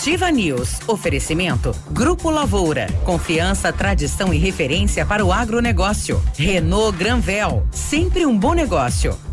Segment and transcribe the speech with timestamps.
[0.00, 0.80] Ativa News.
[0.88, 2.86] Oferecimento Grupo Lavoura.
[3.04, 6.22] Confiança, tradição e referência para o agronegócio.
[6.38, 7.66] Renault Granvel.
[7.70, 9.14] Sempre um bom negócio.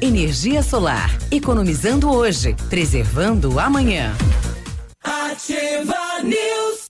[0.00, 1.10] Energia solar.
[1.28, 4.14] Economizando hoje, preservando amanhã.
[5.02, 6.87] Ativa News.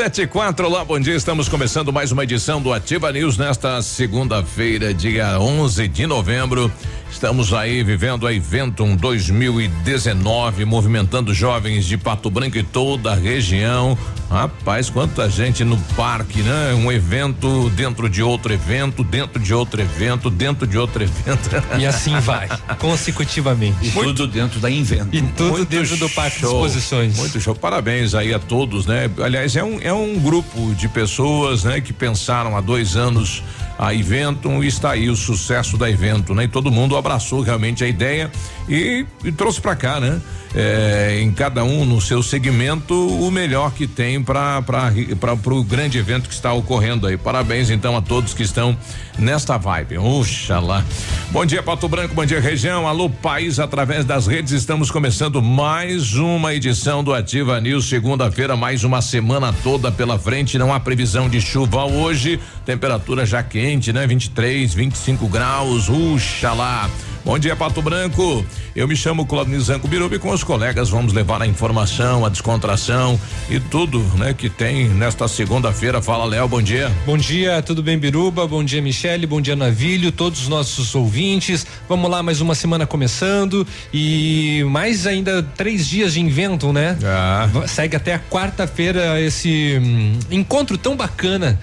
[0.00, 1.14] Sete e quatro, olá, bom dia.
[1.14, 6.72] Estamos começando mais uma edição do Ativa News nesta segunda-feira, dia 11 de novembro.
[7.10, 13.98] Estamos aí vivendo a Eventum 2019, movimentando jovens de Pato Branco e toda a região.
[14.30, 16.72] Rapaz, quanta gente no parque, né?
[16.74, 21.50] Um evento dentro de outro evento, dentro de outro evento, dentro de outro evento.
[21.80, 23.76] E assim vai, consecutivamente.
[23.82, 25.08] E Muito, tudo dentro da Invento.
[25.12, 27.16] E tudo Muito dentro do parque show, de exposições.
[27.16, 27.54] Muito show.
[27.54, 29.10] Parabéns aí a todos, né?
[29.22, 31.80] Aliás, é um, é um grupo de pessoas, né?
[31.80, 33.42] Que pensaram há dois anos
[33.80, 36.44] a Eventum e está aí o sucesso da Eventum, né?
[36.44, 38.30] E todo mundo abraçou realmente a ideia
[38.68, 40.20] e, e trouxe para cá, né?
[40.52, 45.96] É, em cada um no seu segmento o melhor que tem para para o grande
[45.96, 47.16] evento que está ocorrendo aí.
[47.16, 48.76] Parabéns então a todos que estão
[49.16, 49.98] nesta vibe.
[49.98, 50.84] Oxalá.
[51.30, 52.86] Bom dia Pato Branco, bom dia região.
[52.86, 57.88] Alô país através das redes estamos começando mais uma edição do Ativa News.
[57.88, 60.58] Segunda-feira mais uma semana toda pela frente.
[60.58, 62.40] Não há previsão de chuva hoje.
[62.66, 64.06] Temperatura já quente, né?
[64.06, 65.88] 23, 25 graus.
[65.88, 66.90] Oxalá.
[67.24, 68.44] Bom dia, Pato Branco.
[68.74, 72.28] Eu me chamo Claudio Zanco Biruba e com os colegas vamos levar a informação, a
[72.28, 76.00] descontração e tudo, né, que tem nesta segunda-feira.
[76.00, 76.90] Fala, Léo, bom dia.
[77.04, 78.46] Bom dia, tudo bem, Biruba?
[78.46, 81.66] Bom dia, Michele, bom dia, Navilho, todos os nossos ouvintes.
[81.88, 86.96] Vamos lá, mais uma semana começando e mais ainda três dias de invento, né?
[87.04, 87.48] Ah.
[87.66, 91.60] Segue até a quarta-feira esse hum, encontro tão bacana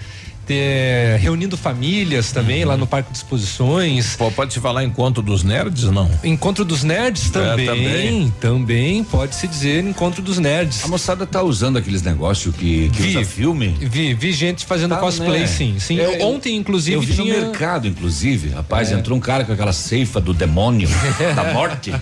[0.48, 2.70] ter, reunindo famílias também uhum.
[2.70, 4.16] lá no Parque de Exposições.
[4.16, 6.10] Pô, pode se falar encontro dos nerds, não?
[6.24, 9.04] Encontro dos nerds também, é, também, também.
[9.04, 10.82] pode se dizer encontro dos nerds.
[10.84, 13.76] A moçada tá usando aqueles negócios que, que vi, usa filme?
[13.78, 15.46] Vi, vi gente fazendo tá, cosplay, né?
[15.46, 15.76] sim.
[15.78, 15.96] sim.
[15.96, 17.34] Eu, Ontem, inclusive, eu vi tinha...
[17.36, 18.94] no mercado, inclusive, rapaz, é.
[18.94, 20.88] entrou um cara com aquela ceifa do demônio,
[21.36, 21.92] da morte,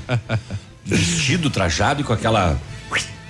[0.84, 2.57] vestido, trajado e com aquela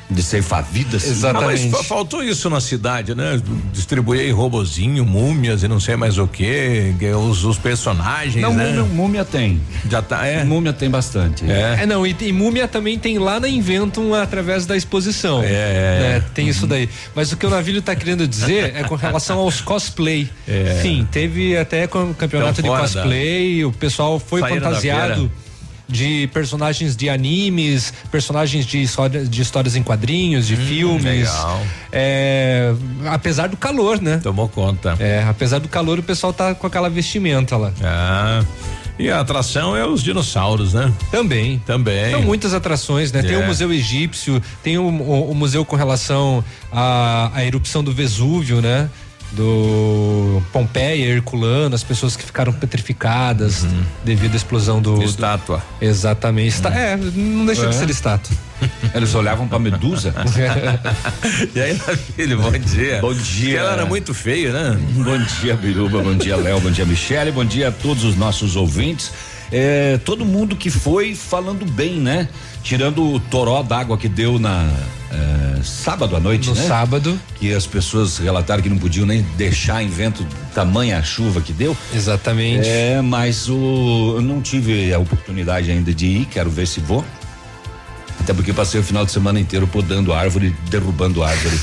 [0.08, 1.04] de ceifar vidas.
[1.04, 1.68] Exatamente.
[1.68, 3.40] Mas faltou isso na cidade, né?
[3.72, 6.94] Distribuir robozinho, múmias e não sei mais o que,
[7.28, 8.66] os, os personagens, não, né?
[8.66, 9.60] Múmia, múmia tem.
[9.90, 10.44] Já tá, é?
[10.44, 11.44] Múmia tem bastante.
[11.50, 15.42] É, é não, e, e, múmia também tem lá na Inventum através da exposição.
[15.42, 15.98] É, é.
[16.00, 16.24] Né?
[16.34, 16.50] Tem uhum.
[16.50, 16.88] isso daí.
[17.14, 20.28] Mas o que o Navilho tá querendo dizer é com relação aos cosplay.
[20.46, 20.78] É.
[20.82, 23.68] Sim, teve até com o campeonato então, de cosplay, da...
[23.68, 25.30] o pessoal foi Saíram fantasiado
[25.88, 31.28] de personagens de animes, personagens de, história, de histórias em quadrinhos, de hum, filmes.
[31.28, 31.62] Legal.
[31.92, 32.74] É,
[33.06, 34.18] apesar do calor, né?
[34.22, 34.96] Tomou conta.
[34.98, 37.72] É, apesar do calor, o pessoal tá com aquela vestimenta lá.
[37.82, 38.44] Ah.
[38.98, 40.90] E a atração é os dinossauros, né?
[41.10, 41.58] Também.
[41.66, 42.12] Também.
[42.12, 43.20] São muitas atrações, né?
[43.20, 43.22] É.
[43.22, 46.42] Tem o Museu Egípcio, tem o, o, o museu com relação
[46.72, 48.88] à, à erupção do Vesúvio, né?
[49.32, 53.82] Do Pompeia, Herculano, as pessoas que ficaram petrificadas uhum.
[54.04, 55.02] devido à explosão do.
[55.02, 55.58] Estátua.
[55.58, 56.60] Do, exatamente.
[56.60, 56.72] Uhum.
[56.72, 57.68] É, não deixa é.
[57.68, 58.36] de ser estátua.
[58.94, 60.14] Eles olhavam pra Medusa.
[61.54, 61.78] e aí,
[62.14, 63.00] filho, bom dia.
[63.00, 63.22] Bom dia.
[63.22, 64.78] Porque ela era muito feia, né?
[64.92, 66.02] Bom dia, Biruba.
[66.02, 66.60] Bom dia, Léo.
[66.60, 67.30] Bom dia, Michele.
[67.30, 69.12] Bom dia a todos os nossos ouvintes.
[69.52, 72.28] É, todo mundo que foi falando bem, né?
[72.62, 74.68] Tirando o toró d'água que deu na
[75.10, 76.62] é, sábado à noite, no né?
[76.62, 77.18] sábado.
[77.36, 81.76] Que as pessoas relataram que não podiam nem deixar em vento tamanha chuva que deu.
[81.94, 82.68] Exatamente.
[82.68, 87.04] É, mas o, eu não tive a oportunidade ainda de ir, quero ver se vou.
[88.20, 91.56] Até porque passei o final de semana inteiro podando árvore, derrubando árvore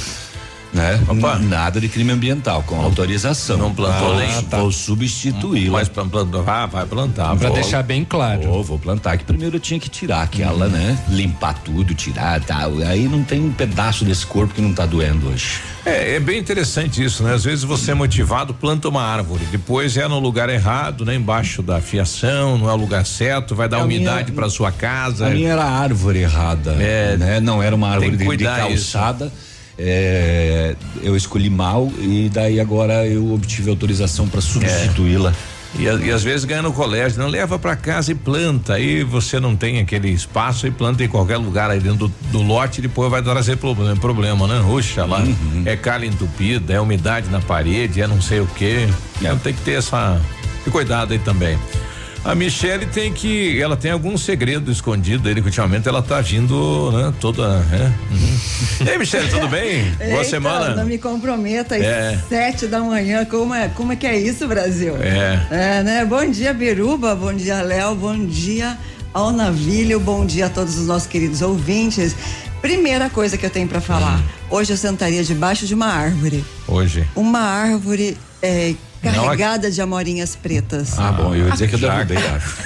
[0.73, 0.99] né?
[1.07, 1.37] Opa.
[1.37, 3.57] Nada de crime ambiental, com autorização.
[3.57, 4.43] Não plantou ah, nem.
[4.43, 4.57] Tá.
[4.57, 5.69] Vou substituir.
[5.69, 7.35] Mas plantou, ah, vai plantar.
[7.37, 8.41] Pra deixar bem claro.
[8.41, 10.69] Vou, vou plantar, que primeiro eu tinha que tirar aquela, hum.
[10.69, 10.97] né?
[11.09, 12.79] Limpar tudo, tirar tal.
[12.79, 15.61] Aí não tem um pedaço desse corpo que não tá doendo hoje.
[15.85, 17.33] É, é bem interessante isso, né?
[17.33, 21.15] Às vezes você é motivado, planta uma árvore, depois é no lugar errado, né?
[21.15, 25.27] Embaixo da fiação, não é o lugar certo, vai dar a umidade para sua casa.
[25.27, 27.39] A minha era a árvore errada, é, né?
[27.39, 29.25] Não era uma árvore de, de calçada.
[29.25, 35.33] Isso é, eu escolhi mal e daí agora eu obtive autorização para substituí-la.
[35.77, 38.75] E, e, às vezes ganha no colégio, não leva para casa e planta.
[38.75, 42.41] Aí você não tem aquele espaço e planta em qualquer lugar aí dentro do, do
[42.43, 44.59] lote, depois vai trazer problema, problema né?
[44.59, 45.63] Ruxa lá, uhum.
[45.65, 48.87] é calha entupida, é umidade na parede, é não sei o quê.
[48.87, 49.25] É.
[49.25, 50.21] Então tem que ter essa
[50.71, 51.57] cuidado aí também.
[52.25, 56.89] A Michelle tem que, ela tem algum segredo escondido aí que ultimamente ela tá vindo,
[56.93, 57.93] né, toda, né?
[58.09, 58.85] Uhum.
[58.85, 59.91] E aí, Michelle, tudo bem?
[60.09, 60.73] Boa semana.
[60.73, 62.17] Não me comprometa às é.
[62.29, 64.95] sete da manhã, como é, como é que é isso, Brasil?
[65.01, 65.47] É.
[65.51, 66.05] É, né?
[66.05, 68.77] Bom dia, Biruba, bom dia, Léo, bom dia
[69.13, 72.15] ao Navilho, bom dia a todos os nossos queridos ouvintes.
[72.61, 76.45] Primeira coisa que eu tenho para falar, hoje eu sentaria debaixo de uma árvore.
[76.65, 77.05] Hoje?
[77.13, 78.73] Uma árvore é,
[79.03, 80.97] Carregada de amorinhas pretas.
[80.97, 82.57] Ah, bom, eu ia dizer que eu derrubei, acho.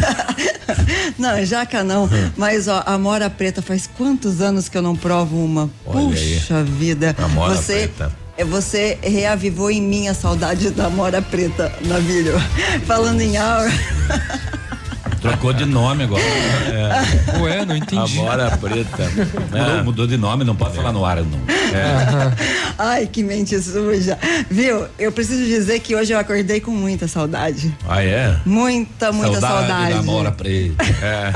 [1.17, 2.05] não, jaca não.
[2.05, 2.31] Hum.
[2.37, 5.69] Mas ó, a amora preta faz quantos anos que eu não provo uma?
[5.85, 6.63] Olha Puxa aí.
[6.63, 7.15] vida.
[7.17, 8.11] Amora você preta.
[8.37, 12.39] É, você reavivou em mim a saudade da amora preta, Navilho.
[12.85, 13.71] Falando em aura.
[15.27, 16.23] Trocou de nome agora.
[16.23, 17.39] É.
[17.41, 18.19] Ué, não entendi.
[18.19, 19.03] Amora preta.
[19.53, 19.81] É.
[19.83, 20.75] Mudou, de nome, não pode é.
[20.75, 21.39] falar no ar, não.
[21.47, 22.33] É.
[22.77, 24.17] Ai, que mente suja.
[24.49, 24.85] Viu?
[24.97, 27.75] Eu preciso dizer que hoje eu acordei com muita saudade.
[27.87, 28.39] Ah, é?
[28.45, 29.67] Muita, muita saudade.
[29.67, 29.93] saudade.
[29.93, 30.77] Da Amora preta.
[30.99, 31.31] É.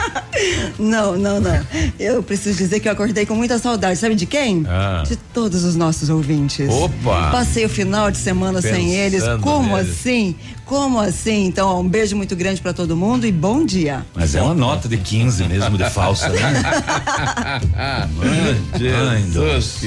[0.79, 1.65] não, não, não.
[1.99, 3.99] Eu preciso dizer que eu acordei com muita saudade.
[3.99, 4.65] Sabe de quem?
[4.67, 5.03] Ah.
[5.05, 6.67] De todos os nossos ouvintes.
[6.69, 7.29] Opa!
[7.31, 9.23] Passei o final de semana Pensando sem eles.
[9.41, 9.91] Como neles.
[9.91, 10.35] assim?
[10.71, 11.47] Como assim?
[11.47, 14.06] Então, um beijo muito grande para todo mundo e bom dia.
[14.15, 16.39] Mas é uma nota de 15 mesmo de falsa, né?
[18.15, 19.81] Mãe, Deus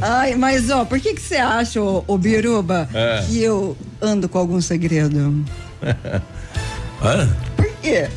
[0.00, 3.26] Ai, mas ó, por que que você acha, ô, ô Biruba, é.
[3.28, 5.44] que eu ando com algum segredo?
[7.02, 7.28] Hã?
[7.54, 8.08] Por quê?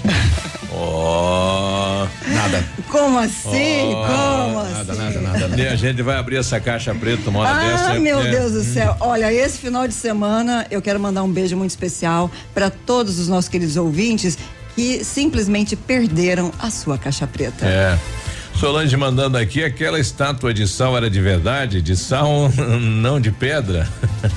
[0.71, 2.63] Oh, nada.
[2.89, 3.91] Como assim?
[3.91, 5.01] Oh, Como nada, assim?
[5.01, 5.71] Nada, nada, nada.
[5.71, 7.91] A gente vai abrir essa caixa preta uma hora ah, dessa.
[7.93, 8.31] Ah, meu é.
[8.31, 8.95] Deus do céu.
[8.99, 13.27] Olha, esse final de semana eu quero mandar um beijo muito especial para todos os
[13.27, 14.37] nossos queridos ouvintes
[14.75, 17.65] que simplesmente perderam a sua caixa preta.
[17.65, 17.97] É.
[18.59, 21.81] Solange mandando aqui, aquela estátua de sal era de verdade?
[21.81, 22.51] De sal,
[22.81, 23.87] não de pedra?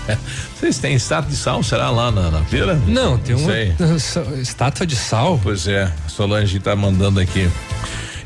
[0.55, 2.81] Vocês têm estátua de sal, será lá na, na feira?
[2.87, 3.53] Não, tem uma
[4.41, 5.41] estátua de sal.
[5.43, 7.51] Pois é, Solange está mandando aqui.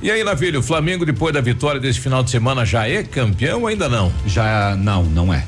[0.02, 3.62] E aí, Navilho, o Flamengo, depois da vitória desse final de semana, já é campeão
[3.62, 4.12] ou ainda não?
[4.26, 5.46] Já não, não é.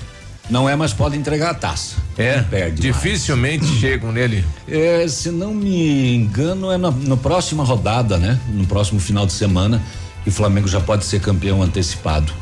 [0.49, 1.97] Não é, mas pode entregar a taça.
[2.17, 3.77] É, perde dificilmente mais.
[3.81, 4.43] chegam nele.
[4.67, 8.41] É, se não me engano, é na, na próxima rodada, né?
[8.49, 9.83] No próximo final de semana
[10.29, 12.33] o Flamengo já pode ser campeão antecipado.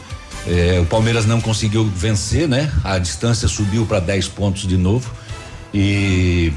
[0.46, 2.70] É, o Palmeiras não conseguiu vencer, né?
[2.84, 5.10] A distância subiu para 10 pontos de novo
[5.74, 6.52] e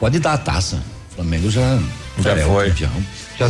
[0.00, 0.82] pode dar a taça.
[1.12, 1.78] O Flamengo já,
[2.18, 2.70] já é foi.
[2.70, 2.90] campeão.
[3.38, 3.48] Já.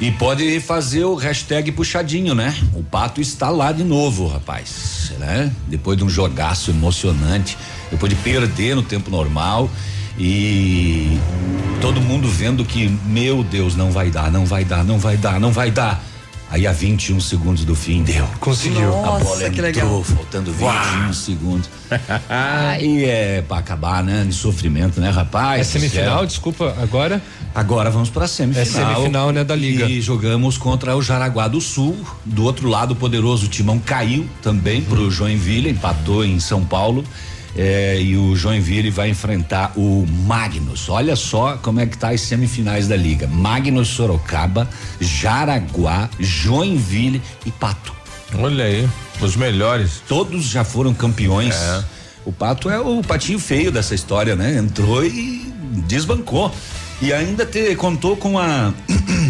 [0.00, 2.54] E pode fazer o hashtag puxadinho, né?
[2.72, 5.52] O Pato está lá de novo, rapaz, né?
[5.66, 7.58] Depois de um jogaço emocionante,
[7.90, 9.68] depois de perder no tempo normal
[10.18, 11.18] e
[11.80, 15.40] todo mundo vendo que, meu Deus, não vai dar, não vai dar, não vai dar,
[15.40, 16.02] não vai dar.
[16.54, 18.24] Aí a 21 segundos do fim deu.
[18.38, 18.88] Conseguiu.
[18.88, 20.04] Nossa, a bola que entrou, legal.
[20.04, 21.12] faltando 21 Uau.
[21.12, 21.68] segundos.
[22.30, 24.24] Aí é pra acabar, né?
[24.24, 25.60] De sofrimento, né, rapaz?
[25.62, 27.20] É semifinal, desculpa, agora?
[27.52, 28.62] Agora vamos pra semifinal.
[28.62, 29.86] É semifinal, né, da Liga.
[29.86, 31.98] E jogamos contra o Jaraguá do Sul.
[32.24, 35.10] Do outro lado, o poderoso Timão caiu também pro uhum.
[35.10, 37.02] Joinville, empatou em São Paulo.
[37.56, 40.88] É, e o Joinville vai enfrentar o Magnus.
[40.88, 43.26] Olha só como é que tá as semifinais da liga.
[43.28, 44.68] Magnus Sorocaba,
[45.00, 47.94] Jaraguá, Joinville e Pato.
[48.36, 48.88] Olha aí,
[49.20, 50.02] os melhores.
[50.08, 51.54] Todos já foram campeões.
[51.54, 51.84] É.
[52.24, 54.56] O Pato é o patinho feio dessa história, né?
[54.56, 55.52] Entrou e
[55.86, 56.52] desbancou.
[57.00, 58.72] E ainda te, contou com a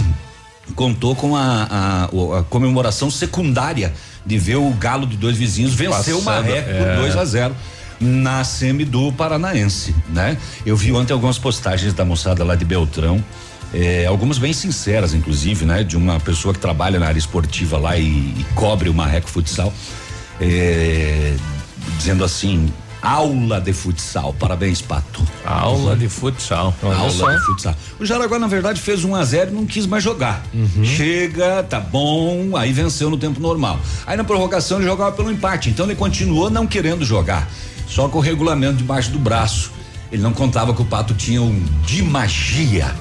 [0.74, 2.04] contou com a, a,
[2.38, 3.92] a, comemoração secundária
[4.24, 6.96] de ver o Galo de dois vizinhos vencer o Maré por é.
[6.96, 7.54] 2 a 0
[8.00, 8.42] na
[8.86, 10.36] do Paranaense, né?
[10.64, 13.22] Eu vi ontem algumas postagens da moçada lá de Beltrão,
[13.72, 15.82] é, algumas bem sinceras, inclusive, né?
[15.82, 19.72] De uma pessoa que trabalha na área esportiva lá e, e cobre o Marreco Futsal,
[20.40, 21.34] é,
[21.98, 22.72] dizendo assim,
[23.04, 24.32] aula de futsal.
[24.32, 25.22] Parabéns, Pato.
[25.44, 26.74] Aula de futsal.
[26.82, 27.74] Aula de futsal.
[28.00, 30.42] O Jaraguá, na verdade, fez 1 um a 0 e não quis mais jogar.
[30.54, 30.84] Uhum.
[30.84, 33.78] Chega, tá bom, aí venceu no tempo normal.
[34.06, 37.46] Aí na prorrogação ele jogava pelo empate, então ele continuou não querendo jogar
[37.94, 39.70] só com o regulamento debaixo do braço.
[40.10, 42.92] Ele não contava que o Pato tinha um de magia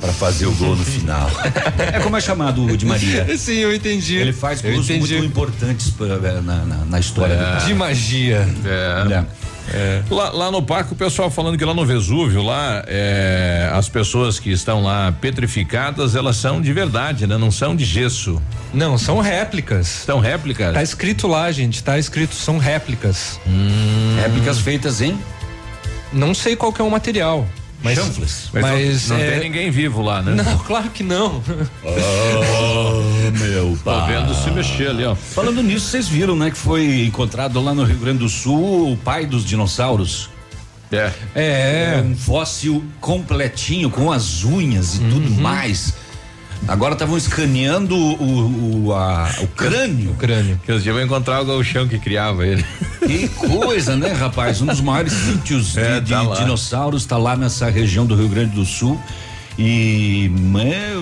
[0.00, 1.28] para fazer o gol no final.
[1.92, 3.26] é como é chamado o de Maria.
[3.36, 4.16] Sim, eu entendi.
[4.16, 7.58] Ele faz gols muito importantes pra, na, na, na, história é.
[7.58, 8.48] do De magia.
[8.64, 9.12] É.
[9.14, 9.24] é.
[9.72, 10.02] É.
[10.10, 14.38] Lá, lá, no parque, o pessoal falando que lá no Vesúvio, lá, é, as pessoas
[14.38, 17.36] que estão lá petrificadas, elas são de verdade, né?
[17.36, 18.40] Não são de gesso.
[18.72, 19.86] Não, são réplicas.
[19.86, 20.74] São réplicas?
[20.74, 23.40] Tá escrito lá, gente, tá escrito, são réplicas.
[23.46, 24.16] Hum.
[24.20, 25.18] Réplicas feitas em?
[26.12, 27.46] Não sei qual que é o material.
[27.94, 29.30] Mas, mas, mas não, não é...
[29.30, 30.34] tem ninguém vivo lá, né?
[30.42, 31.42] Não, claro que não.
[31.84, 34.00] Oh, meu pai.
[34.00, 35.14] Tô vendo se mexer ali, ó.
[35.14, 38.96] Falando nisso, vocês viram, né, que foi encontrado lá no Rio Grande do Sul o
[38.96, 40.30] pai dos dinossauros.
[40.92, 41.12] É.
[41.34, 41.94] É.
[41.96, 45.10] é um fóssil completinho, com as unhas e uhum.
[45.10, 45.94] tudo mais.
[46.68, 50.10] Agora estavam escaneando o, o, a, o crânio.
[50.10, 50.60] O crânio.
[50.64, 52.64] Que os dias vão encontrar o galchão que criava ele.
[53.06, 54.60] Que coisa, né, rapaz?
[54.60, 58.28] Um dos maiores sítios é, de, tá de dinossauros está lá nessa região do Rio
[58.28, 59.00] Grande do Sul.
[59.58, 60.92] E é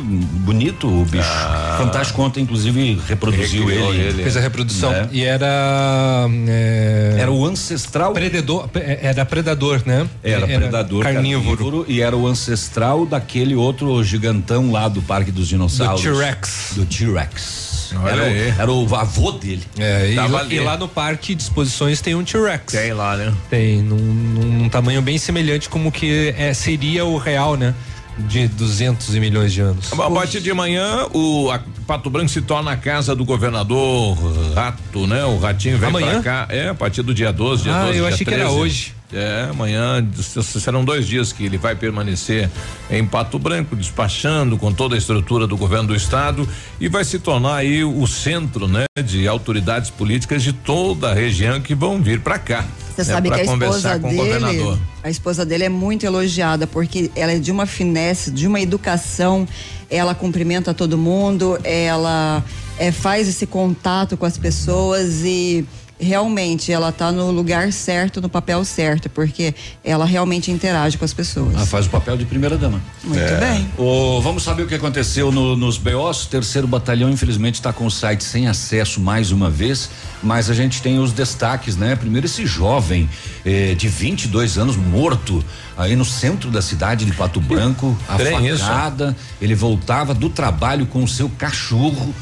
[0.44, 1.25] bonito o bicho.
[1.28, 4.92] Ah, Fantástico ontem, inclusive, reproduziu ele, ele, Fez a reprodução.
[4.92, 5.08] Né?
[5.11, 6.28] E era.
[6.46, 8.12] É, era o ancestral.
[8.12, 8.68] Predador.
[8.75, 10.06] É, era predador, né?
[10.23, 11.56] Era, era predador carnívoro.
[11.56, 11.84] carnívoro.
[11.88, 16.02] E era o ancestral daquele outro gigantão lá do Parque dos Dinossauros.
[16.02, 16.73] Do T-Rex.
[16.76, 17.75] Do T-Rex.
[18.06, 19.62] Era o, era, o, avô dele.
[19.78, 22.73] É, e, lá, e, lá, no parque de exposições tem um T-Rex.
[22.73, 23.32] Tem lá, né?
[23.49, 27.75] Tem, num, num, tamanho bem semelhante como que é, seria o real, né?
[28.18, 29.92] De 200 milhões de anos.
[29.92, 31.49] A partir de manhã, o
[31.87, 34.16] Pato Branco se torna a casa do governador
[34.54, 35.25] Rato, né?
[35.25, 36.21] O Ratinho vem amanhã?
[36.21, 36.47] pra cá.
[36.49, 38.25] É, a partir do dia 12, dia ah, 12, eu achei 13.
[38.25, 38.94] que era hoje.
[39.12, 40.04] É, amanhã
[40.42, 42.50] serão dois dias que ele vai permanecer
[42.90, 46.49] em Pato Branco, despachando com toda a estrutura do governo do estado
[46.80, 51.61] e vai se tornar aí o centro, né, de autoridades políticas de toda a região
[51.61, 52.64] que vão vir para cá.
[52.94, 57.32] Você né, sabe que a esposa dele, a esposa dele é muito elogiada porque ela
[57.32, 59.46] é de uma finesse, de uma educação,
[59.90, 62.42] ela cumprimenta todo mundo, ela
[62.78, 65.66] é, faz esse contato com as pessoas e
[66.04, 71.12] realmente ela está no lugar certo, no papel certo, porque ela realmente interage com as
[71.12, 71.54] pessoas.
[71.54, 72.80] Ela faz o papel de primeira dama.
[73.02, 73.40] Muito é.
[73.40, 73.68] bem.
[73.76, 76.26] O, vamos saber o que aconteceu no, nos BOs.
[76.26, 79.90] Terceiro batalhão, infelizmente, está com o site sem acesso mais uma vez,
[80.23, 81.96] mas a gente tem os destaques, né?
[81.96, 83.08] Primeiro, esse jovem
[83.44, 85.44] eh, de 22 anos morto
[85.76, 89.16] aí no centro da cidade de Pato Branco, a facada.
[89.40, 92.14] Ele voltava do trabalho com o seu cachorro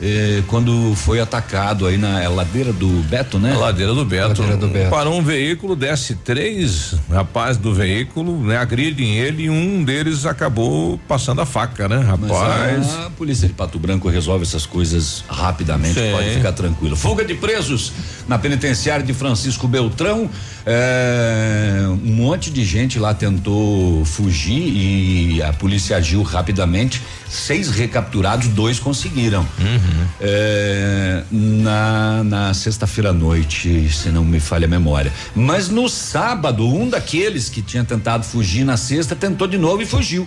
[0.00, 3.52] eh, quando foi atacado aí na ladeira do Beto, né?
[3.52, 4.42] A ladeira do Beto.
[4.42, 4.90] Ladeira do Beto.
[4.90, 8.58] Parou um veículo, desce três rapazes do veículo, né?
[8.58, 11.98] Agridem ele e um deles acabou passando a faca, né?
[11.98, 12.94] Rapaz.
[13.06, 16.12] a polícia de Pato Branco resolve essas coisas rapidamente, Sim.
[16.12, 16.96] pode ficar tranquilo.
[16.96, 17.92] Fuga de presos
[18.28, 20.28] na penitenciária de Francisco Beltrão.
[20.64, 27.00] É, um monte de gente lá tentou fugir e a polícia agiu rapidamente.
[27.28, 29.40] Seis recapturados, dois conseguiram.
[29.58, 30.06] Uhum.
[30.20, 35.12] É, na na sexta-feira à noite, se não me falha a memória.
[35.34, 39.86] Mas no sábado, um daqueles que tinha tentado fugir na sexta tentou de novo e
[39.86, 40.26] fugiu.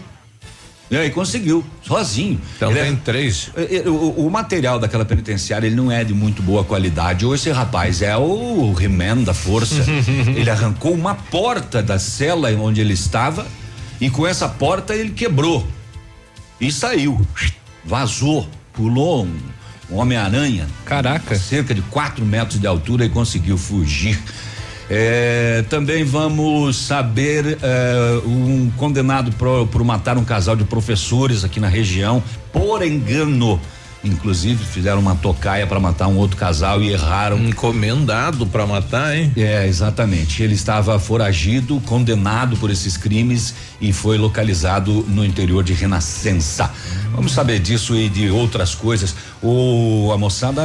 [0.92, 2.42] E aí conseguiu, sozinho.
[2.56, 3.52] Então ele tem é, três.
[3.56, 7.26] É, é, o, o, material daquela penitenciária ele não é de muito boa qualidade.
[7.26, 9.86] Ou esse rapaz é o He-Man da força.
[10.36, 13.46] ele arrancou uma porta da cela onde ele estava
[14.02, 15.68] e com essa porta ele quebrou
[16.60, 17.20] e saiu,
[17.86, 19.36] vazou, pulou um,
[19.92, 20.68] um Homem-Aranha.
[20.86, 21.36] Caraca.
[21.38, 24.20] Cerca de quatro metros de altura e conseguiu fugir.
[24.90, 31.60] É, também vamos saber é, um condenado por, por matar um casal de professores aqui
[31.60, 33.62] na região por engano.
[34.04, 37.38] Inclusive fizeram uma tocaia para matar um outro casal e erraram.
[37.38, 39.32] Encomendado para matar, hein?
[39.36, 40.42] É, exatamente.
[40.42, 46.72] Ele estava foragido, condenado por esses crimes e foi localizado no interior de Renascença.
[47.14, 49.14] Vamos saber disso e de outras coisas.
[49.44, 50.62] O a moçada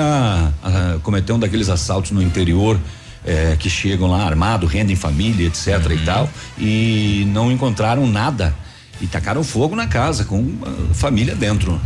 [0.63, 2.79] a, cometeu um daqueles assaltos no interior
[3.25, 5.93] é, que chegam lá armado, rendem família, etc uhum.
[5.93, 8.55] e tal, e não encontraram nada
[9.01, 11.81] e tacaram fogo na casa com a família dentro.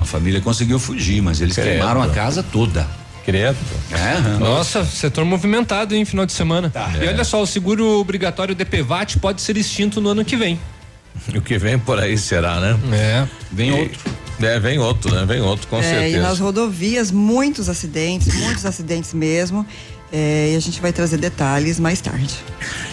[0.00, 1.68] A família conseguiu fugir, mas eles Credo.
[1.68, 2.88] queimaram a casa toda.
[3.24, 3.58] Credo.
[3.92, 6.70] É, Nossa, setor movimentado, em Final de semana.
[6.70, 6.90] Tá.
[7.00, 7.08] E é.
[7.08, 10.58] olha só, o seguro obrigatório DPVAT pode ser extinto no ano que vem.
[11.36, 12.78] O que vem por aí será, né?
[12.92, 13.28] É.
[13.52, 14.00] Vem e, outro.
[14.40, 15.24] É, vem outro, né?
[15.26, 16.16] Vem outro, com é, certeza.
[16.16, 19.66] E nas rodovias, muitos acidentes, muitos acidentes mesmo.
[20.12, 22.34] É, e a gente vai trazer detalhes mais tarde.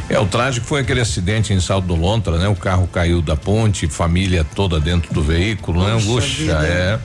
[0.10, 2.48] É, o trágico foi aquele acidente em Salto do Lontra, né?
[2.48, 6.02] O carro caiu da ponte, família toda dentro do veículo, né?
[6.06, 7.00] Puxa, é.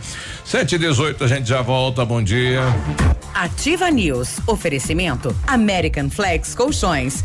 [0.44, 2.60] Sete e dezoito, a gente já volta, bom dia.
[3.32, 7.24] Ativa News, oferecimento American Flex Colchões,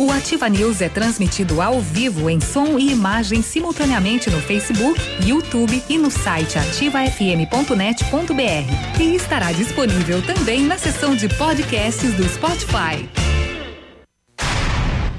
[0.00, 5.84] O Ativa News é transmitido ao vivo em som e imagem simultaneamente no Facebook, YouTube
[5.90, 8.98] e no site ativafm.net.br.
[8.98, 13.06] E estará disponível também na seção de podcasts do Spotify.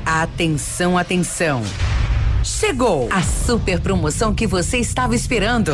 [0.04, 1.62] Atenção, atenção.
[2.44, 5.74] Chegou a super promoção que você estava esperando.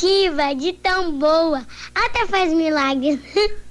[0.55, 3.19] de tão boa, até faz milagres.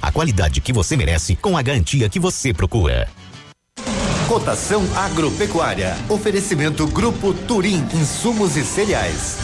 [0.00, 3.08] A qualidade que você merece com a garantia que você procura.
[4.28, 5.96] Cotação agropecuária.
[6.08, 9.38] Oferecimento Grupo Turim, insumos e cereais.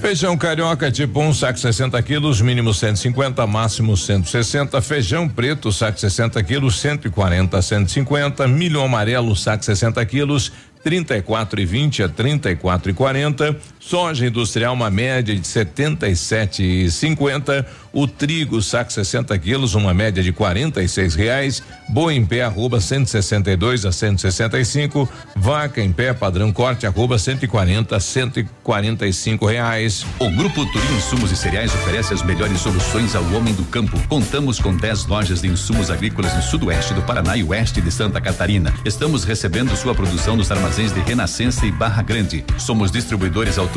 [0.00, 4.82] Feijão carioca tipo 1, um, saco 60 quilos, mínimo 150, máximo 160.
[4.82, 8.46] Feijão preto, saco 60 quilos, 140, 150.
[8.46, 10.52] Milho amarelo, saco 60 quilos,
[10.84, 13.56] 34 e 20 a 34 e 40.
[13.84, 17.66] Soja industrial, uma média de 77 e 50.
[17.92, 21.62] O trigo, saco 60 quilos, uma média de 46 reais.
[21.88, 25.06] Boa em pé, arroba 162 a 165.
[25.36, 30.06] Vaca em pé, padrão corte, arroba 140 a 145 reais.
[30.20, 34.00] O Grupo Turim Insumos e Cereais oferece as melhores soluções ao homem do campo.
[34.08, 38.20] Contamos com 10 lojas de insumos agrícolas no sudoeste do Paraná e oeste de Santa
[38.20, 38.72] Catarina.
[38.86, 42.44] Estamos recebendo sua produção nos armazéns de Renascença e Barra Grande.
[42.58, 43.71] Somos distribuidores autorizados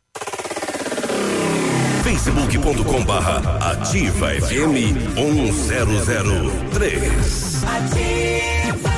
[2.32, 8.92] facebook.com barra ativa FM 1003 Ativa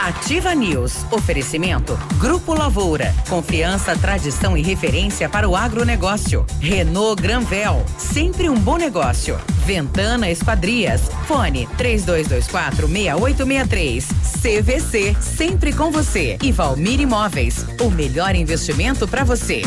[0.00, 1.04] Ativa News.
[1.12, 1.98] Oferecimento.
[2.18, 3.14] Grupo Lavoura.
[3.28, 6.46] Confiança, tradição e referência para o agronegócio.
[6.60, 7.84] Renault Granvel.
[7.98, 9.38] Sempre um bom negócio.
[9.66, 11.02] Ventana Esquadrias.
[11.26, 14.06] Fone 3224 6863.
[14.40, 15.16] CVC.
[15.20, 16.38] Sempre com você.
[16.42, 17.66] E Valmir Imóveis.
[17.80, 19.62] O melhor investimento para você.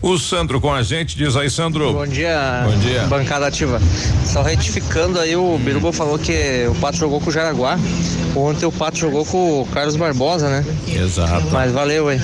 [0.01, 1.93] O Sandro com a gente, diz aí, Sandro.
[1.93, 2.63] Bom dia.
[2.65, 3.03] Bom dia.
[3.07, 3.81] Bancada ativa.
[4.25, 7.77] Só retificando aí, o Biruba falou que o Pato jogou com o Jaraguá.
[8.35, 10.65] Ontem o Pato jogou com o Carlos Barbosa, né?
[10.87, 11.47] Exato.
[11.51, 12.19] Mas valeu, hein?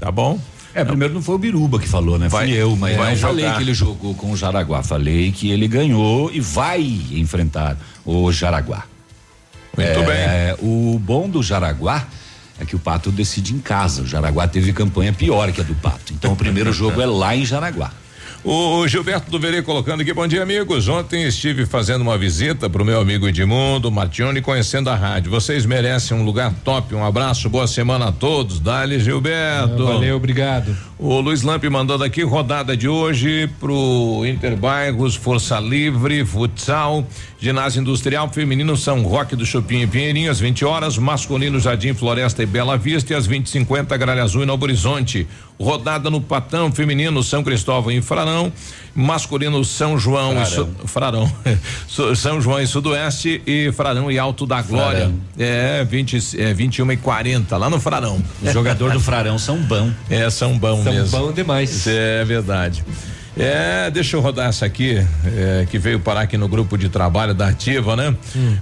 [0.00, 0.38] Tá bom.
[0.74, 2.28] É, primeiro não foi o Biruba que falou, né?
[2.28, 3.56] Vai- Fui eu, mas vai eu falei jogar.
[3.56, 4.82] que ele jogou com o Jaraguá.
[4.82, 6.80] Falei que ele ganhou e vai
[7.12, 8.84] enfrentar o Jaraguá.
[9.76, 12.06] Muito é, O bom do Jaraguá
[12.60, 14.02] é que o Pato decide em casa.
[14.02, 16.12] O Jaraguá teve campanha pior que a do Pato.
[16.12, 17.92] Então o primeiro jogo é lá em Jaraguá.
[18.44, 20.86] O Gilberto do Verê colocando aqui, bom dia amigos.
[20.86, 25.30] Ontem estive fazendo uma visita pro meu amigo Edmundo Matione conhecendo a rádio.
[25.30, 26.94] Vocês merecem um lugar top.
[26.94, 28.60] Um abraço, boa semana a todos.
[28.60, 29.84] Dali Gilberto.
[29.84, 30.74] Valeu, obrigado.
[30.98, 37.06] O Luiz Lamp mandando aqui rodada de hoje pro Interbairros, Força Livre, Futsal,
[37.40, 42.42] Ginásio Industrial Feminino São Roque do Chupim e Pinheirinho às 20 horas, masculino Jardim Floresta
[42.42, 45.24] e Bela Vista e às 20 50 Gralha Azul e Novo Horizonte.
[45.60, 48.52] Rodada no Patão Feminino São Cristóvão e Frarão,
[48.94, 51.32] masculino São João e Su- Frarão.
[52.16, 55.00] São João e Sudoeste e Frarão e Alto da Glória.
[55.02, 55.20] Frarão.
[55.38, 58.20] É, 20 é 21 e 40 lá no Frarão.
[58.42, 59.92] O jogador do Frarão são bom.
[60.10, 61.16] É, são bom São mesmo.
[61.18, 61.86] bom demais.
[61.86, 62.84] É verdade.
[63.40, 67.32] É, deixa eu rodar essa aqui, é, que veio parar aqui no grupo de trabalho
[67.32, 68.12] da Ativa, né?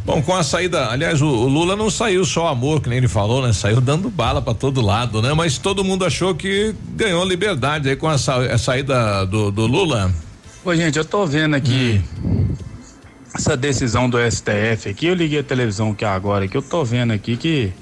[0.04, 3.08] Bom, com a saída, aliás, o, o Lula não saiu só amor, que nem ele
[3.08, 3.54] falou, né?
[3.54, 5.32] Saiu dando bala pra todo lado, né?
[5.32, 9.66] Mas todo mundo achou que ganhou liberdade aí com a, sa- a saída do, do
[9.66, 10.12] Lula.
[10.62, 12.02] Ô, gente, eu tô vendo aqui
[13.34, 15.06] essa decisão do STF aqui.
[15.06, 17.72] Eu liguei a televisão aqui agora, que eu tô vendo aqui que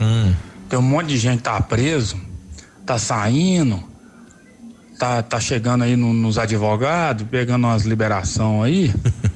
[0.68, 2.16] tem um monte de gente que tá preso,
[2.86, 3.82] tá saindo,
[4.98, 8.92] tá, tá chegando aí no- nos advogados, pegando umas liberação aí.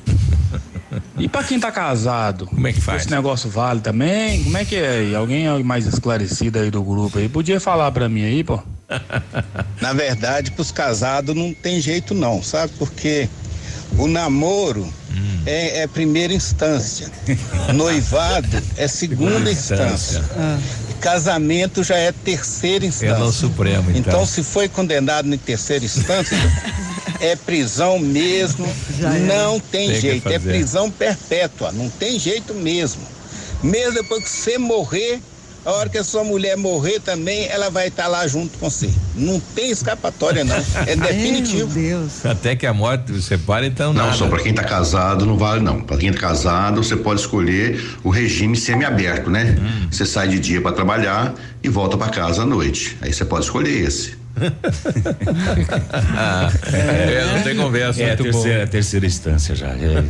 [1.18, 2.46] E pra quem tá casado?
[2.46, 3.02] Como é que faz?
[3.02, 4.42] Esse negócio vale também?
[4.44, 5.14] Como é que é aí?
[5.14, 7.28] Alguém é mais esclarecido aí do grupo aí?
[7.28, 8.60] Podia falar pra mim aí, pô?
[9.82, 12.72] Na verdade, pros casados não tem jeito não, sabe?
[12.78, 13.28] Porque
[13.98, 14.88] o namoro
[15.44, 17.10] é, é primeira instância,
[17.74, 20.22] noivado é segunda instância,
[20.87, 23.14] e casamento já é terceira instância.
[23.14, 24.00] É no Supremo, então.
[24.00, 26.36] Então, se foi condenado em terceira instância,
[27.20, 29.18] é prisão mesmo, Já é.
[29.20, 33.02] não tem, Tem que jeito, é prisão perpétua, não tem jeito mesmo.
[33.62, 35.20] Mesmo depois que você morrer,
[35.68, 38.88] a hora que a sua mulher morrer também, ela vai estar lá junto com você.
[39.14, 40.56] Não tem escapatória, não.
[40.86, 41.66] É definitivo.
[41.78, 42.24] Meu Deus.
[42.24, 44.16] Até que a morte você separe, então Não, nada.
[44.16, 45.82] só para quem está casado não vale não.
[45.82, 49.56] Para quem está casado, você pode escolher o regime semiaberto, né?
[49.60, 49.88] Hum.
[49.90, 52.96] Você sai de dia para trabalhar e volta para casa à noite.
[53.02, 54.16] Aí você pode escolher esse.
[56.72, 58.02] é, não tem conversa.
[58.02, 59.68] É a terceira, a terceira instância já.
[59.68, 60.02] é,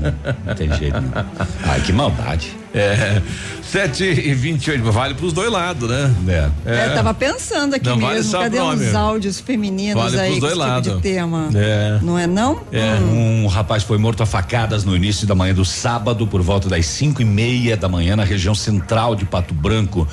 [0.47, 1.01] não tem jeito.
[1.01, 1.27] Não.
[1.65, 2.57] Ai, que maldade.
[2.75, 3.21] É.
[3.63, 6.15] 7 e 28 vale pros dois lados, né?
[6.29, 6.49] É.
[6.67, 8.87] É, eu tava pensando aqui Não mesmo, vale cadê nome.
[8.87, 10.95] os áudios femininos Vale aí pros com dois tipo lados.
[10.97, 11.49] de tema?
[11.55, 11.99] É.
[12.03, 12.61] Não é não?
[12.71, 16.69] É, um rapaz foi morto a facadas no início da manhã do sábado, por volta
[16.69, 20.07] das cinco e meia da manhã, na região central de Pato Branco.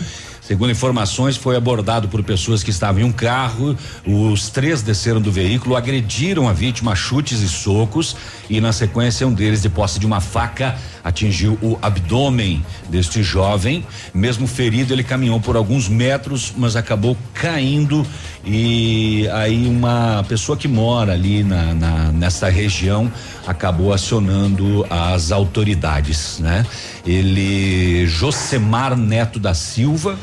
[0.45, 3.75] Segundo informações, foi abordado por pessoas que estavam em um carro.
[4.05, 8.15] Os três desceram do veículo, agrediram a vítima a chutes e socos
[8.47, 13.86] e, na sequência, um deles, de posse de uma faca, atingiu o abdômen deste jovem.
[14.12, 18.06] Mesmo ferido, ele caminhou por alguns metros, mas acabou caindo
[18.44, 23.12] e aí uma pessoa que mora ali na, na nessa região
[23.46, 26.65] acabou acionando as autoridades, né?
[27.06, 30.18] Ele Josemar Neto da Silva,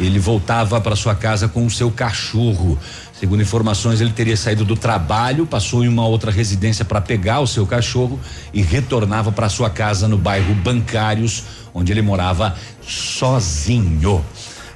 [0.00, 2.78] ele voltava para sua casa com o seu cachorro.
[3.24, 7.46] Segundo informações, ele teria saído do trabalho, passou em uma outra residência para pegar o
[7.46, 8.20] seu cachorro
[8.52, 12.54] e retornava para sua casa no bairro Bancários, onde ele morava
[12.86, 14.22] sozinho.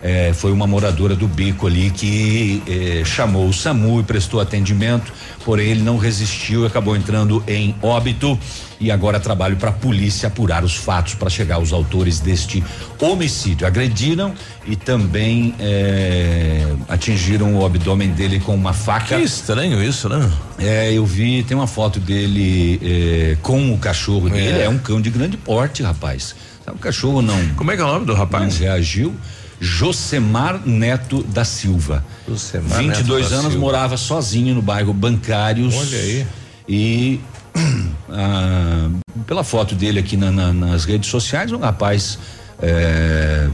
[0.00, 5.12] É, foi uma moradora do bico ali que eh, chamou o SAMU e prestou atendimento,
[5.44, 8.38] porém ele não resistiu e acabou entrando em óbito
[8.80, 12.62] e agora trabalho para a polícia apurar os fatos para chegar aos autores deste
[13.00, 13.66] homicídio.
[13.66, 14.34] Agrediram
[14.64, 19.16] e também eh, atingiram o abdômen dele com uma faca.
[19.16, 20.30] Que estranho isso, né?
[20.60, 25.10] É, eu vi, tem uma foto dele com o cachorro dele, é um cão de
[25.10, 26.36] grande porte, rapaz.
[26.64, 27.48] Sabe, O cachorro não.
[27.56, 28.54] Como é que é o nome do rapaz?
[28.54, 29.14] Não reagiu.
[29.60, 32.04] Josemar Neto da Silva.
[32.28, 33.58] Josemar 22 Neto anos, Silva.
[33.58, 35.74] morava sozinho no bairro Bancários.
[35.74, 36.26] Olha aí.
[36.68, 37.20] E
[38.10, 38.88] ah,
[39.26, 42.18] pela foto dele aqui na- na- nas redes sociais, um rapaz
[42.62, 43.48] é,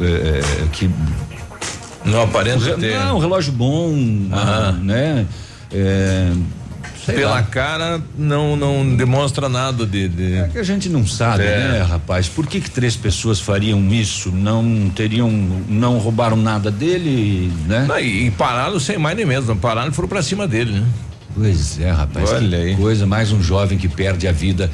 [0.00, 0.40] é,
[0.72, 0.90] que
[2.04, 2.98] não aparenta ter.
[2.98, 3.94] Não, um relógio bom,
[4.32, 5.26] ah, né?
[5.72, 6.32] É,
[7.04, 7.42] sei Pela lá.
[7.42, 10.08] cara, não, não demonstra nada de.
[10.08, 10.34] de...
[10.34, 11.58] É que a gente não sabe, É.
[11.72, 12.28] né, rapaz?
[12.28, 14.30] Por que que três pessoas fariam isso?
[14.30, 17.84] Não teriam, não roubaram nada dele, né?
[17.88, 20.72] Não, e, e pararam sem mais nem menos, não pararam e foram pra cima dele,
[20.72, 20.86] né?
[21.34, 22.30] Pois é, rapaz.
[22.32, 22.76] Olha que aí.
[22.76, 24.68] coisa, mais um jovem que perde a vida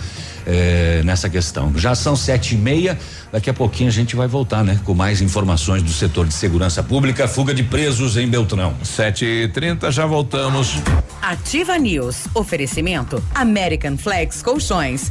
[0.47, 1.71] eh, nessa questão.
[1.77, 2.99] Já são sete e meia,
[3.33, 4.81] daqui a pouquinho a gente vai voltar, né?
[4.85, 8.75] Com mais informações do setor de segurança pública, fuga de presos em Beltrão.
[8.83, 10.75] Sete e trinta, já voltamos.
[11.21, 12.27] Ativa News.
[12.35, 15.11] Oferecimento American Flex Colchões.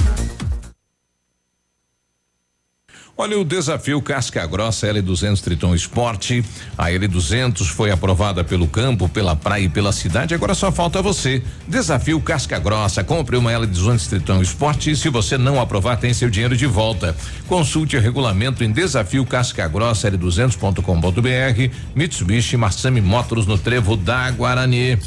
[3.21, 6.43] Olha o desafio Casca Grossa L200 Triton Sport.
[6.75, 10.33] A L200 foi aprovada pelo campo, pela praia e pela cidade.
[10.33, 11.43] Agora só falta você.
[11.67, 13.03] Desafio Casca Grossa.
[13.03, 17.15] Compre uma L200 Triton Sport e se você não aprovar, tem seu dinheiro de volta.
[17.47, 21.75] Consulte o regulamento em desafio Casca Grossa L200.com.br.
[21.93, 24.97] Mitsubishi Massami Motors no Trevo da Guarani.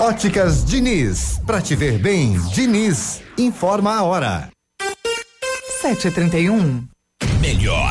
[0.00, 4.48] Óticas Diniz, pra te ver bem, Diniz, informa a hora.
[5.82, 6.97] 7h31.
[7.40, 7.87] Melhor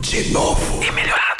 [0.00, 1.39] de novo e melhorado.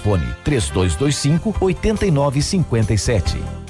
[0.00, 3.69] 3225 8957.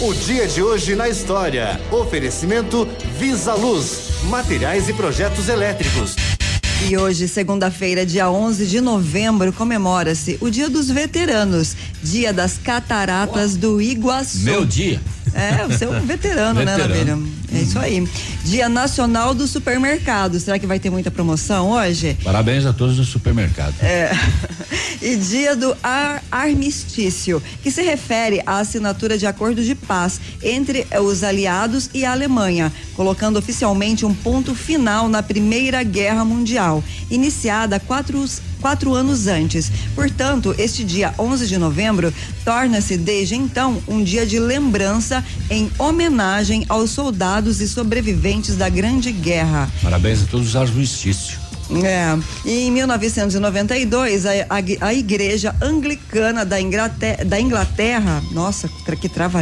[0.00, 1.80] O dia de hoje na história.
[1.90, 2.86] Oferecimento
[3.18, 6.14] Visa Luz, materiais e projetos elétricos.
[6.88, 13.56] E hoje, segunda-feira, dia 11 de novembro, comemora-se o Dia dos Veteranos, Dia das Cataratas
[13.56, 14.44] do Iguaçu.
[14.44, 15.00] Meu dia.
[15.34, 17.22] É, você é um veterano, né, Veterano.
[17.22, 17.38] Navilho?
[17.52, 18.06] É isso aí.
[18.44, 20.38] Dia Nacional do Supermercado.
[20.38, 22.16] Será que vai ter muita promoção hoje?
[22.22, 23.74] Parabéns a todos do supermercado.
[23.80, 24.10] É.
[25.00, 30.88] E dia do ar armistício, que se refere à assinatura de acordo de paz entre
[31.00, 37.78] os aliados e a Alemanha, colocando oficialmente um ponto final na Primeira Guerra Mundial, iniciada
[37.78, 38.24] quatro,
[38.60, 39.70] quatro anos antes.
[39.94, 42.12] Portanto, este dia 11 de novembro
[42.44, 49.12] torna-se desde então um dia de lembrança em homenagem aos soldados e sobreviventes da Grande
[49.12, 49.70] Guerra.
[49.82, 51.47] Parabéns a todos os armistícios.
[51.84, 59.08] É, e em 1992, a, a, a Igreja Anglicana da Inglaterra, da Inglaterra, nossa, que
[59.08, 59.38] trava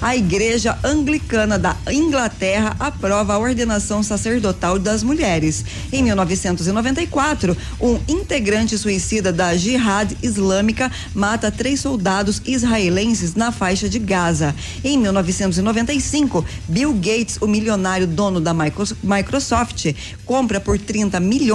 [0.00, 5.64] a Igreja Anglicana da Inglaterra aprova a ordenação sacerdotal das mulheres.
[5.92, 14.00] Em 1994, um integrante suicida da Jihad Islâmica mata três soldados israelenses na faixa de
[14.00, 14.52] Gaza.
[14.82, 19.94] Em 1995, Bill Gates, o milionário dono da Micro- Microsoft,
[20.26, 21.51] compra por 30 milhões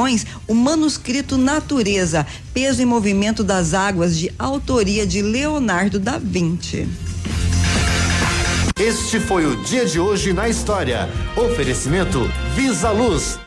[0.48, 6.88] o manuscrito Natureza, peso e movimento das águas de autoria de Leonardo da Vinci.
[8.80, 11.10] Este foi o dia de hoje na história.
[11.36, 12.20] Oferecimento
[12.56, 13.47] Visa Luz.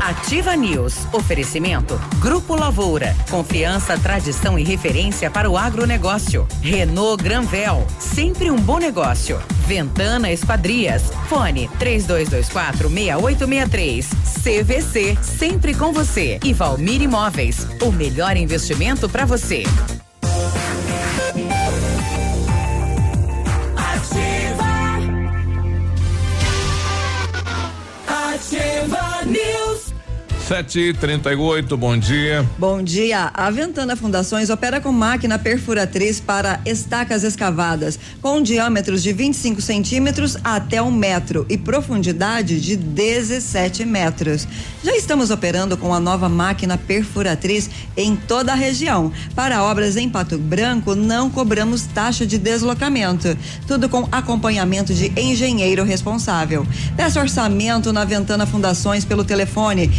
[0.00, 1.06] Ativa News.
[1.12, 2.00] Oferecimento.
[2.18, 3.14] Grupo Lavoura.
[3.30, 6.48] Confiança, tradição e referência para o agronegócio.
[6.62, 7.86] Renault Granvel.
[7.98, 9.38] Sempre um bom negócio.
[9.66, 11.12] Ventana Esquadrias.
[11.28, 14.08] Fone 3224 6863.
[14.42, 15.18] CVC.
[15.22, 16.40] Sempre com você.
[16.42, 17.66] E Valmir Imóveis.
[17.82, 19.62] O melhor investimento para você.
[28.50, 29.07] Ativa News.
[30.48, 32.42] 7h38, bom dia.
[32.56, 33.30] Bom dia.
[33.34, 40.38] A Ventana Fundações opera com máquina perfuratriz para estacas escavadas, com diâmetros de 25 centímetros
[40.42, 44.48] até um metro e profundidade de 17 metros.
[44.82, 49.12] Já estamos operando com a nova máquina perfuratriz em toda a região.
[49.34, 53.36] Para obras em Pato Branco, não cobramos taxa de deslocamento.
[53.66, 56.66] Tudo com acompanhamento de engenheiro responsável.
[56.96, 59.90] Peça orçamento na Ventana Fundações pelo telefone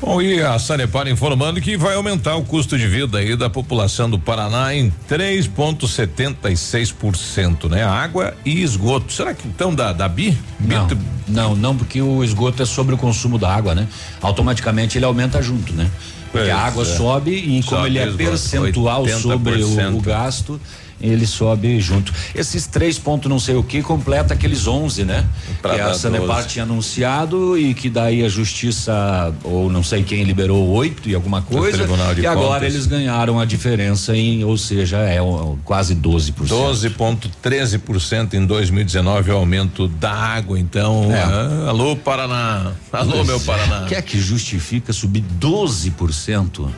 [0.00, 4.08] Bom, e a Sanepar informando que vai aumentar o custo de vida aí da população
[4.08, 7.82] do Paraná em 3,76%, né?
[7.82, 9.12] Água e esgoto.
[9.12, 10.38] Será que então da, da BI?
[10.60, 10.86] Não,
[11.26, 13.88] não, não, porque o esgoto é sobre o consumo da água, né?
[14.22, 15.90] Automaticamente ele aumenta junto, né?
[16.30, 16.86] Porque Pois a água é.
[16.86, 19.20] sobe e como Sobe ele é percentual 80%.
[19.20, 20.60] sobre o, o gasto,
[21.00, 22.12] ele sobe junto.
[22.34, 25.24] Esses três pontos não sei o que completa aqueles 11, né?
[25.62, 26.48] Pra que a Sanepar 12.
[26.48, 31.42] tinha anunciado e que daí a justiça ou não sei quem liberou oito e alguma
[31.42, 31.86] coisa.
[32.16, 36.32] E agora eles ganharam a diferença em, ou seja, é um, quase 12%.
[36.46, 41.12] 12,13% em 2019 é o aumento da água, então.
[41.12, 41.22] É.
[41.22, 42.72] ah, alô, Paraná.
[42.92, 43.40] Alô, meu é.
[43.40, 43.84] Paraná.
[43.84, 46.68] O que é que justifica subir 12%?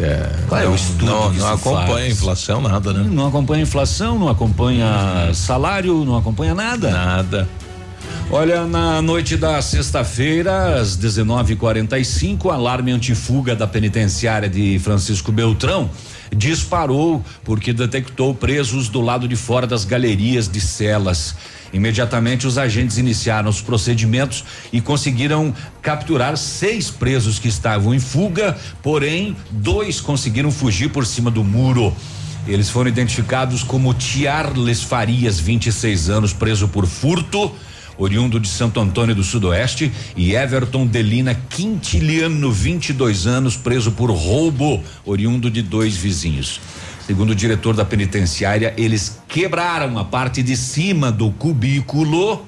[0.00, 2.04] É, Qual é não, o estudo não, não acompanha faz?
[2.04, 3.08] a inflação, nada, né?
[3.10, 6.90] Não acompanha inflação, não acompanha salário, não acompanha nada.
[6.90, 7.48] Nada.
[8.32, 15.90] Olha, na noite da sexta-feira, às 19:45, alarme antifuga da penitenciária de Francisco Beltrão
[16.34, 21.34] disparou porque detectou presos do lado de fora das galerias de celas.
[21.72, 28.58] Imediatamente os agentes iniciaram os procedimentos e conseguiram capturar seis presos que estavam em fuga,
[28.82, 31.94] porém dois conseguiram fugir por cima do muro.
[32.46, 37.52] Eles foram identificados como Tiarles Farias, 26 anos, preso por furto,
[37.96, 44.82] oriundo de Santo Antônio do Sudoeste, e Everton Delina Quintiliano, 22 anos, preso por roubo,
[45.04, 46.60] oriundo de dois vizinhos.
[47.10, 52.46] Segundo o diretor da penitenciária, eles quebraram a parte de cima do cubículo,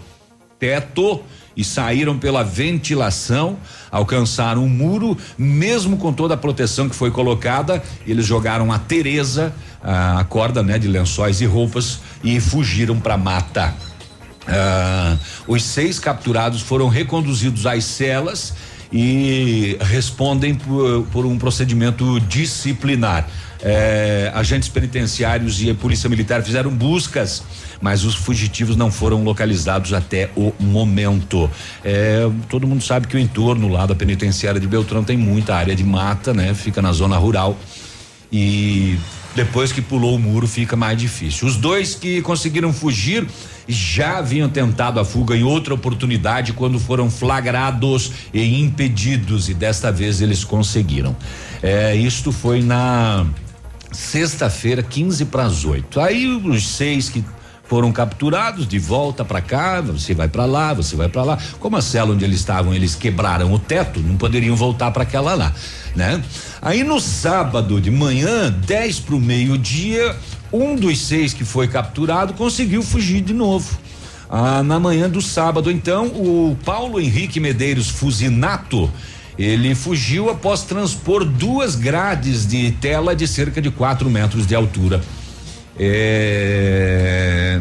[0.56, 1.20] teto,
[1.56, 3.58] e saíram pela ventilação,
[3.90, 9.52] alcançaram o muro, mesmo com toda a proteção que foi colocada, eles jogaram a Tereza,
[9.82, 13.74] a, a corda, né, de lençóis e roupas e fugiram para mata.
[14.46, 15.16] Ah,
[15.48, 18.54] os seis capturados foram reconduzidos às celas
[18.92, 23.26] e respondem por, por um procedimento disciplinar.
[23.64, 27.44] Eh, agentes penitenciários e a polícia militar fizeram buscas,
[27.80, 31.48] mas os fugitivos não foram localizados até o momento.
[31.84, 35.76] Eh, todo mundo sabe que o entorno lá da penitenciária de Beltrão tem muita área
[35.76, 36.52] de mata, né?
[36.54, 37.56] Fica na zona rural
[38.32, 38.98] e
[39.34, 41.48] Depois que pulou o muro, fica mais difícil.
[41.48, 43.26] Os dois que conseguiram fugir
[43.66, 49.90] já haviam tentado a fuga em outra oportunidade quando foram flagrados e impedidos, e desta
[49.90, 51.16] vez eles conseguiram.
[51.62, 53.26] É, isto foi na
[53.92, 56.00] sexta-feira, 15 para as 8.
[56.00, 57.24] Aí os seis que
[57.64, 61.38] foram capturados de volta para cá, você vai para lá, você vai para lá.
[61.58, 65.34] Como a cela onde eles estavam, eles quebraram o teto, não poderiam voltar para aquela
[65.34, 65.54] lá,
[65.96, 66.22] né?
[66.60, 70.14] Aí no sábado de manhã, 10 para o meio-dia,
[70.52, 73.78] um dos seis que foi capturado conseguiu fugir de novo.
[74.28, 78.90] Ah, na manhã do sábado, então, o Paulo Henrique Medeiros Fusinato
[79.38, 85.00] ele fugiu após transpor duas grades de tela de cerca de 4 metros de altura.
[85.78, 87.60] É,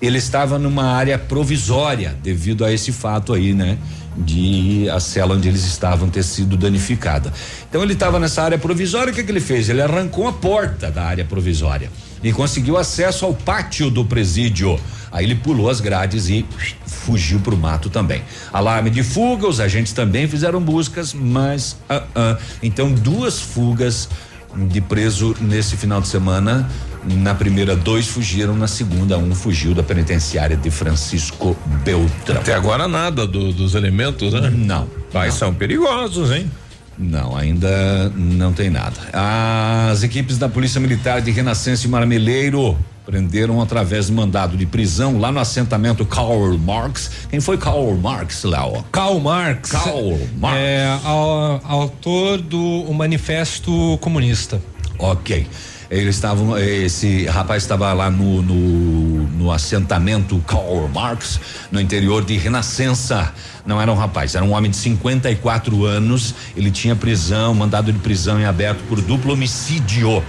[0.00, 3.78] ele estava numa área provisória devido a esse fato aí, né?
[4.16, 7.32] De a cela onde eles estavam ter sido danificada.
[7.68, 9.68] Então ele estava nessa área provisória, o que, que ele fez?
[9.68, 11.90] Ele arrancou a porta da área provisória
[12.22, 14.78] e conseguiu acesso ao pátio do presídio.
[15.16, 16.44] Aí ele pulou as grades e
[16.86, 18.20] fugiu para o mato também.
[18.52, 24.10] Alarme de fuga, os agentes também fizeram buscas, mas uh, uh, então duas fugas
[24.54, 26.68] de preso nesse final de semana
[27.02, 32.40] na primeira, dois fugiram, na segunda, um fugiu da penitenciária de Francisco Beltrão.
[32.40, 34.50] Até agora nada do, dos elementos, né?
[34.50, 34.88] Não.
[35.14, 35.38] Mas não.
[35.38, 36.50] são perigosos, hein?
[36.98, 38.96] Não, ainda não tem nada.
[39.12, 42.76] As equipes da Polícia Militar de Renascença e Marmeleiro
[43.06, 47.10] prenderam através de mandado de prisão lá no assentamento Karl Marx.
[47.30, 48.84] Quem foi Karl Marx, Léo?
[48.90, 49.70] Karl Marx.
[49.70, 50.58] Karl Marx.
[50.58, 54.60] É ao, autor do Manifesto Comunista.
[54.98, 55.46] Ok.
[55.88, 61.38] Eles estavam, esse rapaz estava lá no, no, no assentamento Karl Marx,
[61.70, 63.32] no interior de Renascença.
[63.64, 66.34] Não era um rapaz, era um homem de 54 anos.
[66.56, 70.24] Ele tinha prisão, mandado de prisão em aberto por duplo homicídio.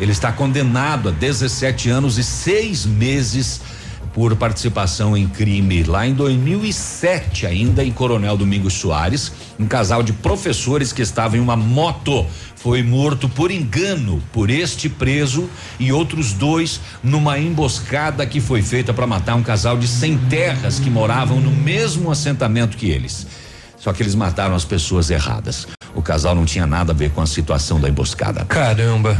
[0.00, 3.60] Ele está condenado a 17 anos e seis meses
[4.12, 5.82] por participação em crime.
[5.84, 11.40] Lá em 2007, ainda em Coronel Domingos Soares, um casal de professores que estava em
[11.40, 12.26] uma moto
[12.56, 15.48] foi morto por engano por este preso
[15.80, 20.78] e outros dois numa emboscada que foi feita para matar um casal de sem terras
[20.78, 23.26] que moravam no mesmo assentamento que eles.
[23.76, 25.66] Só que eles mataram as pessoas erradas.
[25.94, 28.44] O casal não tinha nada a ver com a situação da emboscada.
[28.44, 29.18] Caramba.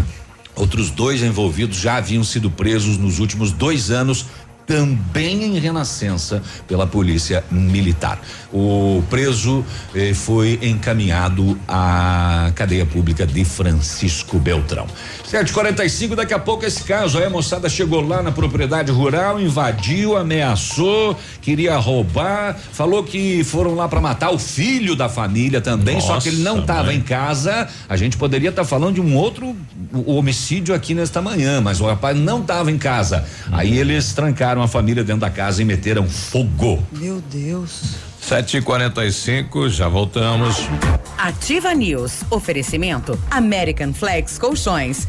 [0.54, 4.26] Outros dois envolvidos já haviam sido presos nos últimos dois anos
[4.66, 8.20] também em Renascença pela polícia militar.
[8.52, 14.86] O preso eh, foi encaminhado à cadeia pública de Francisco Beltrão.
[15.24, 20.16] 745, daqui a pouco esse caso aí a moçada chegou lá na propriedade rural, invadiu,
[20.16, 26.06] ameaçou, queria roubar, falou que foram lá para matar o filho da família também, Nossa,
[26.08, 27.66] só que ele não estava em casa.
[27.88, 29.56] A gente poderia estar tá falando de um outro
[30.06, 33.24] homicídio aqui nesta manhã, mas o rapaz não estava em casa.
[33.50, 36.84] Aí eles trancaram a família dentro da casa e meteram fogo.
[36.92, 37.80] Meu Deus.
[38.20, 40.56] Sete e quarenta e cinco, já voltamos.
[41.16, 42.22] Ativa News.
[42.30, 45.08] Oferecimento American Flex Colchões.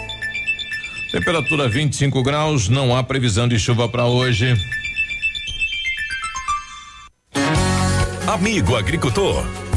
[1.11, 4.55] Temperatura 25 graus, não há previsão de chuva para hoje.
[8.25, 9.45] Amigo agricultor,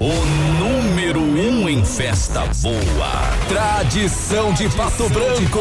[0.00, 0.12] O
[0.58, 3.12] número um em festa boa.
[3.48, 5.60] Tradição de Pato Branco.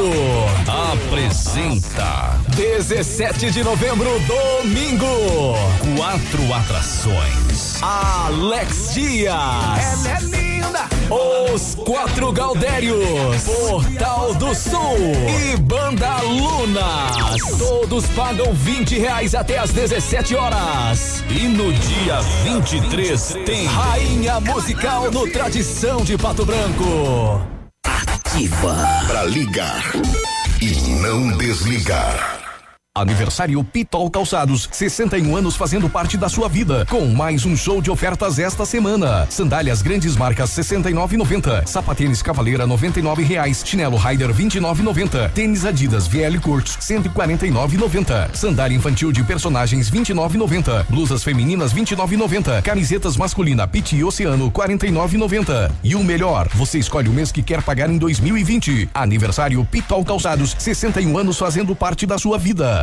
[0.91, 5.55] Apresenta 17 de novembro, domingo.
[5.95, 7.81] Quatro atrações.
[7.83, 10.52] Alex Dias.
[10.63, 11.53] Ela linda.
[11.53, 14.97] Os Quatro Galdérios, Portal do Sul
[15.27, 17.57] e Banda Lunas.
[17.57, 21.23] Todos pagam 20 reais até às 17 horas.
[21.29, 27.41] E no dia 23 tem Rainha Musical no Tradição de Pato Branco.
[27.85, 28.75] Ativa.
[29.07, 29.83] Pra ligar
[30.61, 32.42] e não desligar.
[32.95, 37.89] Aniversário Pitol Calçados, 61 anos fazendo parte da sua vida, com mais um show de
[37.89, 39.25] ofertas esta semana.
[39.31, 46.77] Sandálias grandes marcas 69,90, sapatênis Cavaleira 99 reais, chinelo Rider 29,90, tênis Adidas VL Curts
[46.81, 55.71] 149,90, sandália infantil de personagens 29,90, blusas femininas 29,90, camisetas masculina Pit e Oceano 49,90.
[55.83, 58.87] E o melhor, você escolhe o mês que quer pagar em 2020.
[58.93, 62.82] Aniversário Pitol Calçados, 61 anos fazendo parte da sua vida.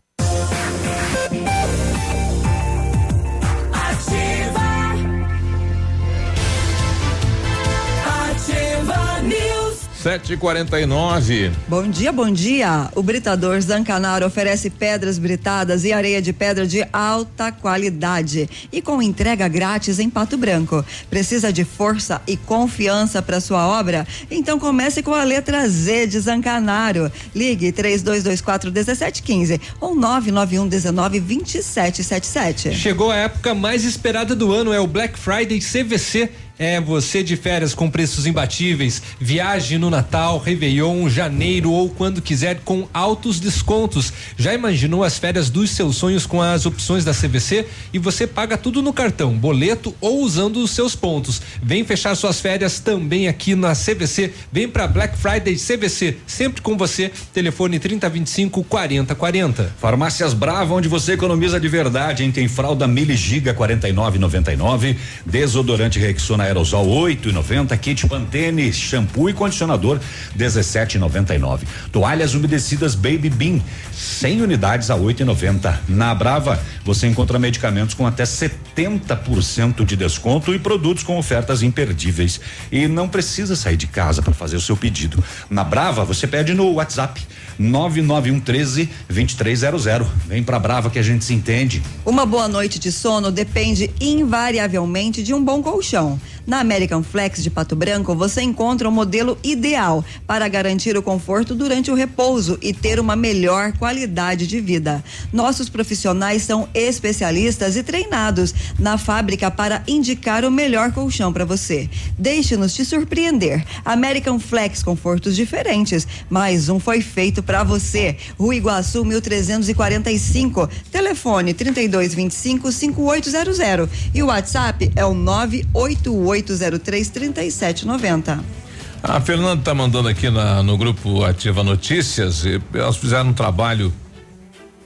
[10.01, 10.11] News.
[10.11, 11.51] 7h49.
[11.67, 12.89] Bom dia, bom dia.
[12.95, 19.01] O Britador Zancanaro oferece pedras britadas e areia de pedra de alta qualidade e com
[19.01, 20.83] entrega grátis em Pato Branco.
[21.09, 24.07] Precisa de força e confiança para sua obra?
[24.29, 27.11] Então comece com a letra Z de Zancanaro.
[27.35, 32.73] Ligue 3224 1715 ou 991 19 2777.
[32.73, 36.29] Chegou a época mais esperada do ano, é o Black Friday CVC.
[36.63, 39.01] É você de férias com preços imbatíveis.
[39.19, 44.13] Viaje no Natal, Réveillon, janeiro ou quando quiser com altos descontos.
[44.37, 47.65] Já imaginou as férias dos seus sonhos com as opções da CVC?
[47.91, 51.41] E você paga tudo no cartão, boleto ou usando os seus pontos.
[51.63, 54.31] Vem fechar suas férias também aqui na CVC.
[54.51, 57.11] Vem para Black Friday CVC, sempre com você.
[57.33, 59.73] Telefone 3025 4040.
[59.79, 62.31] Farmácias Brava, onde você economiza de verdade, hein?
[62.31, 64.95] Tem fralda Mili Giga 49,99,
[65.25, 69.99] desodorante Rexona Aerosol 8,90, kit Pantene, shampoo e condicionador
[70.37, 71.61] 17,99.
[71.91, 75.73] Toalhas umedecidas Baby Bean 100 unidades a 8,90.
[75.87, 82.39] Na Brava, você encontra medicamentos com até 70% de desconto e produtos com ofertas imperdíveis.
[82.71, 85.23] E não precisa sair de casa para fazer o seu pedido.
[85.49, 87.21] Na Brava, você pede no WhatsApp
[87.57, 90.07] 991 13 2300.
[90.27, 91.81] Vem pra Brava que a gente se entende.
[92.05, 96.19] Uma boa noite de sono depende invariavelmente de um bom colchão.
[96.45, 101.53] Na American Flex de Pato Branco, você encontra o modelo ideal para garantir o conforto
[101.53, 105.03] durante o repouso e ter uma melhor qualidade de vida.
[105.31, 111.89] Nossos profissionais são especialistas e treinados na fábrica para indicar o melhor colchão para você.
[112.17, 113.65] Deixe-nos te surpreender.
[113.83, 118.17] American Flex confortos diferentes, mais um foi feito para você.
[118.39, 128.61] Rua Iguaçu 1345, telefone 3225 5800 e o WhatsApp é o 98803 3790.
[129.03, 133.91] A Fernanda tá mandando aqui na, no grupo Ativa Notícias, e elas fizeram um trabalho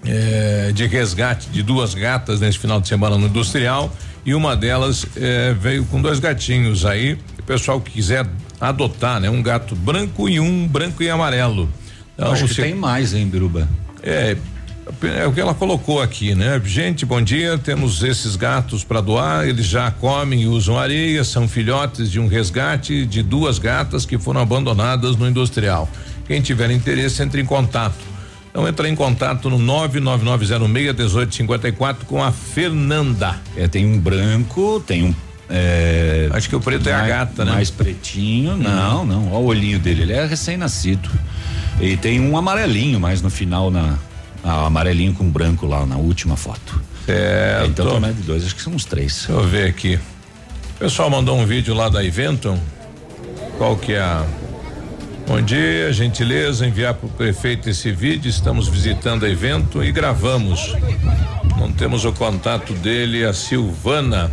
[0.05, 3.93] eh, de resgate de duas gatas nesse final de semana no industrial
[4.25, 7.13] e uma delas eh, veio com dois gatinhos aí.
[7.39, 8.25] O pessoal que quiser
[8.59, 9.29] adotar, né?
[9.29, 11.69] Um gato branco e um branco e amarelo.
[12.15, 13.67] Então, Acho que tem mais, hein, Biruba?
[14.01, 14.37] é,
[15.17, 16.61] é o que ela colocou aqui, né?
[16.63, 17.57] Gente, bom dia.
[17.57, 19.47] Temos esses gatos para doar.
[19.47, 21.23] Eles já comem e usam areia.
[21.23, 25.89] São filhotes de um resgate de duas gatas que foram abandonadas no industrial.
[26.27, 28.14] Quem tiver interesse, entre em contato.
[28.55, 33.35] Então, entra em contato no 99906-1854 com a Fernanda.
[33.57, 35.13] É, tem um branco, tem um.
[35.49, 37.51] é, Acho que o preto é a mais- gata, né?
[37.51, 38.55] Mais pretinho.
[38.55, 39.27] Não, não.
[39.33, 40.03] Olha o olhinho dele.
[40.03, 41.09] Ele é recém-nascido.
[41.81, 43.97] E tem um amarelinho mais no final na.
[44.41, 46.81] Ah, amarelinho com branco lá na última foto.
[47.09, 49.25] É, então tô- é de dois, acho que são uns três.
[49.27, 49.99] Deixa eu ver aqui.
[50.75, 52.57] O pessoal mandou um vídeo lá da Eventon.
[53.57, 54.25] Qual que é a.
[55.27, 58.29] Bom dia, gentileza, enviar para o prefeito esse vídeo.
[58.29, 60.75] Estamos visitando a evento e gravamos.
[61.57, 64.29] Não temos o contato dele, a Silvana.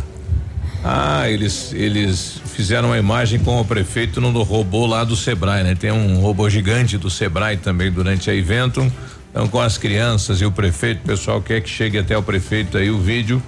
[0.83, 5.73] Ah, eles eles fizeram uma imagem com o prefeito no robô lá do Sebrae, né?
[5.73, 8.85] Tem um robô gigante do Sebrae também durante a evento.
[9.31, 12.77] Então, com as crianças e o prefeito, o pessoal quer que chegue até o prefeito
[12.77, 13.41] aí o vídeo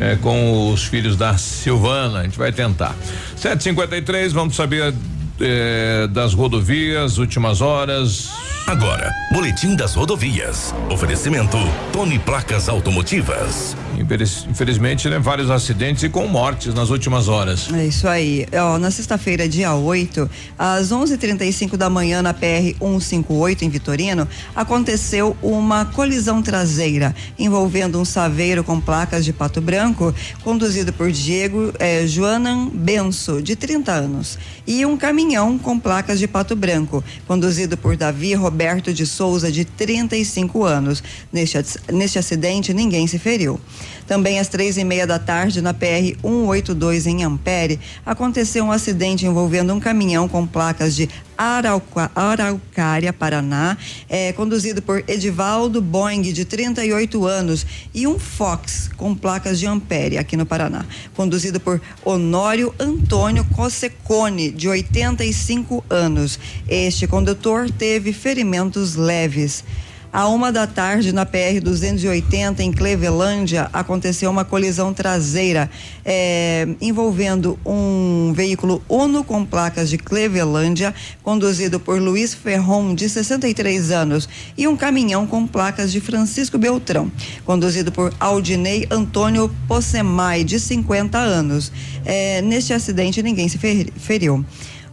[0.00, 2.20] é, com os filhos da Silvana.
[2.20, 2.96] A gente vai tentar.
[3.36, 4.92] 753, vamos saber
[5.40, 8.30] eh, das rodovias, últimas horas.
[8.66, 10.74] Agora, Boletim das Rodovias.
[10.90, 11.58] Oferecimento
[11.92, 13.76] Tony Placas Automotivas.
[13.96, 17.68] Infeliz- Infelizmente, né, vários acidentes e com mortes nas últimas horas.
[17.72, 18.46] É isso aí.
[18.52, 20.28] Ó, na sexta-feira, dia 8,
[20.58, 28.04] às 11:35 da manhã na PR 158 em Vitorino, aconteceu uma colisão traseira envolvendo um
[28.04, 30.14] saveiro com placas de pato branco,
[30.44, 36.28] conduzido por Diego eh, Joanan Benso, de 30 anos, e um caminhão com placas de
[36.28, 41.02] pato branco, conduzido por Davi Roberto de Souza, de 35 anos.
[41.32, 41.58] Neste,
[41.92, 43.58] neste acidente, ninguém se feriu.
[44.06, 49.26] Também às três e meia da tarde, na PR 182 em Ampere, aconteceu um acidente
[49.26, 51.08] envolvendo um caminhão com placas de
[51.38, 53.76] Arauca, Araucária, Paraná,
[54.08, 57.64] eh, conduzido por Edivaldo Boing, de 38 anos,
[57.94, 64.50] e um Fox com placas de Ampere, aqui no Paraná, conduzido por Honório Antônio Cossecone,
[64.50, 66.40] de 85 anos.
[66.68, 69.62] Este condutor teve ferimentos leves.
[70.10, 75.70] À uma da tarde, na PR 280, em Clevelândia, aconteceu uma colisão traseira
[76.02, 83.90] eh, envolvendo um veículo Uno com placas de Clevelândia, conduzido por Luiz Ferron, de 63
[83.90, 87.12] anos, e um caminhão com placas de Francisco Beltrão,
[87.44, 91.70] conduzido por Aldinei Antônio Possemai, de 50 anos.
[92.06, 94.42] Eh, neste acidente, ninguém se fer- feriu.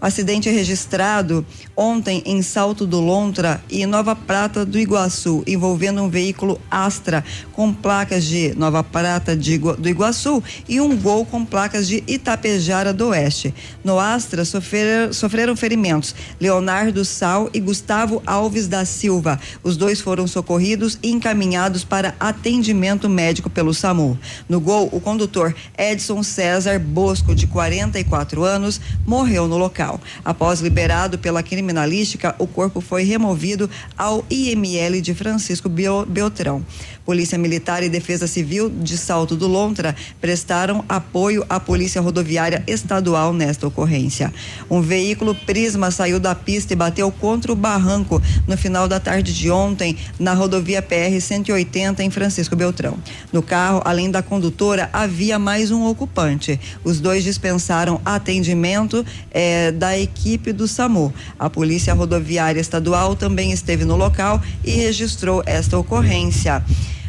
[0.01, 1.43] O acidente é registrado
[1.75, 7.73] ontem em Salto do Lontra e Nova Prata do Iguaçu, envolvendo um veículo Astra com
[7.73, 13.09] placas de Nova Prata de do Iguaçu e um Gol com placas de Itapejara do
[13.09, 13.53] Oeste.
[13.83, 19.39] No Astra sofreram, sofreram ferimentos Leonardo Sal e Gustavo Alves da Silva.
[19.63, 24.17] Os dois foram socorridos e encaminhados para atendimento médico pelo SAMU.
[24.47, 29.99] No Gol, o condutor Edson César Bosco, de 44 anos, morreu no local.
[30.23, 35.67] Após liberado pela criminalística, o corpo foi removido ao IML de Francisco
[36.07, 36.63] Beltrão.
[37.05, 43.31] Polícia Militar e Defesa Civil de Salto do Lontra prestaram apoio à Polícia Rodoviária Estadual
[43.31, 44.33] nesta ocorrência.
[44.69, 49.33] Um veículo Prisma saiu da pista e bateu contra o barranco no final da tarde
[49.33, 52.97] de ontem na rodovia PR 180 em Francisco Beltrão.
[53.31, 56.59] No carro, além da condutora, havia mais um ocupante.
[56.83, 61.13] Os dois dispensaram atendimento eh, da equipe do SAMU.
[61.37, 66.61] A Polícia Rodoviária Estadual também esteve no local e registrou esta ocorrência.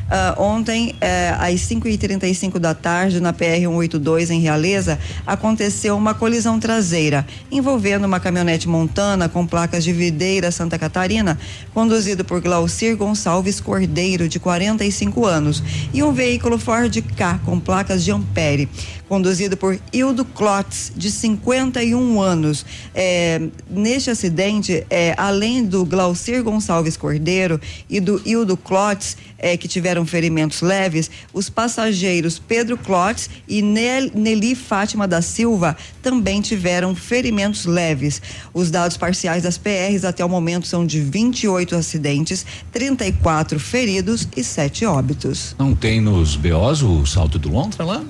[0.09, 6.61] Ah, ontem, eh, às 5h35 da tarde, na PR 182, em Realeza, aconteceu uma colisão
[6.61, 11.37] traseira envolvendo uma caminhonete montana com placas de Videira, Santa Catarina,
[11.75, 15.61] conduzido por Glaucir Gonçalves Cordeiro, de 45 anos,
[15.93, 18.69] e um veículo Ford K com placas de Ampere,
[19.09, 22.65] conduzido por Hildo Klotz, de 51 anos.
[22.95, 29.69] Eh, neste acidente, eh, além do Glaucir Gonçalves Cordeiro e do Hildo Klotz, eh, que
[29.69, 36.95] tiveram ferimentos leves, os passageiros Pedro Klotz e Nel- Nelly Fátima da Silva também tiveram
[36.95, 38.21] ferimentos leves.
[38.53, 44.43] Os dados parciais das PRs até o momento são de 28 acidentes, 34 feridos e
[44.43, 45.55] 7 óbitos.
[45.59, 48.05] Não tem nos BOs o salto do Lontra lá?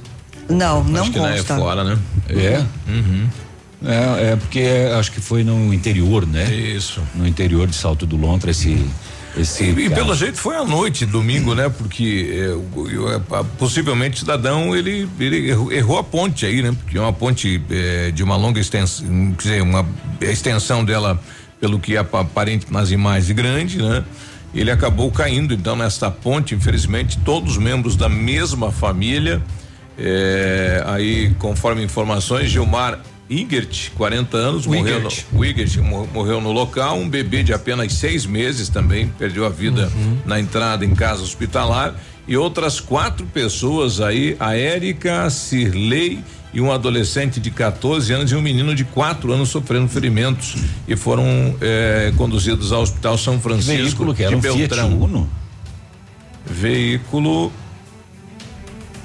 [0.49, 1.57] Não, não Acho que lá é consta.
[1.57, 1.99] fora, né?
[2.29, 2.65] É?
[2.89, 3.27] Uhum.
[3.85, 4.63] É, é porque
[4.99, 6.45] acho que foi no interior, né?
[6.55, 7.03] Isso.
[7.15, 8.85] No interior de Salto do Lontra, esse.
[9.37, 11.69] esse E, e pelo jeito foi à noite, domingo, né?
[11.69, 13.21] Porque é, o- o- é,
[13.59, 16.75] possivelmente o cidadão ele, ele errou, errou a ponte aí, né?
[16.81, 19.87] Porque é uma ponte é, de uma longa extensão, quer dizer, uma
[20.21, 21.21] a extensão dela,
[21.61, 24.03] pelo que ap- aparente nas imagens, grande, né?
[24.55, 29.43] Ele acabou caindo, então, nesta ponte, infelizmente, todos os membros da mesma família.
[29.99, 35.77] É, aí, conforme informações, Gilmar Igert, 40 anos, morreu no, o Igert
[36.13, 39.91] morreu no local, um bebê de apenas seis meses também perdeu a vida
[40.25, 41.95] na entrada em casa hospitalar
[42.29, 46.21] e outras quatro pessoas aí, a Érica, Cirlei
[46.53, 50.57] e um adolescente de 14 anos e um menino de quatro anos sofrendo ferimentos
[50.89, 54.99] e foram eh, conduzidos ao Hospital São Francisco veículo que era de um Fiat Beltrão.
[54.99, 55.31] Uno?
[56.45, 57.53] Veículo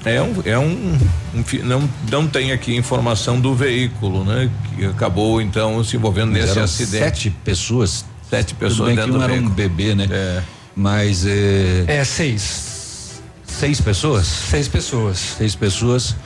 [0.04, 0.98] é um, é um,
[1.34, 4.50] um, não não tem aqui informação do veículo, né?
[4.76, 7.04] Que acabou então se envolvendo nesse acidente.
[7.04, 8.04] Sete pessoas.
[8.28, 10.08] Sete pessoas Tudo bem dentro que um do era um bebê, né?
[10.10, 10.42] É.
[10.74, 11.84] Mas é.
[11.86, 13.20] É, seis.
[13.46, 14.26] Seis pessoas?
[14.26, 15.18] Seis pessoas.
[15.18, 16.16] Seis pessoas.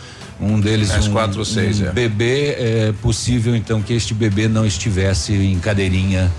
[0.40, 1.92] Um deles Mais um, quatro ou seis, um é.
[1.92, 6.30] bebê é possível então que este bebê não estivesse em cadeirinha,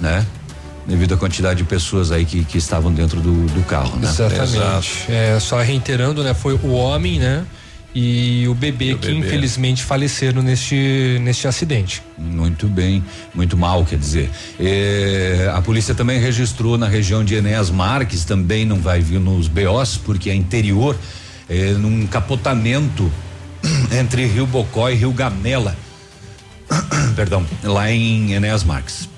[0.00, 0.26] né?
[0.86, 4.08] Devido à quantidade de pessoas aí que, que estavam dentro do, do carro, né?
[4.08, 5.10] Exatamente.
[5.10, 6.34] É, só reiterando, né?
[6.34, 7.44] Foi o homem, né?
[7.94, 9.18] E o bebê que bebê.
[9.18, 12.02] infelizmente faleceram neste, neste acidente.
[12.18, 14.28] Muito bem, muito mal, quer dizer.
[14.58, 19.46] É, a polícia também registrou na região de Enéas Marques, também não vai vir nos
[19.46, 20.96] BOs, porque é interior,
[21.48, 23.10] é, num capotamento
[23.96, 25.76] entre Rio Bocó e Rio Gamela.
[27.14, 29.08] Perdão, lá em Enéas Marques.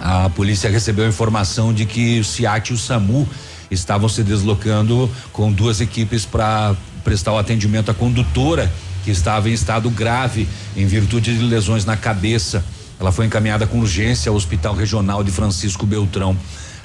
[0.00, 3.28] A polícia recebeu informação de que o SIAT e o SAMU
[3.70, 6.74] estavam se deslocando com duas equipes para
[7.04, 8.70] prestar o atendimento à condutora
[9.04, 12.64] que estava em estado grave em virtude de lesões na cabeça.
[12.98, 16.36] Ela foi encaminhada com urgência ao Hospital Regional de Francisco Beltrão.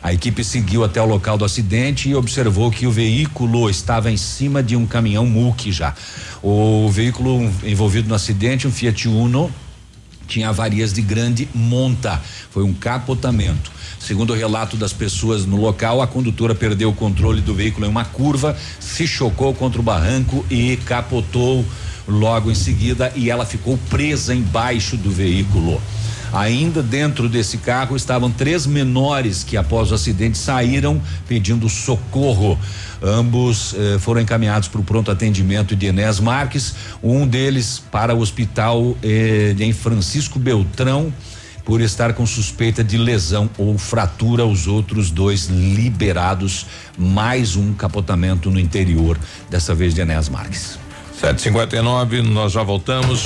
[0.01, 4.18] A equipe seguiu até o local do acidente e observou que o veículo estava em
[4.18, 5.95] cima de um caminhão MUC já.
[6.43, 9.51] O veículo envolvido no acidente, um Fiat Uno,
[10.28, 12.22] tinha avarias de grande monta.
[12.52, 13.72] Foi um capotamento.
[14.00, 17.90] Segundo o relato das pessoas no local, a condutora perdeu o controle do veículo em
[17.90, 21.66] uma curva, se chocou contra o barranco e capotou
[22.08, 25.82] logo em seguida e ela ficou presa embaixo do veículo.
[26.34, 32.60] Ainda dentro desse carro estavam três menores que, após o acidente, saíram pedindo socorro.
[33.02, 38.20] Ambos eh, foram encaminhados para o pronto atendimento de Enéas Marques, um deles para o
[38.20, 41.14] hospital eh, em Francisco Beltrão,
[41.64, 46.66] por estar com suspeita de lesão ou fratura, os outros dois liberados.
[46.98, 49.18] Mais um capotamento no interior,
[49.50, 50.78] dessa vez de Enéas Marques.
[51.20, 53.24] 759, nós já voltamos.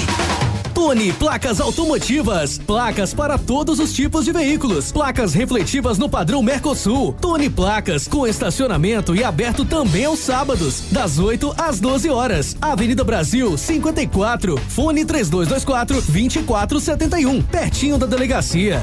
[0.80, 2.58] Tony Placas Automotivas.
[2.58, 4.94] Placas para todos os tipos de veículos.
[4.94, 7.12] Placas refletivas no padrão Mercosul.
[7.20, 12.56] Tony Placas com estacionamento e aberto também aos sábados, das 8 às 12 horas.
[12.62, 14.58] Avenida Brasil 54.
[14.70, 17.42] Fone 3224 2471.
[17.42, 18.82] Pertinho da delegacia.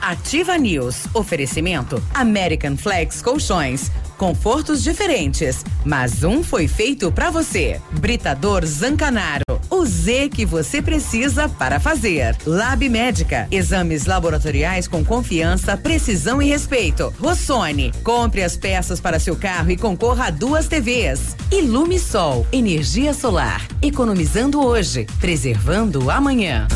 [0.00, 1.06] Ativa News.
[1.12, 3.90] Oferecimento American Flex Colchões.
[4.16, 7.80] Confortos diferentes, mas um foi feito para você.
[7.90, 9.49] Britador Zancanaro.
[9.80, 12.36] O Z que você precisa para fazer.
[12.44, 13.48] Lab Médica.
[13.50, 17.10] Exames laboratoriais com confiança, precisão e respeito.
[17.18, 17.90] Rossoni.
[18.04, 21.34] Compre as peças para seu carro e concorra a duas TVs.
[21.50, 22.46] Ilume Sol.
[22.52, 23.66] Energia solar.
[23.80, 26.68] Economizando hoje, preservando amanhã.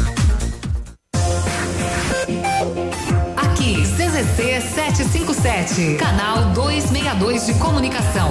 [3.36, 8.30] Aqui, CZC 757, canal 262 de comunicação.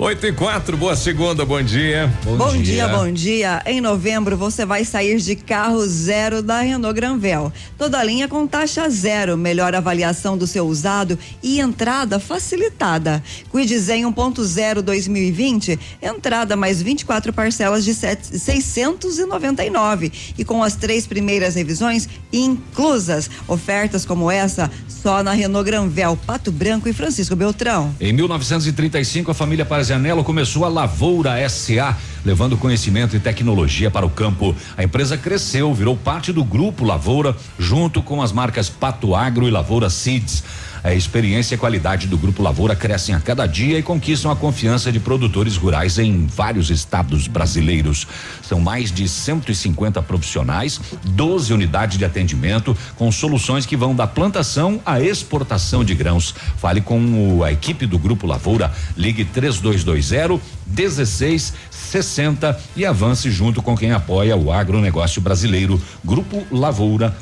[0.00, 2.08] Oito e quatro, boa segunda, bom dia.
[2.22, 2.62] Bom, bom dia.
[2.62, 2.88] dia.
[2.88, 3.62] bom dia.
[3.66, 7.52] Em novembro você vai sair de carro zero da Renault Granvel.
[7.76, 13.20] Toda a linha com taxa zero, melhor avaliação do seu usado e entrada facilitada.
[13.50, 21.08] Quid Zen 1.0 2020, entrada mais 24 parcelas de 7, 699 e com as três
[21.08, 23.28] primeiras revisões inclusas.
[23.48, 27.92] Ofertas como essa só na Renault Granvel, Pato Branco e Francisco Beltrão.
[28.00, 34.04] Em 1935 a família Paris Janela começou a Lavoura SA, levando conhecimento e tecnologia para
[34.04, 34.54] o campo.
[34.76, 39.50] A empresa cresceu, virou parte do grupo Lavoura, junto com as marcas Pato Agro e
[39.50, 40.44] Lavoura Seeds.
[40.82, 44.36] A experiência e a qualidade do Grupo Lavoura crescem a cada dia e conquistam a
[44.36, 48.06] confiança de produtores rurais em vários estados brasileiros.
[48.42, 54.80] São mais de 150 profissionais, 12 unidades de atendimento, com soluções que vão da plantação
[54.84, 56.34] à exportação de grãos.
[56.56, 63.92] Fale com a equipe do Grupo Lavoura, ligue 3220 1660 e avance junto com quem
[63.92, 65.80] apoia o agronegócio brasileiro.
[66.04, 67.16] Grupo Lavoura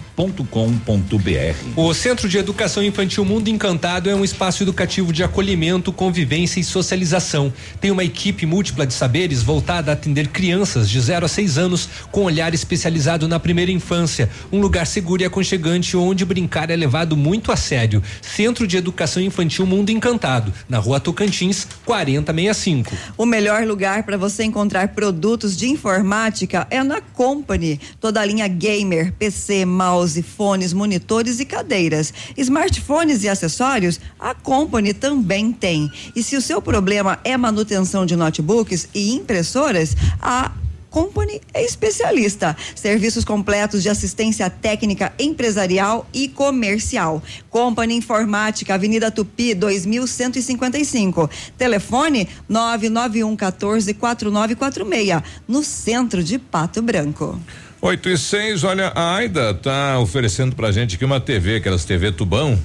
[1.77, 6.65] o Centro de Educação Infantil Mundo Encantado é um espaço educativo de acolhimento, convivência e
[6.65, 7.53] socialização.
[7.83, 11.89] Tem uma equipe múltipla de saberes voltada a atender crianças de 0 a 6 anos
[12.11, 14.31] com olhar especializado na primeira infância.
[14.51, 18.03] Um lugar seguro e aconchegante onde brincar é levado muito a sério.
[18.23, 22.97] Centro de Educação Infantil Mundo Encantado, na rua Tocantins, 4065.
[23.19, 27.79] O melhor lugar para você encontrar produtos de informática é na Company.
[28.01, 32.15] Toda a linha gamer, PC, mouse fones, monitores e cadeiras.
[32.35, 35.91] Smartphones e acessórios, a Company também tem.
[36.15, 40.51] E se o seu problema é manutenção de notebooks e impressoras, a
[40.97, 42.57] Company é especialista.
[42.75, 47.23] Serviços completos de assistência técnica empresarial e comercial.
[47.51, 51.29] Company Informática, Avenida Tupi, 2155.
[51.59, 57.39] Telefone 991 14 4946, no centro de Pato Branco.
[57.83, 62.11] 8 e 6, olha, a Aida tá oferecendo pra gente aqui uma TV, aquelas TV
[62.11, 62.59] tubão.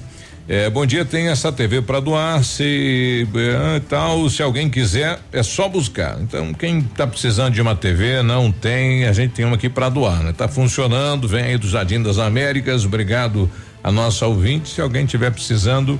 [0.48, 5.40] É, bom dia, tem essa TV para doar, se é, tal, se alguém quiser, é
[5.40, 6.18] só buscar.
[6.20, 9.88] Então, quem tá precisando de uma TV, não tem, a gente tem uma aqui para
[9.88, 10.32] doar, né?
[10.36, 13.48] Tá funcionando, vem aí do Jardim das Américas, obrigado
[13.84, 15.98] a nossa ouvinte, se alguém tiver precisando,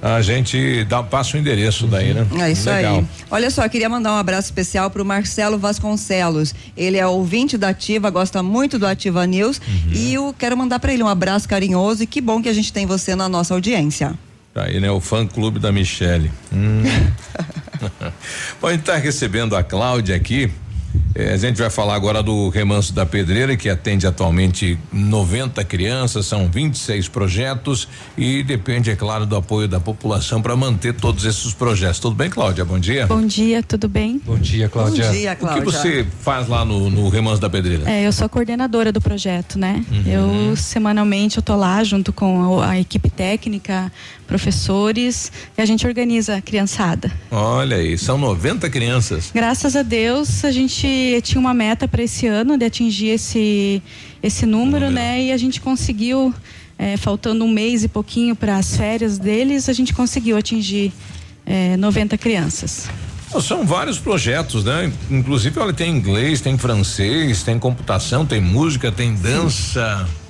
[0.00, 2.26] a gente dá, passa o endereço daí, né?
[2.40, 2.98] É isso Legal.
[2.98, 3.06] aí.
[3.30, 6.54] Olha só, queria mandar um abraço especial para o Marcelo Vasconcelos.
[6.76, 9.92] Ele é ouvinte da Ativa, gosta muito do Ativa News uhum.
[9.92, 12.72] e eu quero mandar para ele um abraço carinhoso e que bom que a gente
[12.72, 14.14] tem você na nossa audiência.
[14.54, 14.90] Tá aí, né?
[14.90, 16.30] O fã clube da Michele.
[16.52, 16.82] Hum.
[18.60, 20.50] bom, a gente tá recebendo a Cláudia aqui.
[21.14, 26.26] É, a gente vai falar agora do Remanso da Pedreira, que atende atualmente 90 crianças,
[26.26, 31.52] são 26 projetos e depende, é claro, do apoio da população para manter todos esses
[31.52, 31.98] projetos.
[31.98, 32.64] Tudo bem, Cláudia?
[32.64, 33.06] Bom dia.
[33.06, 34.20] Bom dia, tudo bem?
[34.24, 35.06] Bom dia, Cláudia.
[35.06, 35.62] Bom dia, Cláudia.
[35.62, 37.90] O que você faz lá no, no Remanso da Pedreira?
[37.90, 39.84] É, eu sou a coordenadora do projeto, né?
[39.90, 40.02] Uhum.
[40.06, 43.90] Eu semanalmente eu tô lá junto com a, a equipe técnica,
[44.28, 47.10] professores, e a gente organiza a criançada.
[47.30, 49.30] Olha aí, são 90 crianças.
[49.34, 53.82] Graças a Deus, a gente tinha uma meta para esse ano de atingir esse,
[54.22, 55.22] esse número, né?
[55.22, 56.32] E a gente conseguiu,
[56.78, 60.92] é, faltando um mês e pouquinho para as férias deles, a gente conseguiu atingir
[61.46, 62.88] é, 90 crianças.
[63.42, 64.92] São vários projetos, né?
[65.10, 70.06] Inclusive, olha, tem inglês, tem francês, tem computação, tem música, tem dança.
[70.06, 70.27] Sim,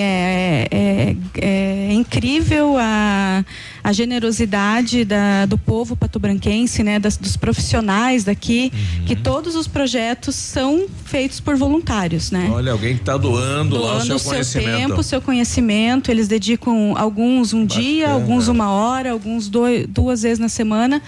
[0.00, 3.44] é, é, é, é incrível a,
[3.82, 9.04] a generosidade da, do povo patobranquense, né, das, dos profissionais daqui, Uhum.
[9.06, 12.48] que todos os projetos são feitos por voluntários, né?
[12.52, 14.76] Olha, alguém que está doando, lá o Doando seu seu conhecimento.
[14.88, 16.10] tempo, o seu conhecimento.
[16.10, 21.02] Eles dedicam alguns um dia, alguns uma hora, alguns dois, duas vezes na semana.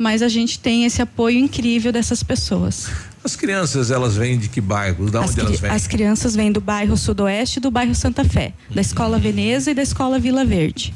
[0.00, 2.88] Mas a gente tem esse apoio incrível dessas pessoas.
[3.22, 5.10] As crianças, elas vêm de que bairros?
[5.10, 5.70] Da onde elas vêm?
[5.70, 9.74] as crianças vêm do bairro Sudoeste e do bairro Santa Fé, da Escola Veneza e
[9.74, 10.94] da Escola Vila Verde.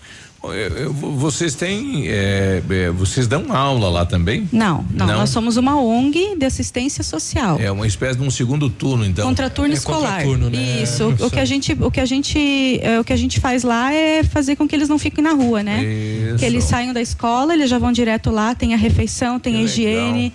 [1.18, 4.48] Vocês têm, é, é, vocês dão aula lá também?
[4.52, 5.18] Não, não, Não?
[5.18, 7.58] nós somos uma ONG de assistência social.
[7.60, 9.26] É uma espécie de um segundo turno, então.
[9.28, 10.22] Contraturno É escolar.
[10.22, 10.82] contraturno, né?
[10.82, 11.08] Isso.
[11.20, 13.92] O que a gente, o que a gente, é, o que a gente faz lá
[13.92, 15.82] é fazer com que eles não fiquem na rua, né?
[15.84, 16.38] Isso.
[16.38, 19.60] Que eles saiam da escola, eles já vão direto lá, tem a refeição, tem Que
[19.60, 20.32] a higiene, legal.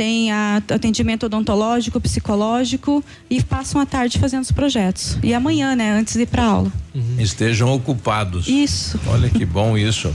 [0.00, 5.18] Tem a atendimento odontológico, psicológico e passam a tarde fazendo os projetos.
[5.22, 6.72] E amanhã, né, antes de ir para aula.
[7.18, 8.48] Estejam ocupados.
[8.48, 8.98] Isso.
[9.06, 10.10] Olha que bom isso.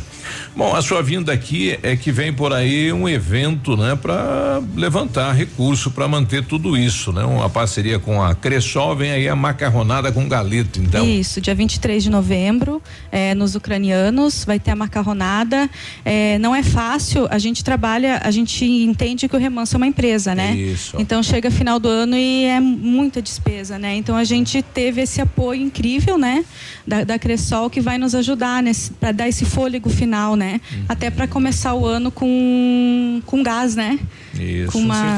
[0.55, 5.33] Bom, a sua vinda aqui é que vem por aí um evento, né, para levantar
[5.33, 7.25] recurso para manter tudo isso, né?
[7.25, 11.05] Uma parceria com a Cressol, vem aí a macarronada com galeto, então.
[11.05, 12.81] Isso, dia 23 de novembro,
[13.11, 15.69] é, nos ucranianos, vai ter a macarronada.
[16.05, 19.87] É, não é fácil, a gente trabalha, a gente entende que o Remanso é uma
[19.87, 20.55] empresa, né?
[20.55, 20.95] Isso.
[20.97, 23.97] Então chega final do ano e é muita despesa, né?
[23.97, 26.45] Então a gente teve esse apoio incrível, né?
[26.87, 28.63] Da, da Cressol que vai nos ajudar
[29.01, 30.44] para dar esse fôlego final, né?
[30.87, 33.99] Até para começar o ano com, com gás, né?
[34.33, 35.17] Isso, Com uma-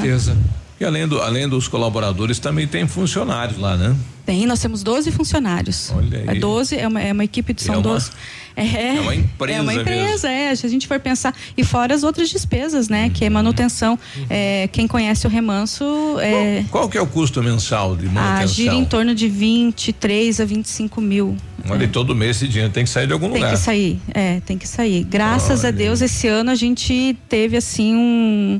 [0.79, 3.95] E além, do, além dos colaboradores, também tem funcionários lá, né?
[4.25, 5.91] Tem, nós temos 12 funcionários.
[5.95, 6.37] Olha aí.
[6.37, 8.11] É 12, é uma, é uma equipe de É são uma- 12.
[8.57, 9.81] É, é uma empresa É uma mesmo.
[9.81, 10.55] empresa, é.
[10.55, 11.33] Se a gente for pensar.
[11.55, 13.11] E fora as outras despesas, né?
[13.13, 13.97] Que é manutenção.
[14.29, 15.85] É, quem conhece o remanso.
[16.19, 18.47] É, Qual que é o custo mensal de manutenção?
[18.55, 21.37] gira em torno de 23 a 25 mil.
[21.69, 23.51] Olha, e todo mês esse dinheiro tem que sair de algum Tem lugar.
[23.53, 25.03] que sair, é, tem que sair.
[25.03, 28.59] Graças a Deus, esse ano a gente teve assim um.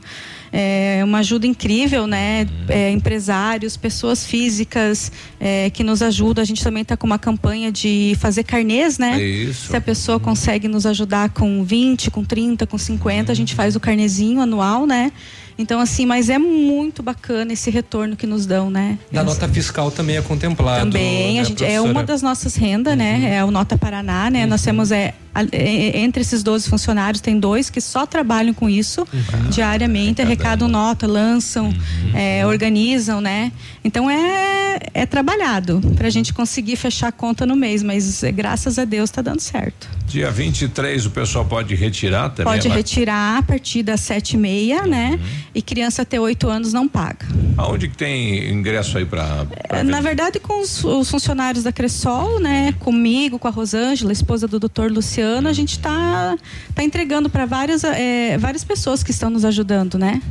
[0.60, 2.48] É, uma ajuda incrível, né?
[2.68, 6.42] É, empresários, pessoas físicas é, que nos ajudam.
[6.42, 9.22] A gente também está com uma campanha de fazer carnês, né?
[9.22, 9.68] Isso.
[9.68, 13.76] Se a pessoa consegue nos ajudar com 20, com 30, com 50, a gente faz
[13.76, 15.12] o carnezinho anual, né?
[15.58, 18.98] Então, assim, mas é muito bacana esse retorno que nos dão, né?
[19.12, 20.86] Da nota fiscal também é contemplado.
[20.86, 23.36] Também, né, a gente, é uma das nossas rendas, né?
[23.38, 24.46] É o Nota Paraná, né?
[24.46, 28.70] Nós temos, é, a- é, entre esses 12 funcionários, tem dois que só trabalham com
[28.70, 29.08] isso
[29.50, 31.74] diariamente, arrecadam nota, lançam,
[32.14, 33.52] é, organizam, né?
[33.84, 38.78] Então é, é trabalhado pra gente conseguir fechar a conta no mês, mas é, graças
[38.78, 39.88] a Deus tá dando certo.
[40.06, 42.54] Dia 23 o pessoal pode retirar também?
[42.54, 42.76] Pode lá?
[42.76, 45.20] retirar a partir das sete e meia, né?
[45.54, 47.26] E criança até oito anos não paga.
[47.58, 52.40] Aonde que tem ingresso aí para É, Na verdade, com os, os funcionários da Cressol,
[52.40, 52.74] né?
[52.80, 56.38] Comigo, com a Rosângela, esposa do doutor Luciano, a gente está
[56.76, 60.22] tá entregando para várias, é, várias pessoas que estão nos ajudando, né?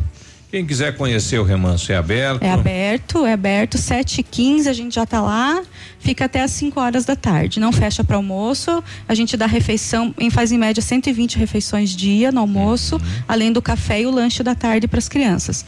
[0.51, 2.43] Quem quiser conhecer o remanso é aberto.
[2.43, 5.61] É aberto, é aberto, 7 e 15 a gente já está lá,
[5.99, 7.59] fica até às 5 horas da tarde.
[7.59, 12.31] Não fecha para almoço, a gente dá refeição, em- faz em média 120 refeições dia
[12.31, 15.65] no almoço, além do café e o lanche da tarde para as crianças.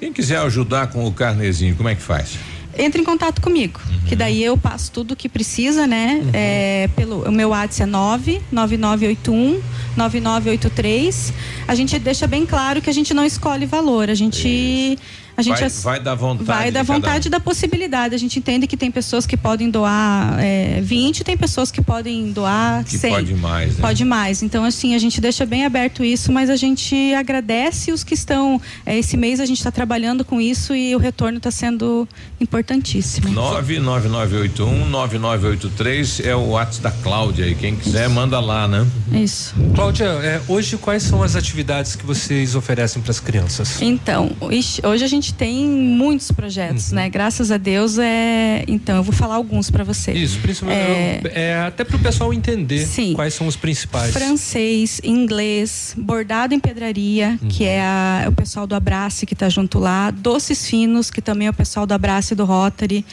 [0.00, 2.36] Quem quiser ajudar com o carnezinho, como é que faz?
[2.78, 6.22] Entre em contato comigo, que daí eu passo tudo o que precisa, né?
[6.32, 9.60] É, pelo o meu WhatsApp é 99981
[9.96, 11.32] 9983.
[11.66, 14.98] A gente deixa bem claro que a gente não escolhe valor, a gente
[15.38, 16.44] a gente vai, ass- vai dar vontade.
[16.46, 17.00] Vai da de cada um.
[17.00, 18.14] vontade da possibilidade.
[18.14, 22.32] A gente entende que tem pessoas que podem doar é, 20, tem pessoas que podem
[22.32, 23.10] doar Que 100.
[23.12, 23.80] pode mais, né?
[23.80, 24.42] Pode mais.
[24.42, 28.60] Então, assim, a gente deixa bem aberto isso, mas a gente agradece os que estão.
[28.84, 32.06] é, esse mês a gente está trabalhando com isso e o retorno está sendo
[32.40, 33.28] importantíssimo.
[33.30, 37.54] 99981 9983 é o WhatsApp da Cláudia aí.
[37.54, 38.86] Quem quiser, manda lá, né?
[39.12, 39.54] Isso.
[39.74, 43.80] Cláudia, é, hoje quais são as atividades que vocês oferecem para as crianças?
[43.80, 47.08] Então, hoje a gente tem muitos projetos, né?
[47.08, 48.64] Graças a Deus é.
[48.68, 50.16] Então, eu vou falar alguns para vocês.
[50.18, 54.12] Isso, principalmente É, é, até para o pessoal entender quais são os principais.
[54.12, 59.78] francês, inglês, bordado em pedraria, que é a- o pessoal do Abrace que está junto
[59.78, 63.04] lá, doces finos, que também é o pessoal do Abrace e do Rotary,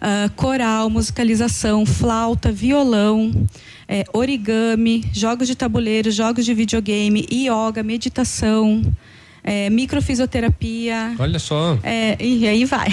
[0.00, 3.32] ah, coral, musicalização, flauta, violão,
[3.88, 8.82] é, origami, jogos de tabuleiro, jogos de videogame, yoga, meditação
[9.44, 11.14] é, microfisioterapia.
[11.18, 11.78] Olha só.
[11.82, 12.88] É, e aí vai.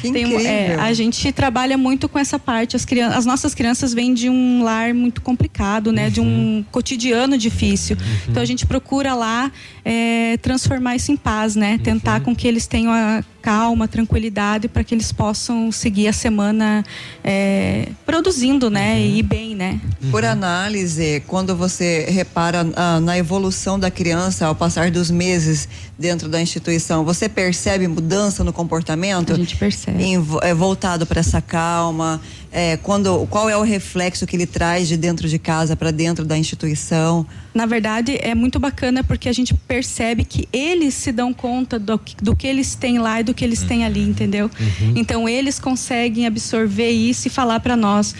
[0.00, 2.74] Que Tem é, a gente trabalha muito com essa parte.
[2.74, 6.10] As, crian- as nossas crianças vêm de um lar muito complicado, né?
[6.10, 7.96] De um cotidiano difícil.
[8.28, 9.50] Então a gente procura lá
[9.84, 11.78] é, transformar isso em paz, né?
[11.82, 16.84] Tentar com que eles tenham a calma, tranquilidade para que eles possam seguir a semana
[17.22, 19.00] é, produzindo, né?
[19.00, 19.80] E bem, né?
[20.10, 25.68] Por análise, quando você repara ah, na evolução da criança ao passar dos meses
[25.98, 29.32] dentro da instituição, você percebe mudança no comportamento?
[29.32, 30.02] A gente percebe.
[30.42, 32.20] é, voltado para essa calma.
[32.52, 36.24] é, quando, qual é o reflexo que ele traz de dentro de casa para dentro
[36.24, 37.26] da instituição?
[37.54, 41.98] Na verdade, é muito bacana porque a gente percebe que eles se dão conta do,
[41.98, 44.50] que- do que eles têm lá e do que eles têm ali, entendeu?
[44.94, 48.14] Então, eles conseguem absorver isso e falar para nós.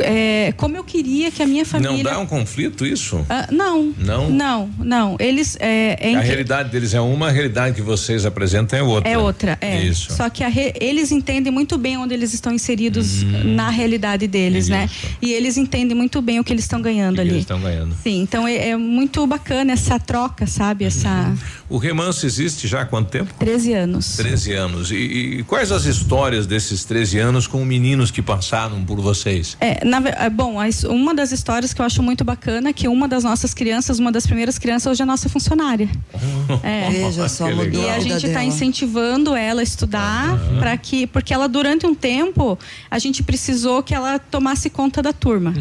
[0.00, 1.92] É, como eu queria que a minha família.
[1.96, 3.24] Não dá um conflito isso?
[3.28, 3.92] Ah, não.
[3.98, 4.30] Não?
[4.30, 5.16] Não, não.
[5.18, 5.56] Eles.
[5.60, 9.10] É, é a realidade deles é uma, a realidade que vocês apresentam é outra.
[9.10, 9.82] É outra, é.
[9.82, 10.12] Isso.
[10.12, 13.54] Só que re- eles entendem muito bem onde eles estão inseridos Hum.
[13.54, 14.88] na realidade deles, né?
[15.22, 17.30] E eles entendem muito bem o que eles estão ganhando que ali.
[17.30, 17.94] eles estão ganhando.
[18.02, 20.84] Sim, então é, é muito bacana essa troca, sabe?
[20.84, 21.34] Essa.
[21.68, 23.32] O remanso existe já há quanto tempo?
[23.38, 24.16] 13 anos.
[24.16, 24.90] 13 anos.
[24.90, 29.56] E, e quais as histórias desses 13 anos com meninos que passaram por vocês?
[29.60, 30.56] É, na é, bom,
[30.88, 34.12] uma das histórias que eu acho muito bacana é que uma das nossas crianças, uma
[34.12, 35.88] das primeiras crianças, hoje é nossa funcionária.
[36.62, 36.90] É.
[36.90, 37.82] Veja só, mudou.
[37.82, 42.58] E a gente está incentivando ela a estudar para que, porque ela durante um tempo
[42.90, 45.52] a gente precisou que ela tomasse conta da turma.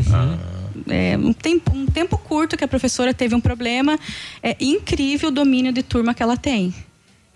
[0.87, 3.99] É, um, tempo, um tempo curto que a professora teve um problema,
[4.41, 6.73] é incrível o domínio de turma que ela tem.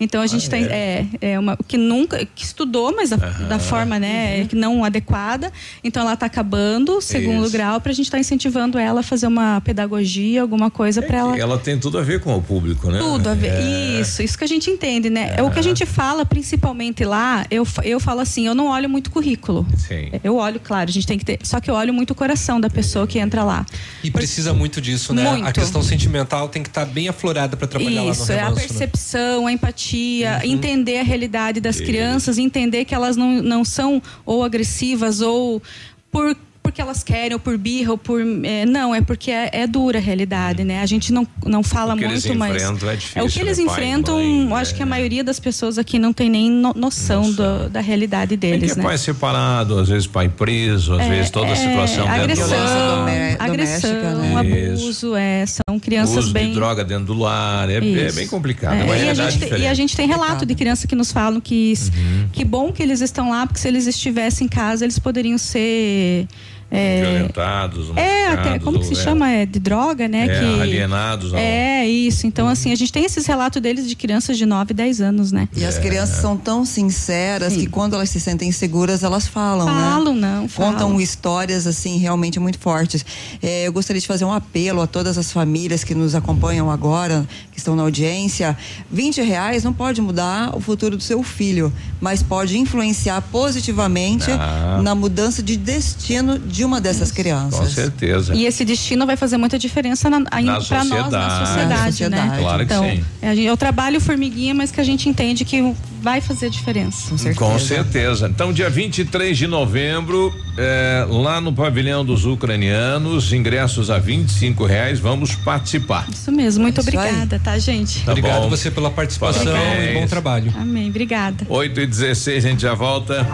[0.00, 3.98] Então a gente tem é, é uma que nunca que estudou, mas da, da forma
[3.98, 5.52] né que não adequada.
[5.84, 7.52] Então ela está acabando o segundo Isso.
[7.52, 11.38] grau para a gente estar incentivando ela a fazer uma pedagogia, alguma coisa para ela
[11.38, 12.98] Ela tem tudo a ver com o público, né?
[12.98, 13.52] tudo a ver.
[13.52, 14.00] É.
[14.00, 15.34] Isso, isso que a gente entende, né?
[15.36, 15.42] É.
[15.42, 19.10] O que a gente fala, principalmente lá, eu, eu falo assim, eu não olho muito
[19.10, 19.66] currículo.
[19.76, 20.10] Sim.
[20.22, 21.38] Eu olho, claro, a gente tem que ter.
[21.42, 23.66] Só que eu olho muito o coração da pessoa que entra lá.
[24.02, 25.26] E precisa muito disso, né?
[25.26, 25.52] A Muito.
[25.52, 28.56] questão sentimental tem que estar bem aflorada para trabalhar lá no Isso, é a né?
[28.56, 30.52] percepção, a empatia, Uhum.
[30.52, 35.62] entender a realidade das crianças, entender que elas não, não são ou agressivas ou
[36.10, 36.36] por
[36.70, 38.20] porque elas querem, ou por birra, ou por.
[38.44, 40.80] é, não, é porque é, é dura a realidade, né?
[40.80, 42.54] A gente não, não fala O que muito, eles mas.
[42.62, 43.64] enfrentam é difícil, o que eles né?
[43.64, 47.30] Pai, enfrentam, mãe, acho que a maioria das pessoas aqui não tem nem no- noção,
[47.32, 48.82] do- da realidade deles, é né?
[48.82, 52.22] pai separado, às vezes pai preso, às É, vezes toda a é, situação dentro do
[52.22, 53.08] agressão, lar.
[53.40, 54.70] agressão, né?
[54.70, 56.48] abuso, é, são crianças Uso bem.
[56.48, 58.74] de droga dentro do lar, é, é bem complicado.
[58.74, 61.10] É, é e, a gente, tem- e a gente tem relato de criança que nos
[61.12, 62.28] falam que Uhum.
[62.32, 66.26] que bom que eles estão lá, porque se eles estivessem em casa, eles poderiam ser
[66.70, 69.28] é, Violentados, é, até, como que se é, chama?
[69.30, 70.26] É de droga, né?
[70.26, 71.32] É, que, alienados.
[71.34, 72.26] É, isso.
[72.26, 75.48] Então, assim, a gente tem esses relatos deles de crianças de 9, 10 anos, né?
[75.56, 79.72] E as crianças são tão sinceras que quando elas se sentem seguras, elas falam, né?
[79.90, 81.00] Falam, não, Contam falam.
[81.00, 83.04] histórias, assim, realmente muito fortes.
[83.42, 87.26] É, eu gostaria de fazer um apelo a todas as famílias que nos acompanham agora,
[87.52, 88.56] que estão na audiência.
[88.90, 94.80] 20 reais não pode mudar o futuro do seu filho, mas pode influenciar positivamente Ah.
[94.82, 97.58] na mudança de destino de uma dessas crianças.
[97.60, 98.34] Com certeza.
[98.34, 101.02] E esse destino vai fazer muita diferença na, para nós na sociedade.
[101.02, 101.86] sociedade, Na né?
[101.86, 102.38] sociedade.
[102.40, 103.04] Claro que então, sim.
[103.22, 107.14] é, é o trabalho formiguinha, mas que a gente entende que vai fazer diferença.
[107.34, 108.28] Com certeza.
[108.28, 114.98] Então, dia 23 de novembro, é, lá no pavilhão dos ucranianos, ingressos a 25 reais,
[114.98, 116.06] vamos participar.
[116.10, 116.96] Isso mesmo, muito Isso aí.
[116.96, 118.02] obrigada, tá, gente?
[118.04, 118.50] Tá Obrigado bom.
[118.50, 119.96] você pela participação Parabéns.
[119.96, 120.54] e bom trabalho.
[120.56, 121.46] Amém, obrigada.
[121.48, 123.26] 8 e 16 a gente já volta.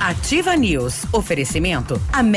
[0.00, 1.02] Ativa News.
[1.12, 2.00] Oferecimento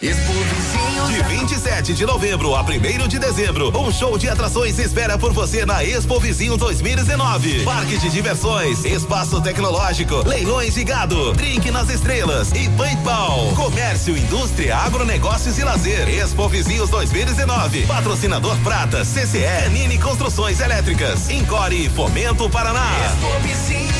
[0.00, 5.66] De 27 de novembro a 1 de dezembro, um show de atrações espera por você
[5.66, 7.64] na Expo Vizinho 2019.
[7.64, 13.52] Parque de diversões, espaço tecnológico, leilões de gado, drink nas estrelas e paintball.
[13.54, 16.08] Comércio, indústria, agronegócios e lazer.
[16.08, 17.86] Expo Vizinhos 2019.
[17.86, 22.90] Patrocinador Prata, CCE, Nini Construções Elétricas, Encore e Fomento Paraná.
[23.04, 23.99] Expo Vizinhos,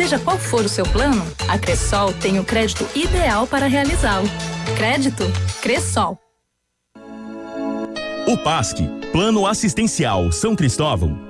[0.00, 4.26] Seja qual for o seu plano, a Cressol tem o crédito ideal para realizá-lo.
[4.74, 5.24] Crédito
[5.60, 6.18] Cressol.
[8.26, 8.78] O PASC,
[9.12, 11.29] Plano Assistencial São Cristóvão,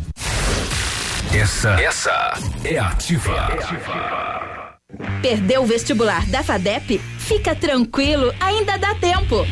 [1.33, 3.31] Essa, essa é ativa.
[3.31, 4.77] É ativa.
[5.21, 6.99] Perdeu o vestibular da FADEP?
[7.19, 9.47] Fica tranquilo, ainda dá tempo.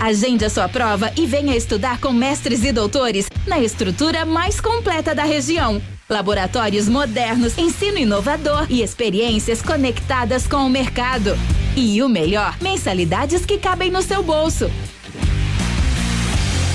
[0.00, 5.12] Agende a sua prova e venha estudar com mestres e doutores na estrutura mais completa
[5.12, 5.82] da região.
[6.08, 11.36] Laboratórios modernos, ensino inovador e experiências conectadas com o mercado.
[11.76, 14.70] E o melhor, mensalidades que cabem no seu bolso.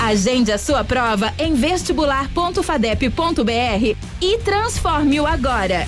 [0.05, 5.87] Agende a sua prova em vestibular.fadep.br e transforme-o agora.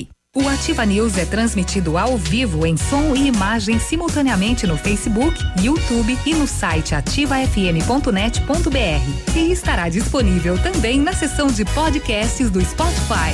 [0.33, 6.17] o Ativa News é transmitido ao vivo em som e imagem simultaneamente no Facebook, YouTube
[6.25, 9.35] e no site ativafm.net.br.
[9.35, 13.33] E estará disponível também na seção de podcasts do Spotify.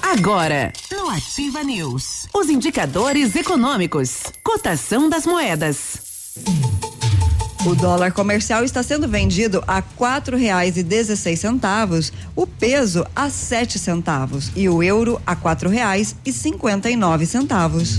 [0.00, 5.98] Agora, no Ativa News, os indicadores econômicos, cotação das moedas.
[7.68, 13.28] O dólar comercial está sendo vendido a quatro reais e dezesseis centavos, o peso a
[13.28, 17.98] sete centavos e o euro a quatro reais e cinquenta e nove centavos.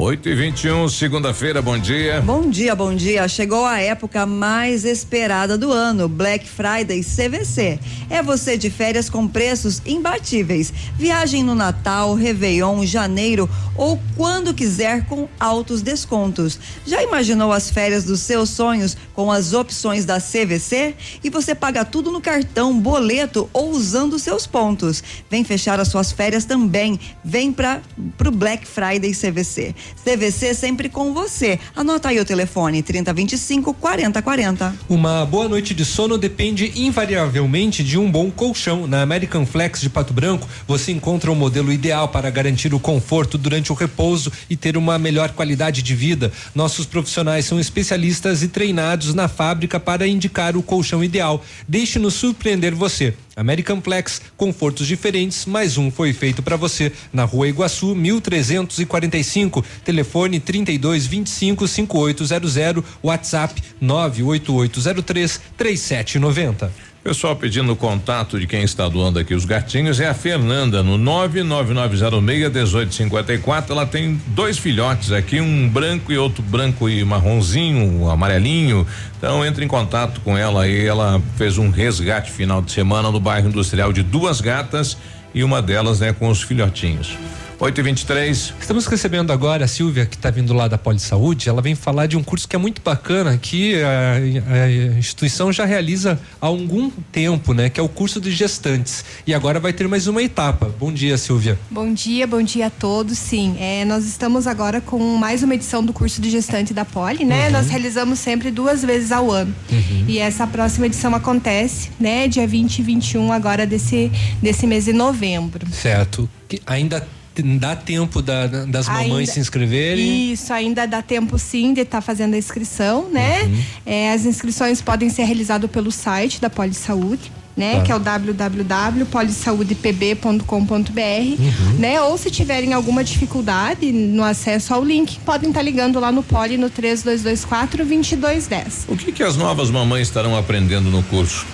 [0.00, 2.20] 8 e 21 segunda-feira, bom dia.
[2.20, 3.26] Bom dia, bom dia.
[3.26, 7.80] Chegou a época mais esperada do ano, Black Friday CVC.
[8.08, 10.72] É você de férias com preços imbatíveis.
[10.96, 16.60] Viagem no Natal, Réveillon, janeiro ou quando quiser com altos descontos.
[16.86, 20.94] Já imaginou as férias dos seus sonhos com as opções da CVC?
[21.24, 25.02] E você paga tudo no cartão, boleto ou usando seus pontos.
[25.28, 27.00] Vem fechar as suas férias também.
[27.24, 27.82] Vem para
[28.24, 29.74] o Black Friday CVC.
[30.04, 31.58] CVC sempre com você.
[31.74, 34.74] Anota aí o telefone 3025 4040.
[34.88, 38.86] Uma boa noite de sono depende invariavelmente de um bom colchão.
[38.86, 43.36] Na American Flex de Pato Branco, você encontra o modelo ideal para garantir o conforto
[43.36, 46.32] durante o repouso e ter uma melhor qualidade de vida.
[46.54, 51.44] Nossos profissionais são especialistas e treinados na fábrica para indicar o colchão ideal.
[51.66, 53.14] Deixe-nos surpreender você.
[53.38, 60.40] American Flex, confortos diferentes, mais um foi feito para você na Rua Iguaçu, 1345, telefone
[60.40, 66.87] 32 25 5800, WhatsApp 98803 3790.
[67.02, 73.70] Pessoal pedindo contato de quem está doando aqui os gatinhos é a Fernanda no 999061854.
[73.70, 78.84] Ela tem dois filhotes aqui, um branco e outro branco e marronzinho, um amarelinho.
[79.16, 80.84] Então entre em contato com ela aí.
[80.84, 84.96] Ela fez um resgate final de semana no bairro industrial de duas gatas
[85.32, 87.16] e uma delas, né, com os filhotinhos.
[87.60, 91.48] 8 e 23 Estamos recebendo agora a Silvia, que está vindo lá da Poli Saúde.
[91.48, 94.14] Ela vem falar de um curso que é muito bacana, que a,
[94.52, 97.68] a, instituição já realiza há algum tempo, né?
[97.68, 99.04] Que é o curso de gestantes.
[99.26, 100.72] E agora vai ter mais uma etapa.
[100.78, 101.58] Bom dia, Silvia.
[101.70, 103.18] Bom dia, bom dia a todos.
[103.18, 107.24] Sim, é, nós estamos agora com mais uma edição do curso de gestante da Poli,
[107.24, 107.46] né?
[107.46, 107.52] Uhum.
[107.52, 109.52] Nós realizamos sempre duas vezes ao ano.
[109.72, 110.04] Uhum.
[110.06, 112.28] E essa próxima edição acontece, né?
[112.28, 115.66] Dia 20 e 21 agora desse, desse mês de novembro.
[115.72, 116.28] Certo.
[116.48, 117.06] Que ainda
[117.42, 120.32] dá tempo da, das mamães ainda, se inscreverem?
[120.32, 123.44] Isso, ainda dá tempo sim de estar tá fazendo a inscrição, né?
[123.44, 123.62] Uhum.
[123.86, 127.32] É, as inscrições podem ser realizadas pelo site da Polisaúde.
[127.56, 127.82] Né, tá.
[127.82, 131.74] que é o www.polisaudepb.com.br, uhum.
[131.76, 132.00] né?
[132.02, 136.22] Ou se tiverem alguma dificuldade no acesso ao link, podem estar tá ligando lá no
[136.22, 138.84] Poli no 3224 2210.
[138.86, 141.44] O que que as novas mamães estarão aprendendo no curso?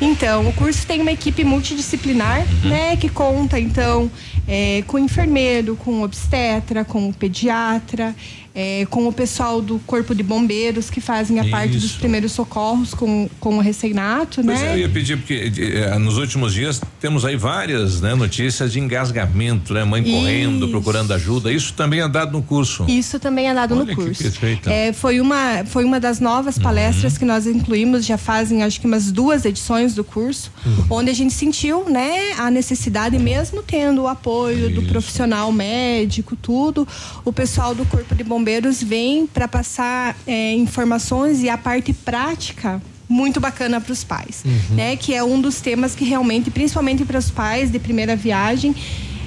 [0.00, 2.70] Então, o curso tem uma equipe multidisciplinar, uhum.
[2.70, 4.10] né, que conta então
[4.46, 8.14] é, com enfermeiro, com obstetra, com pediatra,
[8.54, 11.50] é, com o pessoal do Corpo de Bombeiros que fazem a Isso.
[11.50, 14.70] parte dos primeiros socorros com, com o recém-nato, né?
[14.70, 18.80] É, eu ia pedir, porque é, nos últimos dias temos aí várias né, notícias de
[18.80, 19.84] engasgamento, né?
[19.84, 20.12] Mãe Isso.
[20.12, 21.52] correndo, procurando ajuda.
[21.52, 22.84] Isso também é dado no curso.
[22.88, 24.24] Isso também é dado Olha no curso.
[24.66, 26.62] É, foi, uma, foi uma das novas uhum.
[26.62, 30.84] palestras que nós incluímos, já fazem acho que umas duas edições do curso, uhum.
[30.90, 34.80] onde a gente sentiu né, a necessidade, mesmo tendo o apoio Isso.
[34.80, 36.86] do profissional médico, tudo,
[37.24, 41.92] o pessoal do Corpo de Bombeiros bombeiros vêm para passar é, informações e a parte
[41.92, 44.76] prática muito bacana para os pais, uhum.
[44.76, 44.96] né?
[44.96, 48.74] Que é um dos temas que realmente, principalmente para os pais de primeira viagem,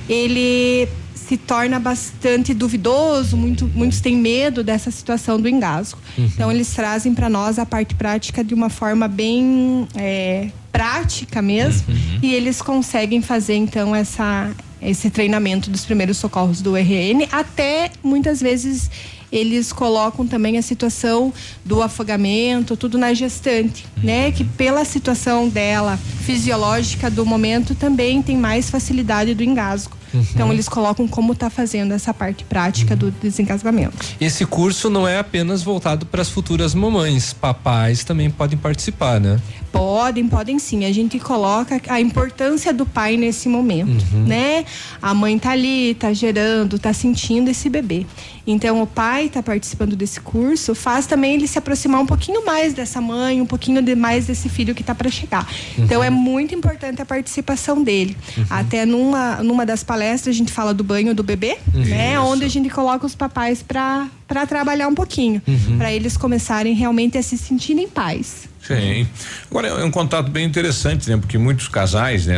[0.09, 5.99] ele se torna bastante duvidoso, muito, muitos têm medo dessa situação do engasgo.
[6.17, 6.25] Uhum.
[6.25, 11.85] Então eles trazem para nós a parte prática de uma forma bem é, prática mesmo
[11.87, 12.19] uhum.
[12.21, 14.51] e eles conseguem fazer então essa
[14.85, 18.89] esse treinamento dos primeiros socorros do RN, até muitas vezes
[19.33, 21.33] eles colocam também a situação
[21.65, 24.03] do afogamento, tudo na gestante, uhum.
[24.03, 24.31] né?
[24.31, 29.97] Que pela situação dela fisiológica do momento também tem mais facilidade do engasgo.
[30.13, 30.25] Uhum.
[30.33, 32.99] Então eles colocam como está fazendo essa parte prática uhum.
[32.99, 33.97] do desengasgamento.
[34.21, 39.39] Esse curso não é apenas voltado para as futuras mamães, papais também podem participar, né?
[39.73, 40.85] Podem, podem sim.
[40.85, 44.23] A gente coloca a importância do pai nesse momento, uhum.
[44.23, 44.65] né?
[45.01, 48.05] A mãe tá ali, tá gerando, tá sentindo esse bebê.
[48.45, 52.73] Então o pai está participando desse curso, faz também ele se aproximar um pouquinho mais
[52.73, 55.49] dessa mãe, um pouquinho de mais desse filho que está para chegar.
[55.75, 55.85] Uhum.
[55.85, 58.15] Então é muito importante a participação dele.
[58.37, 58.45] Uhum.
[58.51, 61.83] Até numa, numa das palestras a gente fala do banho do bebê, uhum.
[61.83, 62.19] né?
[62.19, 65.77] Onde a gente coloca os papais para para trabalhar um pouquinho, uhum.
[65.77, 68.49] para eles começarem realmente a se sentir em paz.
[68.65, 69.05] Sim.
[69.51, 71.17] Agora é um contato bem interessante, né?
[71.17, 72.37] Porque muitos casais, né,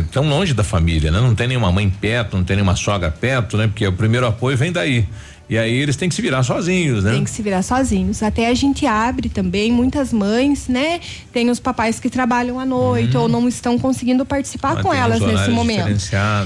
[0.00, 1.18] estão é, longe da família, né?
[1.18, 3.66] Não tem nenhuma mãe perto, não tem nenhuma sogra perto, né?
[3.66, 5.06] Porque o primeiro apoio vem daí.
[5.48, 7.12] E aí eles têm que se virar sozinhos, né?
[7.12, 8.22] Tem que se virar sozinhos.
[8.22, 11.00] Até a gente abre também, muitas mães, né?
[11.32, 13.24] Tem os papais que trabalham à noite uhum.
[13.24, 15.88] ou não estão conseguindo participar ah, com elas nesse momento.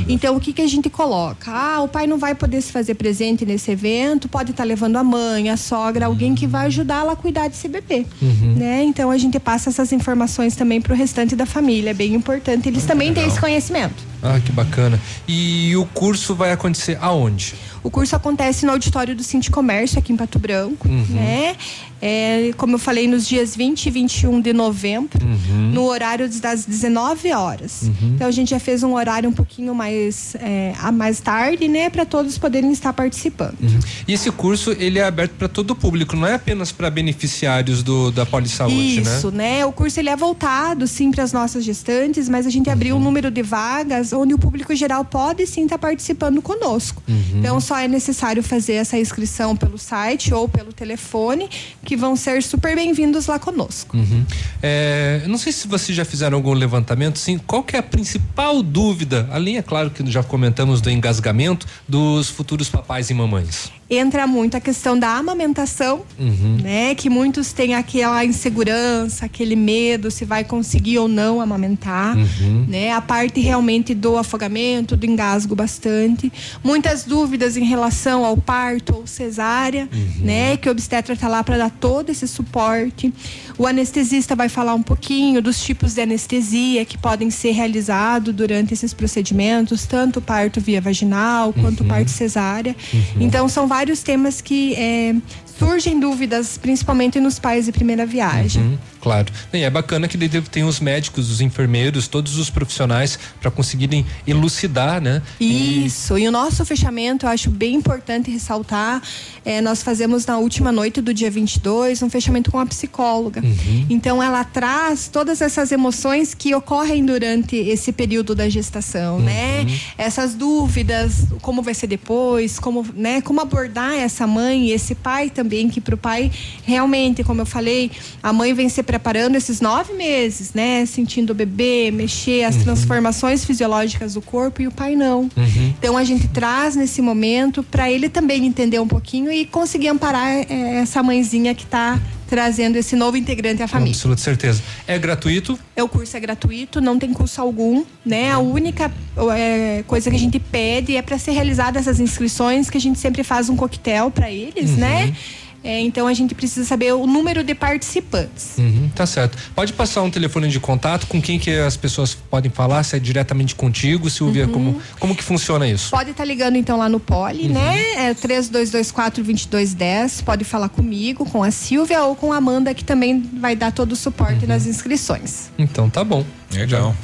[0.09, 1.51] Então o que que a gente coloca?
[1.51, 4.97] Ah, o pai não vai poder se fazer presente nesse evento, pode estar tá levando
[4.97, 6.12] a mãe, a sogra, uhum.
[6.12, 8.55] alguém que vai ajudá-la a cuidar desse bebê, uhum.
[8.57, 8.83] né?
[8.83, 12.69] Então a gente passa essas informações também para o restante da família, é bem importante.
[12.69, 14.07] Eles também têm esse conhecimento.
[14.23, 15.01] Ah, que bacana.
[15.27, 17.55] E o curso vai acontecer aonde?
[17.82, 21.07] O curso acontece no auditório do Cinti Comércio, aqui em Pato Branco, uhum.
[21.11, 21.57] né?
[22.01, 25.70] É, como eu falei, nos dias 20 e 21 de novembro, uhum.
[25.73, 27.83] no horário das 19 horas.
[27.83, 28.12] Uhum.
[28.15, 31.91] Então a gente já fez um horário um pouquinho mais, é, mais tarde, né?
[31.91, 33.57] Para todos poderem estar participando.
[33.61, 33.79] Uhum.
[34.07, 37.83] E esse curso, ele é aberto para todo o público, não é apenas para beneficiários
[37.83, 39.16] do, da Polisaúde, né?
[39.16, 39.66] Isso, né?
[39.66, 42.99] O curso ele é voltado, sim, para as nossas gestantes, mas a gente abriu um
[42.99, 43.05] uhum.
[43.05, 47.03] número de vagas vagas, onde o público geral pode sim estar tá participando conosco.
[47.09, 47.39] Uhum.
[47.39, 51.49] Então só é necessário fazer essa inscrição pelo site ou pelo telefone,
[51.89, 53.97] que vão ser super bem-vindos lá conosco.
[53.97, 54.23] Uhum.
[54.62, 57.39] É, não sei se vocês já fizeram algum levantamento, sim.
[57.39, 59.27] Qual que é a principal dúvida?
[59.32, 64.56] Além, é claro que já comentamos do engasgamento dos futuros papais e mamães entra muito
[64.56, 66.59] a questão da amamentação, uhum.
[66.62, 66.94] né?
[66.94, 72.66] Que muitos têm aquela insegurança, aquele medo se vai conseguir ou não amamentar, uhum.
[72.69, 72.93] né?
[72.93, 76.31] A parte realmente do afogamento, do engasgo bastante.
[76.62, 80.24] Muitas dúvidas em relação ao parto ou cesárea, uhum.
[80.24, 80.56] né?
[80.56, 83.12] Que o obstetra está lá para dar todo esse suporte.
[83.56, 88.74] O anestesista vai falar um pouquinho dos tipos de anestesia que podem ser realizados durante
[88.74, 91.89] esses procedimentos, tanto parto via vaginal quanto uhum.
[91.89, 92.77] parto cesárea.
[92.93, 93.23] Uhum.
[93.23, 95.15] Então são vários temas que é,
[95.57, 98.61] surgem dúvidas, principalmente nos pais de primeira viagem.
[98.63, 98.79] Uhum.
[99.01, 99.33] Claro.
[99.53, 100.19] E é bacana que
[100.51, 105.23] tem os médicos, os enfermeiros, todos os profissionais para conseguirem elucidar, né?
[105.41, 106.19] Isso.
[106.19, 106.23] E...
[106.23, 106.29] e...
[106.29, 109.03] o nosso fechamento, eu acho bem importante ressaltar,
[109.45, 113.41] é, nós fazemos na última noite do dia 22 um fechamento com a psicóloga.
[113.41, 113.87] Uhum.
[113.89, 119.61] Então ela traz todas essas emoções que ocorrem durante esse período da gestação, né?
[119.61, 119.65] uhum.
[119.66, 119.81] né?
[119.97, 125.31] Essas dúvidas, como vai ser depois, como, né, como abordar essa mãe e esse pai
[125.31, 126.31] também, que para o pai
[126.65, 127.91] realmente, como eu falei,
[128.23, 130.86] a mãe vem ser preparando esses nove meses, né?
[130.86, 132.62] Sentindo o bebê, mexer, as uhum.
[132.62, 135.24] transformações fisiológicas do corpo e o pai não.
[135.36, 135.74] Uhum.
[135.78, 140.27] Então a gente traz nesse momento para ele também entender um pouquinho e conseguir amparar
[140.28, 143.93] é, essa mãezinha que está trazendo esse novo integrante à família.
[143.93, 144.62] Com absoluta certeza.
[144.86, 145.59] É gratuito?
[145.77, 148.32] É, o curso é gratuito, não tem curso algum, né?
[148.32, 148.90] A única
[149.36, 152.98] é, coisa que a gente pede é para ser realizadas essas inscrições, que a gente
[152.98, 155.02] sempre faz um coquetel para eles, né?
[155.02, 155.06] uhum.
[155.09, 155.16] né?
[155.62, 158.56] É, então a gente precisa saber o número de participantes.
[158.59, 159.36] Uhum, tá certo.
[159.55, 162.98] Pode passar um telefone de contato com quem que as pessoas podem falar, se é
[162.98, 164.52] diretamente contigo, Silvia, uhum.
[164.52, 165.90] como, como que funciona isso?
[165.90, 167.52] Pode estar tá ligando então lá no Poli, uhum.
[167.52, 168.10] né?
[168.10, 173.20] É 3224 2210, pode falar comigo, com a Silvia ou com a Amanda que também
[173.20, 174.48] vai dar todo o suporte uhum.
[174.48, 175.51] nas inscrições.
[175.59, 176.24] Então tá bom.
[176.52, 176.94] Legal.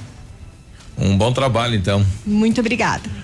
[0.96, 2.06] Um bom trabalho então.
[2.24, 3.23] Muito obrigada.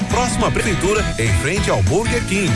[0.11, 2.51] próximo à prefeitura, em frente ao Burger King.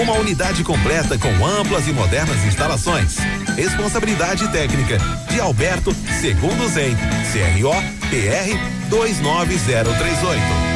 [0.00, 3.16] Uma unidade completa com amplas e modernas instalações.
[3.56, 4.96] Responsabilidade técnica
[5.28, 6.96] de Alberto Segundo Zen,
[7.32, 7.74] CRO
[8.08, 10.75] PR 29038.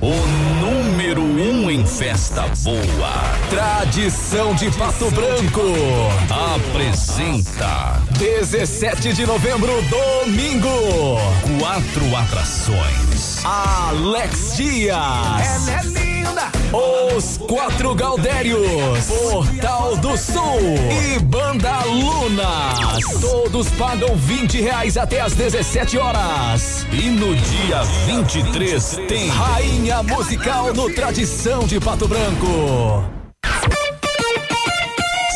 [0.00, 0.14] O
[0.60, 3.12] número um em festa boa.
[3.50, 5.60] Tradição de Pato Branco.
[6.54, 10.68] Apresenta 17 de novembro, domingo.
[11.58, 13.44] Quatro atrações.
[13.44, 16.07] Alex Dias.
[16.72, 19.06] Os Quatro Galdérios.
[19.30, 20.60] Portal do Sul.
[20.90, 23.20] E Banda Lunas.
[23.20, 26.86] Todos pagam 20 reais até às 17 horas.
[26.92, 33.04] E no dia 23 tem Rainha Musical no Tradição de Pato Branco.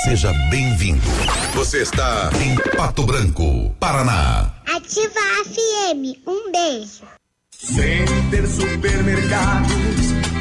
[0.04, 1.08] Seja bem-vindo.
[1.54, 4.52] Você está em Pato Branco, Paraná.
[4.66, 6.18] Ativa a FM.
[6.26, 7.02] Um beijo.
[7.50, 10.21] Center Supermercados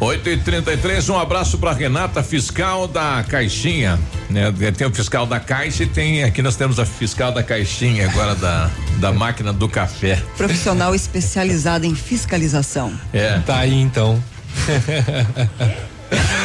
[0.00, 3.98] 8 e 33 um abraço para Renata, fiscal da Caixinha.
[4.30, 4.52] Né?
[4.76, 6.22] Tem o fiscal da Caixa e tem.
[6.22, 10.22] Aqui nós temos a fiscal da Caixinha agora da, da máquina do café.
[10.36, 12.92] Profissional especializada em fiscalização.
[13.12, 13.40] É.
[13.40, 14.22] Tá aí então.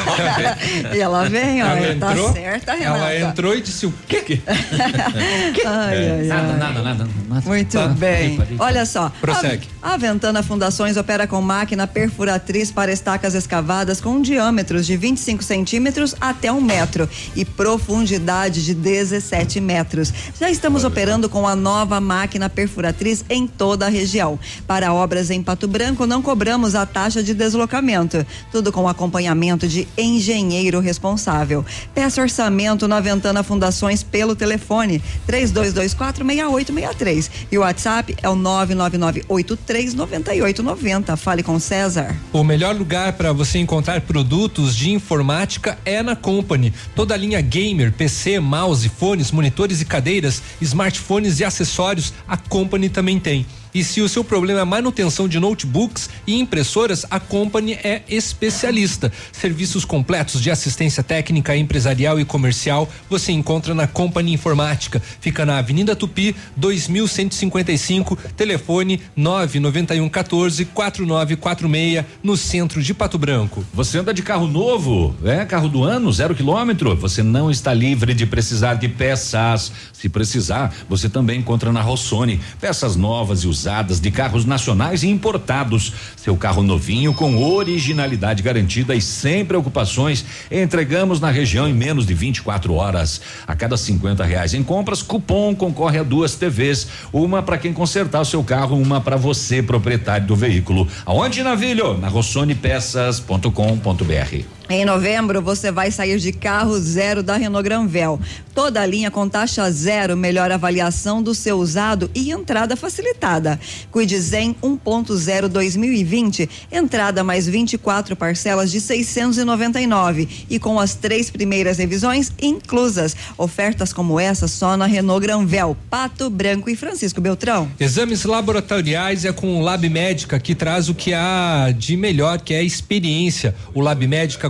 [0.94, 2.98] e ela vem, ó, ela tá entrou, certa, Renata.
[2.98, 4.42] Ela entrou e disse o quê?
[4.48, 6.24] ai, ai, ai.
[6.28, 7.42] Nada, nada, nada, nada.
[7.46, 7.88] Muito tá.
[7.88, 8.40] bem.
[8.60, 9.12] Olha só.
[9.22, 9.68] Prossegue.
[9.82, 15.44] A, a Ventana Fundações opera com máquina perfuratriz para estacas escavadas com diâmetros de 25
[15.44, 20.14] centímetros até um metro e profundidade de 17 metros.
[20.40, 20.92] Já estamos Olha.
[20.92, 24.40] operando com a nova máquina perfuratriz em toda a região.
[24.68, 28.26] Para obras em Pato Branco, não cobramos a taxa de deslocamento.
[28.52, 31.66] Tudo com acompanhamento de engenheiro responsável.
[31.94, 41.18] Peça orçamento na Ventana Fundações pelo telefone 32246863 e o WhatsApp é o 999839890.
[41.18, 42.16] Fale com César.
[42.32, 46.74] O melhor lugar para você encontrar produtos de informática é na Company.
[46.96, 52.90] Toda a linha gamer, PC, mouse, fones, monitores e cadeiras, smartphones e acessórios, a Company
[52.90, 53.46] também tem.
[53.74, 59.12] E se o seu problema é manutenção de notebooks e impressoras, a Company é especialista.
[59.32, 65.02] Serviços completos de assistência técnica, empresarial e comercial você encontra na Company Informática.
[65.20, 73.66] Fica na Avenida Tupi, 2155, telefone 991 14 4946, no centro de Pato Branco.
[73.74, 76.96] Você anda de carro novo, é carro do ano, zero quilômetro.
[76.96, 79.72] Você não está livre de precisar de peças.
[80.04, 85.08] Se precisar, você também encontra na Rossoni peças novas e usadas de carros nacionais e
[85.08, 85.94] importados.
[86.18, 90.26] Seu carro novinho com originalidade garantida e sem preocupações.
[90.52, 93.22] Entregamos na região em menos de 24 horas.
[93.48, 96.86] A cada 50 reais em compras, cupom concorre a duas TVs.
[97.14, 100.86] Uma para quem consertar o seu carro, uma para você, proprietário do veículo.
[101.06, 101.98] Aonde, Navilho?
[101.98, 104.63] Na rossonepeças.com.br.
[104.74, 108.20] Em novembro, você vai sair de carro zero da Renault Granvel.
[108.56, 113.60] Toda a linha com taxa zero, melhor avaliação do seu usado e entrada facilitada.
[113.92, 121.78] Cuide Zen 1.0 2020, entrada mais 24 parcelas de 699 e com as três primeiras
[121.78, 123.16] revisões inclusas.
[123.38, 127.72] Ofertas como essa só na Renault Granvel, Pato Branco e Francisco Beltrão.
[127.80, 132.56] Exames laboratoriais é com o Lab Médica que traz o que há de melhor, que
[132.56, 133.56] é a experiência.
[133.72, 134.50] O Lab Médica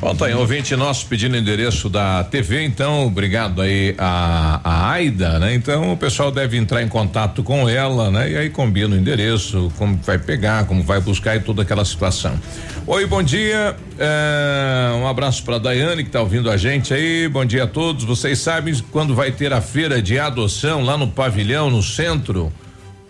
[0.00, 5.40] Bom, tá aí, ouvinte nosso pedindo endereço da TV, então, obrigado aí a, a Aida,
[5.40, 5.52] né?
[5.52, 8.30] Então o pessoal deve entrar em contato com ela, né?
[8.30, 12.38] E aí combina o endereço, como vai pegar, como vai buscar e toda aquela situação.
[12.86, 17.44] Oi, bom dia, é, um abraço para Daiane que tá ouvindo a gente aí, bom
[17.44, 21.70] dia a todos, vocês sabem quando vai ter a feira de adoção lá no pavilhão,
[21.70, 22.52] no centro?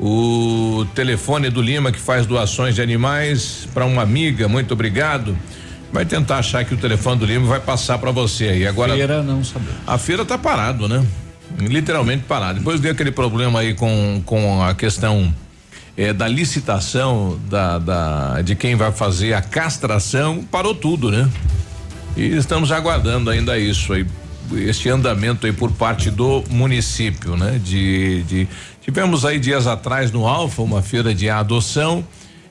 [0.00, 5.36] O telefone do Lima que faz doações de animais para uma amiga, muito obrigado
[5.92, 8.66] vai tentar achar que o telefone do Lima vai passar para você aí.
[8.66, 9.74] Agora feira não sabemos.
[9.86, 11.04] A feira tá parado, né?
[11.58, 12.58] Literalmente parado.
[12.58, 15.32] Depois deu aquele problema aí com com a questão
[15.96, 21.28] eh, da licitação da, da de quem vai fazer a castração, parou tudo, né?
[22.16, 24.06] E estamos aguardando ainda isso aí,
[24.56, 27.60] este andamento aí por parte do município, né?
[27.62, 28.48] De, de
[28.82, 32.04] tivemos aí dias atrás no Alfa uma feira de adoção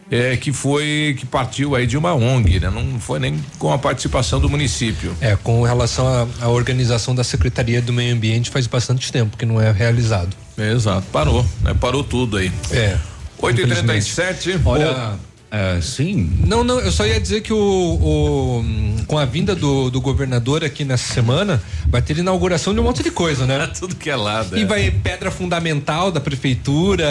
[0.09, 2.69] é, que foi que partiu aí de uma ONG, né?
[2.69, 5.15] Não foi nem com a participação do município.
[5.21, 9.59] É, com relação à organização da Secretaria do Meio Ambiente faz bastante tempo que não
[9.59, 10.35] é realizado.
[10.57, 11.73] É, exato, parou, né?
[11.79, 12.51] Parou tudo aí.
[12.71, 12.97] É.
[13.39, 15.13] 8 e 37 Olha,
[15.49, 16.29] é, sim.
[16.45, 18.65] Não, não, eu só ia dizer que o, o
[19.07, 23.01] com a vinda do, do, governador aqui nessa semana, vai ter inauguração de um monte
[23.01, 23.65] de coisa, né?
[23.79, 24.57] Tudo que é lado.
[24.57, 24.65] E é.
[24.65, 27.05] vai pedra fundamental da prefeitura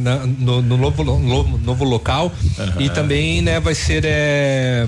[0.00, 2.30] na, no, no, novo, no, novo local.
[2.58, 2.80] Uhum.
[2.80, 4.04] E também, né, vai ser.
[4.04, 4.86] É,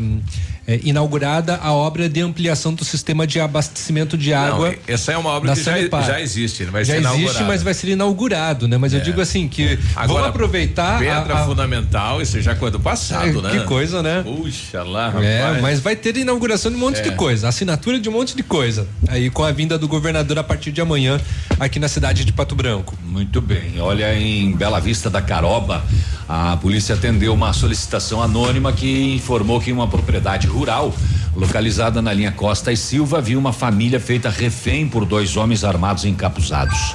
[0.69, 4.73] é, inaugurada a obra de ampliação do sistema de abastecimento de água.
[4.73, 7.73] Não, essa é uma obra que já, já, existe, vai já ser existe, mas vai
[7.73, 8.77] ser inaugurado, né?
[8.77, 8.99] Mas é.
[8.99, 11.47] eu digo assim que Agora, vamos aproveitar pedra a, a...
[11.47, 13.51] fundamental, isso já é do passado, é, né?
[13.53, 14.23] Que coisa, né?
[14.23, 15.59] Puxa lá, é, rapaz.
[15.59, 17.13] É, mas vai ter inauguração de um monte de é.
[17.13, 18.87] coisa, assinatura de um monte de coisa.
[19.09, 21.19] Aí com a vinda do governador a partir de amanhã
[21.59, 22.95] aqui na cidade de Pato Branco.
[23.07, 23.81] Muito bem.
[23.81, 25.83] Olha em Bela Vista da Caroba,
[26.29, 30.95] a polícia atendeu uma solicitação anônima que informou que uma propriedade rural
[31.35, 36.05] localizada na linha Costa e Silva viu uma família feita refém por dois homens armados
[36.05, 36.95] encapuzados.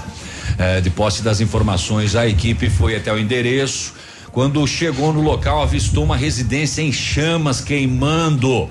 [0.58, 3.94] É, de posse das informações, a equipe foi até o endereço.
[4.32, 8.70] Quando chegou no local, avistou uma residência em chamas queimando.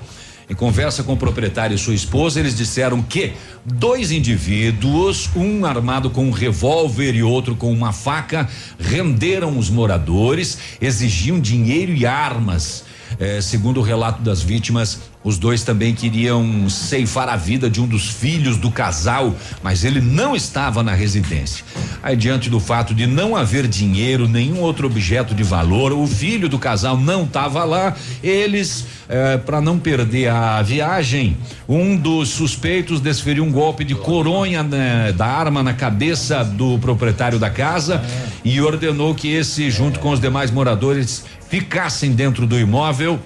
[0.49, 3.33] Em conversa com o proprietário e sua esposa, eles disseram que
[3.65, 8.47] dois indivíduos, um armado com um revólver e outro com uma faca,
[8.79, 12.85] renderam os moradores, exigiam dinheiro e armas.
[13.19, 17.87] É, segundo o relato das vítimas, os dois também queriam ceifar a vida de um
[17.87, 21.63] dos filhos do casal, mas ele não estava na residência.
[22.01, 26.49] Aí, diante do fato de não haver dinheiro, nenhum outro objeto de valor, o filho
[26.49, 31.37] do casal não estava lá, eles, eh, para não perder a viagem,
[31.69, 37.39] um dos suspeitos desferiu um golpe de coronha né, da arma na cabeça do proprietário
[37.39, 38.03] da casa
[38.43, 43.17] e ordenou que esse, junto com os demais moradores, ficassem dentro do imóvel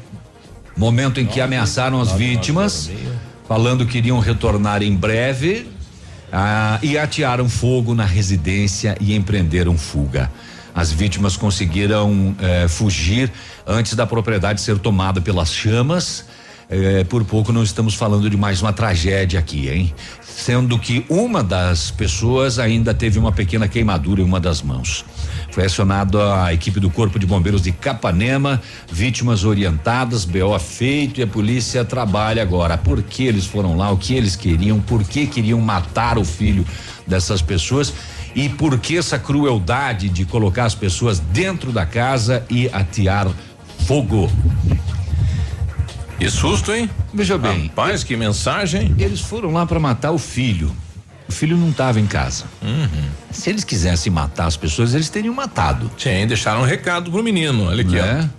[0.78, 2.92] Momento em que ameaçaram as vítimas,
[3.48, 5.68] falando que iriam retornar em breve.
[6.32, 10.30] Ah, e atearam fogo na residência e empreenderam fuga.
[10.76, 13.32] As vítimas conseguiram eh, fugir
[13.66, 16.26] antes da propriedade ser tomada pelas chamas.
[16.70, 19.94] Eh, por pouco não estamos falando de mais uma tragédia aqui, hein?
[20.22, 25.06] Sendo que uma das pessoas ainda teve uma pequena queimadura em uma das mãos.
[25.52, 28.62] Foi acionado a equipe do Corpo de Bombeiros de Capanema,
[28.92, 32.78] vítimas orientadas, BO feito e a polícia trabalha agora.
[32.78, 36.66] Por que eles foram lá, o que eles queriam, por que queriam matar o filho
[37.08, 37.94] dessas pessoas
[38.36, 43.28] e por que essa crueldade de colocar as pessoas dentro da casa e atear
[43.86, 44.30] fogo.
[46.18, 46.90] Que susto, hein?
[47.14, 47.68] Veja bem.
[47.68, 48.96] Rapaz, que mensagem.
[48.98, 50.76] Eles foram lá para matar o filho.
[51.30, 52.46] O filho não estava em casa.
[52.62, 53.10] Uhum.
[53.32, 55.92] Se eles quisessem matar as pessoas, eles teriam matado.
[55.98, 57.66] Sim, deixaram um recado pro menino.
[57.68, 58.30] Olha aqui, né?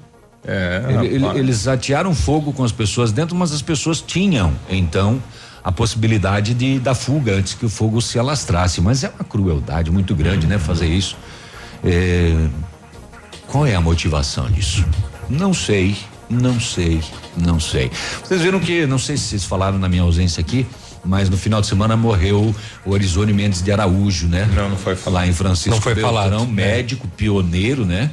[0.45, 5.23] É, ele, ele, eles atearam fogo com as pessoas dentro, mas as pessoas tinham, então,
[5.63, 8.81] a possibilidade de da fuga antes que o fogo se alastrasse.
[8.81, 10.59] Mas é uma crueldade muito grande, né?
[10.59, 11.17] Fazer isso.
[11.85, 12.49] É,
[13.47, 14.85] qual é a motivação disso?
[15.29, 15.97] Não sei,
[16.29, 17.01] não sei,
[17.37, 17.91] não sei.
[18.23, 20.67] Vocês viram que, não sei se vocês falaram na minha ausência aqui,
[21.05, 24.49] mas no final de semana morreu o Arizone Mendes de Araújo, né?
[24.55, 25.21] Não, não foi falar.
[25.21, 26.47] Lá em Francisco não foi Beltrão, falado.
[26.49, 28.11] médico, pioneiro, né?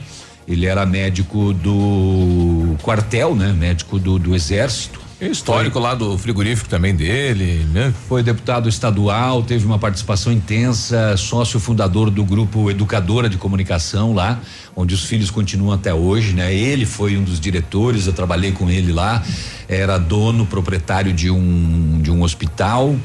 [0.47, 3.51] Ele era médico do quartel, né?
[3.51, 4.99] Médico do, do exército.
[5.21, 7.93] Histórico foi, lá do frigorífico também dele, né?
[8.07, 14.41] Foi deputado estadual, teve uma participação intensa, sócio fundador do grupo Educadora de Comunicação lá,
[14.75, 16.53] onde os filhos continuam até hoje, né?
[16.53, 19.23] Ele foi um dos diretores, eu trabalhei com ele lá,
[19.69, 22.95] era dono, proprietário de um de um hospital.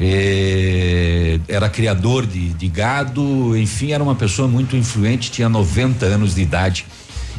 [0.00, 6.34] Eh, era criador de, de gado, enfim, era uma pessoa muito influente, tinha 90 anos
[6.34, 6.86] de idade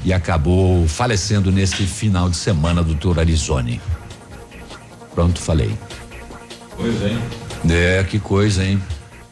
[0.05, 3.81] e acabou falecendo neste final de semana, doutor Arizone.
[5.13, 5.71] Pronto, falei.
[6.75, 7.19] Pois, hein?
[7.69, 8.81] É, que coisa, hein?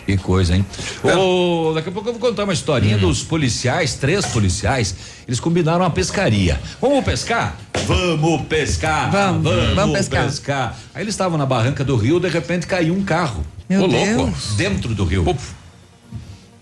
[0.05, 0.65] Que coisa, hein?
[1.03, 3.01] Oh, daqui a pouco eu vou contar uma historinha hum.
[3.01, 4.95] dos policiais, três policiais.
[5.27, 6.59] Eles combinaram uma pescaria.
[6.79, 7.57] Vamos pescar?
[7.85, 9.11] Vamos pescar.
[9.11, 10.25] Vamos, vamos, vamos pescar.
[10.25, 10.79] pescar.
[10.93, 13.45] Aí eles estavam na barranca do rio, de repente caiu um carro.
[13.69, 14.17] Meu Deus.
[14.17, 14.33] louco.
[14.55, 15.37] Dentro do rio.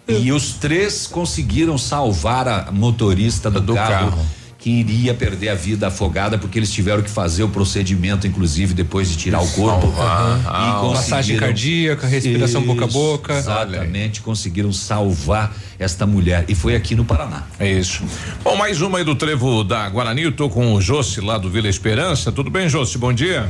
[0.07, 4.11] E os três conseguiram salvar a motorista do, do carro.
[4.11, 8.73] carro que iria perder a vida afogada porque eles tiveram que fazer o procedimento, inclusive
[8.73, 9.87] depois de tirar o corpo.
[9.87, 10.89] Uhum.
[10.89, 13.37] e Massagem cardíaca, respiração isso, boca a boca.
[13.37, 17.43] Exatamente, conseguiram salvar esta mulher e foi aqui no Paraná.
[17.57, 18.03] É isso.
[18.43, 21.49] Bom, mais uma aí do trevo da Guarani, eu tô com o Jossi lá do
[21.49, 22.29] Vila Esperança.
[22.29, 22.97] Tudo bem, Jossi?
[22.97, 23.49] Bom dia.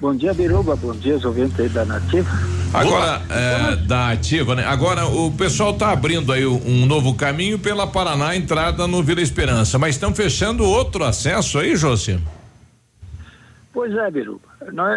[0.00, 0.74] Bom dia, Biruba.
[0.74, 2.30] Bom dia, os ouvintes aí da Nativa.
[2.72, 4.64] Agora, é, da ativa, né?
[4.64, 9.78] Agora, o pessoal tá abrindo aí um novo caminho pela Paraná, entrada no Vila Esperança,
[9.78, 12.18] mas estão fechando outro acesso aí, José?
[13.72, 14.52] Pois é, Biruba.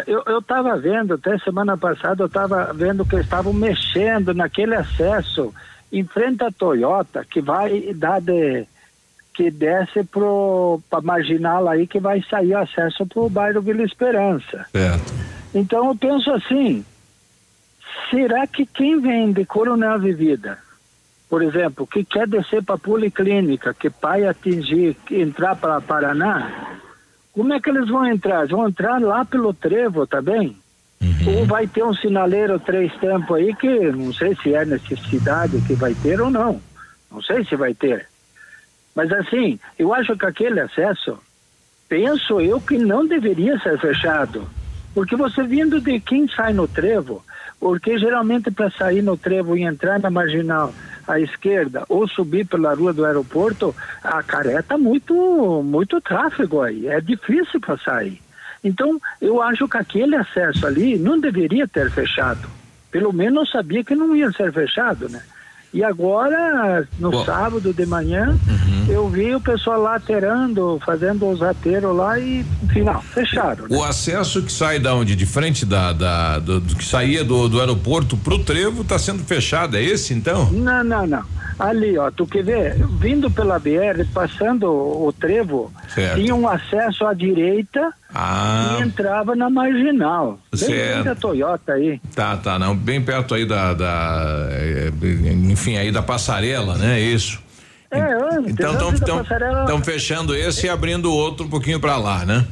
[0.06, 4.74] Eu, eu tava vendo, até semana passada, eu tava vendo que eles estavam mexendo naquele
[4.74, 5.52] acesso
[5.92, 8.66] em frente à Toyota, que vai dar de.
[9.34, 14.66] que desce pro pra marginal aí, que vai sair acesso pro bairro Vila Esperança.
[14.72, 15.12] Certo.
[15.54, 16.84] Então eu penso assim,
[18.10, 20.58] será que quem vem de Coronel Vivida,
[21.28, 26.78] por exemplo, que quer descer para a Policlínica, que vai atingir, entrar para Paraná,
[27.32, 28.46] como é que eles vão entrar?
[28.46, 30.56] Vão entrar lá pelo trevo, tá bem?
[31.02, 31.40] Uhum.
[31.40, 35.74] Ou vai ter um sinaleiro três tempos aí que não sei se é necessidade que
[35.74, 36.60] vai ter ou não.
[37.10, 38.08] Não sei se vai ter.
[38.94, 41.18] Mas assim, eu acho que aquele acesso,
[41.88, 44.48] penso eu que não deveria ser fechado.
[44.94, 47.22] Porque você vindo de quem sai no trevo,
[47.60, 50.74] porque geralmente para sair no trevo e entrar na marginal
[51.06, 53.74] à esquerda ou subir pela rua do aeroporto,
[54.26, 58.20] careta muito muito tráfego aí, é difícil para sair.
[58.62, 62.48] Então, eu acho que aquele acesso ali não deveria ter fechado.
[62.90, 65.22] Pelo menos eu sabia que não ia ser fechado, né?
[65.76, 67.22] E agora, no Bom.
[67.22, 68.86] sábado de manhã, uhum.
[68.88, 73.68] eu vi o pessoal laterando, fazendo os rateiros lá e, final, fecharam.
[73.68, 73.76] Né?
[73.76, 75.14] O acesso que sai da onde?
[75.14, 79.22] De frente da, da do, do, que saía do, do aeroporto pro trevo está sendo
[79.22, 80.50] fechado, é esse então?
[80.50, 81.35] Não, não, não.
[81.58, 82.74] Ali, ó, tu quer ver?
[82.98, 86.16] Vindo pela BR, passando o, o trevo, certo.
[86.16, 88.78] tinha um acesso à direita ah.
[88.78, 90.38] E entrava na marginal.
[90.58, 92.00] Bem da Toyota aí.
[92.14, 94.90] Tá, tá, não, bem perto aí da, da é,
[95.50, 96.98] enfim, aí da passarela, né?
[96.98, 97.38] Isso.
[97.90, 99.84] É, antes, então estão passarela...
[99.84, 102.46] fechando esse e abrindo outro um pouquinho para lá, né?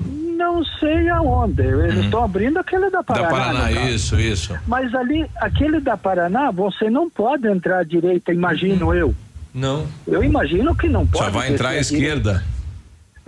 [0.00, 1.62] Não sei aonde.
[1.62, 2.24] Eles estão hum.
[2.24, 3.28] abrindo aquele da Paraná.
[3.28, 4.56] Da Paraná, isso, isso.
[4.66, 8.94] Mas ali, aquele da Paraná, você não pode entrar à direita, imagino hum.
[8.94, 9.14] eu.
[9.52, 9.86] Não.
[10.06, 11.24] Eu imagino que não pode.
[11.24, 12.34] Só vai entrar à esquerda.
[12.34, 12.58] Direita.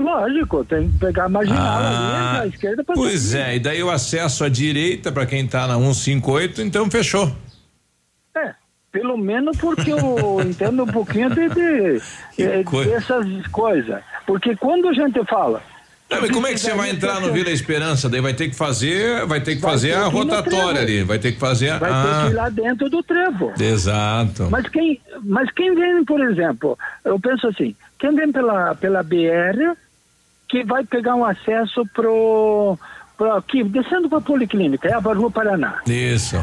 [0.01, 3.83] Lógico, tem que pegar a marginal ah, ali, a esquerda para Pois é, e daí
[3.83, 7.31] o acesso à direita para quem está na 158, então fechou.
[8.35, 8.55] É,
[8.91, 12.01] pelo menos porque eu entendo um pouquinho de, de,
[12.35, 14.03] de dessas coisas.
[14.27, 15.63] Porque quando a gente fala.
[16.11, 18.09] Não, mas como é que você vai entrar no Vila Esperança?
[18.09, 21.33] Daí vai ter que fazer, vai ter que vai fazer a rotatória ali, vai ter
[21.33, 22.03] que fazer Vai ah.
[22.03, 23.53] ter que ir lá dentro do trevo.
[23.59, 24.49] Exato.
[24.51, 29.77] Mas quem, mas quem vem, por exemplo, eu penso assim, quem vem pela, pela BR,
[30.49, 32.77] que vai pegar um acesso pro,
[33.17, 35.81] pro aqui, descendo para a Policlínica, é a Rua Paraná.
[35.87, 36.37] Isso.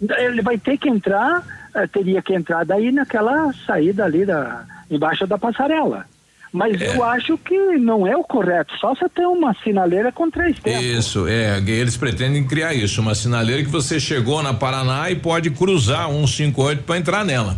[0.00, 1.44] Ele vai ter que entrar,
[1.74, 6.06] eh, teria que entrar daí naquela saída ali da, embaixo da passarela.
[6.52, 6.96] Mas é.
[6.96, 10.82] eu acho que não é o correto, só você ter uma sinaleira com três tempos.
[10.82, 15.50] Isso, é, eles pretendem criar isso, uma sinaleira que você chegou na Paraná e pode
[15.50, 17.56] cruzar 158 para entrar nela.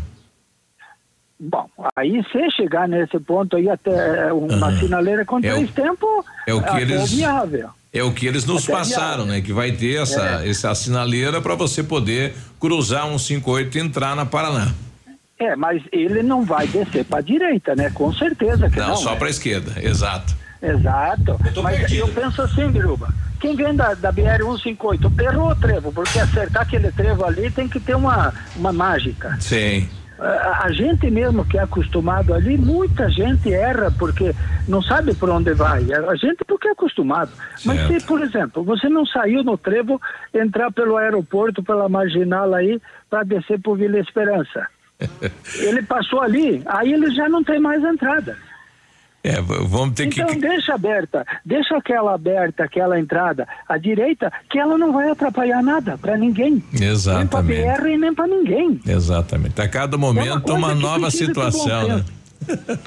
[1.45, 1.67] Bom,
[1.97, 4.79] aí se chegar nesse ponto aí até é, uma uhum.
[4.79, 7.71] sinaleira com é três o, tempos, é o que é eles viável.
[7.93, 9.27] É o que eles nos até passaram, viável.
[9.27, 9.41] né?
[9.41, 10.49] Que vai ter essa, é.
[10.49, 14.73] essa sinaleira para você poder cruzar um 58 e entrar na Paraná.
[15.39, 17.91] É, mas ele não vai descer para direita, né?
[17.91, 18.89] Com certeza que não.
[18.89, 19.19] Não, só né?
[19.19, 20.37] para esquerda, exato.
[20.63, 21.41] Exato.
[21.55, 22.01] Eu mas perdido.
[22.01, 23.13] eu penso assim, Biruba.
[23.41, 27.69] Quem vem da, da BR 158 errou o trevo, porque acertar aquele trevo ali tem
[27.69, 29.37] que ter uma, uma mágica.
[29.41, 29.89] Sim
[30.23, 34.35] a, gente mesmo que é acostumado ali, muita gente erra porque
[34.69, 35.83] não sabe por onde vai.
[35.93, 37.31] A gente porque é acostumado.
[37.57, 37.67] Certo.
[37.67, 40.01] Mas se, por exemplo, você não saiu no trevo,
[40.33, 42.81] entrar pelo aeroporto, pela marginal aí,
[43.11, 44.69] para descer por Vila Esperança.
[45.59, 48.37] ele passou ali, aí ele já não tem mais entrada.
[49.25, 50.33] É, vamos ter então, que.
[50.33, 55.63] Então deixa aberta, deixa aquela aberta, aquela entrada à direita, que ela não vai atrapalhar
[55.63, 56.63] nada para ninguém.
[56.73, 57.53] Exatamente.
[57.53, 58.81] Nem para BR e nem para ninguém.
[58.85, 59.61] Exatamente.
[59.61, 62.05] A cada momento é uma, uma nova situação, né?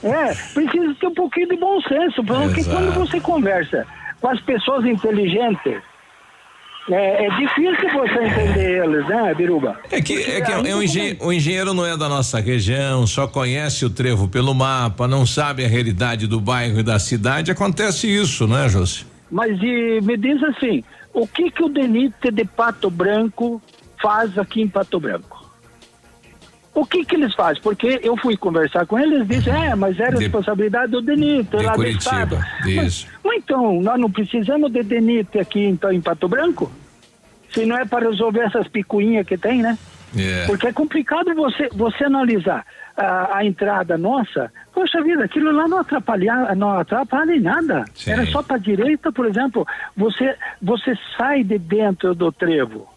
[0.03, 2.76] É, precisa ter um pouquinho de bom senso, porque Exato.
[2.76, 3.88] quando você conversa
[4.19, 5.82] com as pessoas inteligentes,
[6.90, 9.80] é, é, difícil você entender eles, né, Biruba?
[9.91, 13.84] É que, é que é, um o engenheiro não é da nossa região, só conhece
[13.86, 17.49] o trevo pelo mapa, não sabe a realidade do bairro e da cidade.
[17.49, 19.03] Acontece isso, né, José?
[19.32, 23.60] Mas e, me diz assim, o que que o DENIT de Pato Branco
[23.99, 25.35] faz aqui em Pato Branco?
[26.76, 27.64] O que que eles fazem?
[27.64, 31.73] Porque eu fui conversar com eles, disseram, é, mas era de, responsabilidade do DENIT, lá
[31.73, 32.35] Curitiba, do estado.
[32.68, 32.76] Isso.
[32.76, 36.69] Mas, mas, então, nós não precisamos de DENIT aqui então em Pato Branco?
[37.53, 39.77] Se não é para resolver essas picuinhas que tem, né?
[40.14, 40.43] Yeah.
[40.43, 40.47] É.
[40.47, 42.65] Porque é complicado você, você analisar
[42.97, 44.52] a, a, entrada nossa.
[44.73, 47.85] Poxa vida, aquilo lá não atrapalha, não atrapalha em nada.
[47.93, 48.11] Sim.
[48.11, 49.65] Era só para direita, por exemplo.
[49.95, 52.95] Você, você sai de dentro do trevo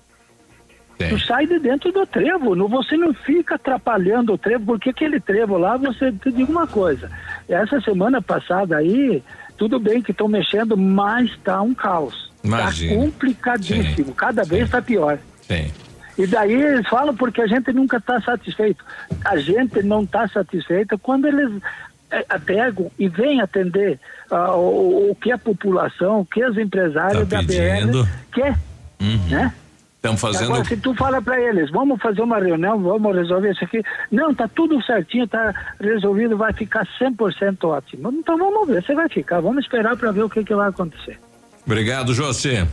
[0.98, 1.08] Sim.
[1.10, 5.20] Tu sai de dentro do trevo, não, você não fica atrapalhando o trevo, porque aquele
[5.20, 7.08] trevo lá, você te diga uma coisa.
[7.48, 9.22] Essa semana passada aí,
[9.56, 12.32] tudo bem que estão mexendo, mas tá um caos.
[12.42, 12.94] Tá Imagina.
[12.94, 14.14] Tá complicadíssimo, Sim.
[14.14, 15.18] cada vez está pior.
[15.42, 15.70] Sim.
[16.18, 18.84] E daí eles falam porque a gente nunca está satisfeito.
[19.24, 21.62] A gente não está satisfeita quando eles
[22.10, 24.00] é, pegam e vêm atender
[24.30, 28.58] uh, o, o, que a população, o que os empresários tá da BR quer,
[29.00, 29.28] uhum.
[29.28, 29.54] né?
[29.98, 30.52] Estão fazendo.
[30.52, 33.82] Agora, se tu fala para eles, vamos fazer uma reunião, vamos resolver isso aqui.
[34.12, 38.12] Não, tá tudo certinho, tá resolvido, vai ficar 100% ótimo.
[38.12, 39.40] Então vamos ver, você vai ficar.
[39.40, 41.18] Vamos esperar para ver o que, que vai acontecer.
[41.66, 42.66] Obrigado, José.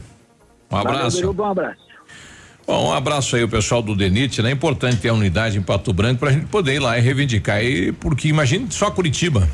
[0.71, 1.17] Um abraço.
[1.17, 1.85] Valeu, um abraço.
[2.67, 4.49] Bom, um abraço aí o pessoal do DENIT, né?
[4.49, 7.01] É importante ter a unidade em Pato Branco para a gente poder ir lá e
[7.01, 7.63] reivindicar.
[7.63, 9.47] E porque imagine só Curitiba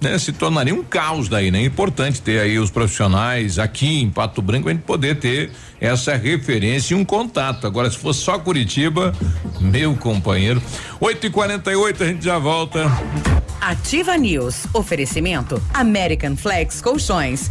[0.00, 0.18] né?
[0.18, 1.60] Se tornaria um caos daí, né?
[1.60, 5.50] É importante ter aí os profissionais aqui em Pato Branco a gente poder ter
[5.80, 7.66] essa referência e um contato.
[7.66, 9.12] Agora, se fosse só Curitiba,
[9.60, 10.62] meu companheiro.
[11.00, 12.86] 8 e 48 a gente já volta.
[13.60, 14.66] Ativa News.
[14.72, 17.50] Oferecimento American Flex Colchões.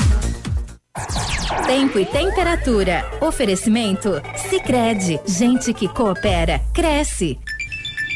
[1.65, 3.09] Tempo e temperatura.
[3.21, 4.21] Oferecimento?
[4.49, 7.39] Sicredi Gente que coopera, cresce.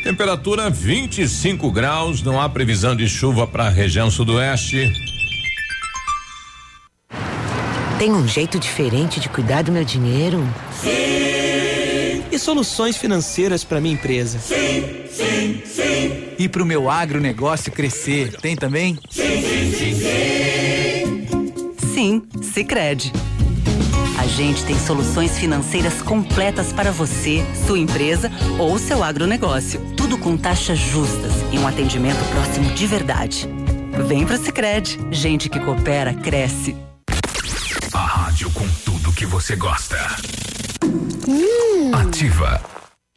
[0.03, 4.91] Temperatura 25 graus, não há previsão de chuva para a região sudoeste.
[7.97, 10.45] Tem um jeito diferente de cuidar do meu dinheiro?
[10.73, 12.25] Sim!
[12.29, 14.37] E soluções financeiras para minha empresa?
[14.37, 16.27] Sim, sim, sim.
[16.37, 18.35] E para o meu agronegócio crescer?
[18.41, 18.99] Tem também?
[19.09, 20.34] Sim, sim, sim, sim.
[21.95, 23.13] Sim, Sicredi
[24.17, 29.79] a gente tem soluções financeiras completas para você, sua empresa ou seu agronegócio.
[29.95, 33.47] Tudo com taxas justas e um atendimento próximo de verdade.
[34.07, 34.99] Vem pro Sicredi.
[35.11, 36.75] Gente que coopera cresce.
[37.93, 39.97] A rádio com tudo que você gosta.
[41.27, 41.91] Hum.
[41.93, 42.74] Ativa.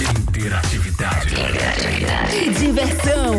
[0.00, 1.34] Interatividade.
[1.34, 2.36] Interatividade.
[2.36, 3.38] E diversão.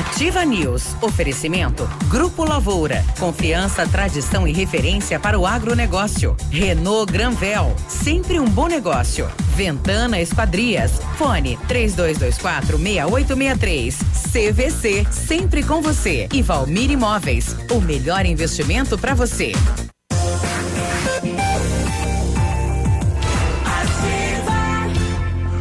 [0.00, 0.96] Ativa News.
[1.02, 1.86] Oferecimento.
[2.08, 3.04] Grupo Lavoura.
[3.18, 6.34] Confiança, tradição e referência para o agronegócio.
[6.50, 7.76] Renault Granvel.
[7.86, 9.30] Sempre um bom negócio.
[9.54, 10.92] Ventana Esquadrias.
[11.18, 13.98] Fone 3224 6863.
[14.32, 15.06] CVC.
[15.10, 16.26] Sempre com você.
[16.32, 17.54] E Valmir Imóveis.
[17.70, 19.52] O melhor investimento para você.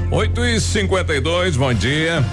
[0.10, 2.24] 8 e 52 bom dia.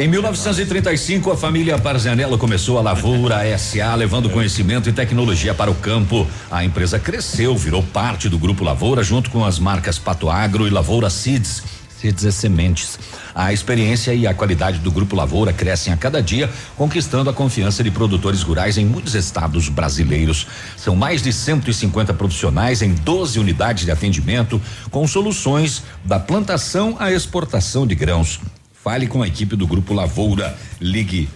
[0.00, 5.74] Em 1935, a família Parzanello começou a Lavoura SA, levando conhecimento e tecnologia para o
[5.74, 6.26] campo.
[6.50, 10.70] A empresa cresceu, virou parte do Grupo Lavoura, junto com as marcas Pato Agro e
[10.70, 11.62] Lavoura Seeds.
[12.00, 12.98] Seeds e sementes.
[13.34, 16.48] A experiência e a qualidade do Grupo Lavoura crescem a cada dia,
[16.78, 20.46] conquistando a confiança de produtores rurais em muitos estados brasileiros.
[20.78, 24.58] São mais de 150 profissionais em 12 unidades de atendimento,
[24.90, 28.40] com soluções da plantação à exportação de grãos.
[28.90, 30.58] Fale com a equipe do Grupo Lavoura.
[30.80, 31.28] Ligue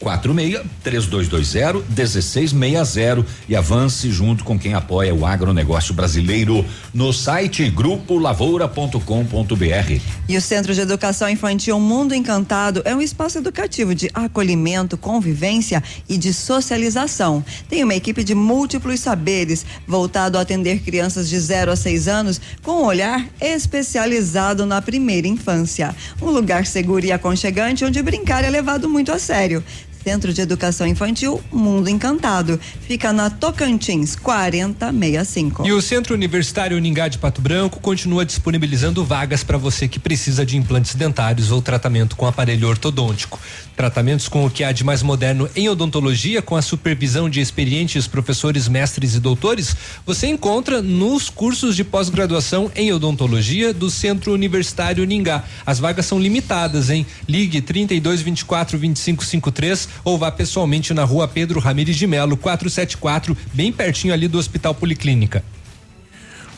[0.00, 10.00] 46 3220 1660 e avance junto com quem apoia o agronegócio brasileiro no site grupolavoura.com.br.
[10.28, 15.82] E o Centro de Educação Infantil Mundo Encantado é um espaço educativo de acolhimento, convivência
[16.08, 17.44] e de socialização.
[17.68, 22.40] Tem uma equipe de múltiplos saberes voltado a atender crianças de 0 a 6 anos
[22.62, 25.94] com um olhar especializado na primeira infância.
[26.22, 29.62] Um lugar seguro e aconchegante onde brincar é levado muito a sério.
[30.02, 32.58] Centro de Educação Infantil Mundo Encantado.
[32.80, 35.66] Fica na Tocantins 4065.
[35.66, 40.44] E o Centro Universitário Uningá de Pato Branco continua disponibilizando vagas para você que precisa
[40.44, 43.38] de implantes dentários ou tratamento com aparelho ortodôntico.
[43.80, 48.06] Tratamentos com o que há de mais moderno em odontologia, com a supervisão de experientes
[48.06, 49.74] professores, mestres e doutores,
[50.04, 55.44] você encontra nos cursos de pós-graduação em odontologia do Centro Universitário Uningá.
[55.64, 57.06] As vagas são limitadas, hein?
[57.26, 63.34] Ligue 32 24 25 53 ou vá pessoalmente na rua Pedro Ramires de Melo, 474,
[63.54, 65.42] bem pertinho ali do Hospital Policlínica.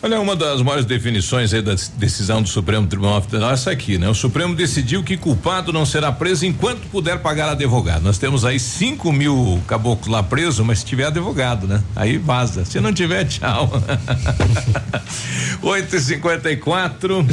[0.05, 3.99] Olha, uma das maiores definições aí da decisão do Supremo Tribunal Federal é essa aqui,
[3.99, 4.09] né?
[4.09, 8.03] O Supremo decidiu que culpado não será preso enquanto puder pagar advogado.
[8.03, 11.81] Nós temos aí 5 mil caboclos lá presos, mas se tiver advogado, né?
[11.95, 12.65] Aí vaza.
[12.65, 13.70] Se não tiver, tchau.
[15.62, 17.27] 8 e 54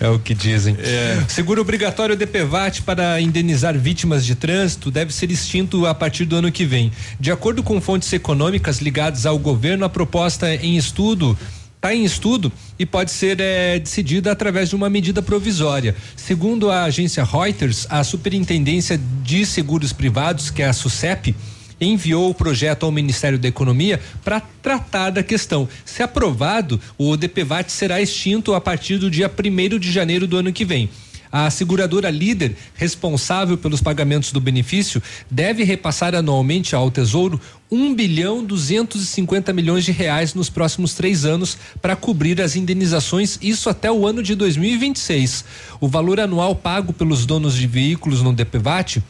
[0.00, 0.78] É o que dizem.
[0.80, 1.22] É.
[1.28, 6.50] Seguro obrigatório DPVAT para indenizar vítimas de trânsito deve ser extinto a partir do ano
[6.50, 6.90] que vem.
[7.20, 11.36] De acordo com fontes econômicas ligadas ao governo, a proposta em estudo
[11.84, 15.94] está em estudo e pode ser é, decidida através de uma medida provisória.
[16.16, 21.36] Segundo a agência Reuters, a Superintendência de Seguros Privados, que é a SUSEP,
[21.78, 25.68] enviou o projeto ao Ministério da Economia para tratar da questão.
[25.84, 30.54] Se aprovado, o DPVAT será extinto a partir do dia 1 de janeiro do ano
[30.54, 30.88] que vem.
[31.36, 38.44] A seguradora líder, responsável pelos pagamentos do benefício, deve repassar anualmente ao Tesouro 1 bilhão
[38.44, 44.06] 250 milhões de reais nos próximos três anos para cobrir as indenizações, isso até o
[44.06, 45.44] ano de 2026.
[45.80, 49.02] O valor anual pago pelos donos de veículos no DPVAT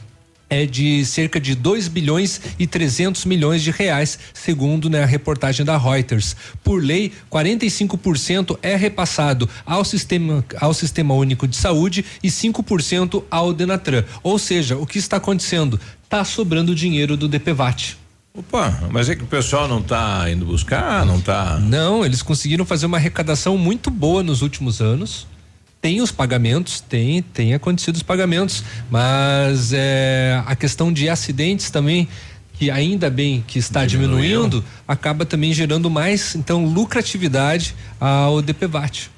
[0.49, 5.65] é de cerca de 2 bilhões e 300 milhões de reais, segundo né, a reportagem
[5.65, 6.37] da Reuters.
[6.63, 13.53] Por lei, 45% é repassado ao sistema ao sistema único de saúde e 5% ao
[13.53, 14.05] Denatran.
[14.23, 15.81] Ou seja, o que está acontecendo?
[16.03, 17.97] Está sobrando dinheiro do DPVAT.
[18.37, 21.59] Opa, mas é que o pessoal não está indo buscar, não está?
[21.61, 25.27] Não, eles conseguiram fazer uma arrecadação muito boa nos últimos anos
[25.85, 32.09] tem os pagamentos, tem, tem acontecido os pagamentos, mas é, a questão de acidentes também,
[32.55, 34.23] que ainda bem que está Diminuiu.
[34.23, 39.11] diminuindo, acaba também gerando mais, então, lucratividade ao DPVAT.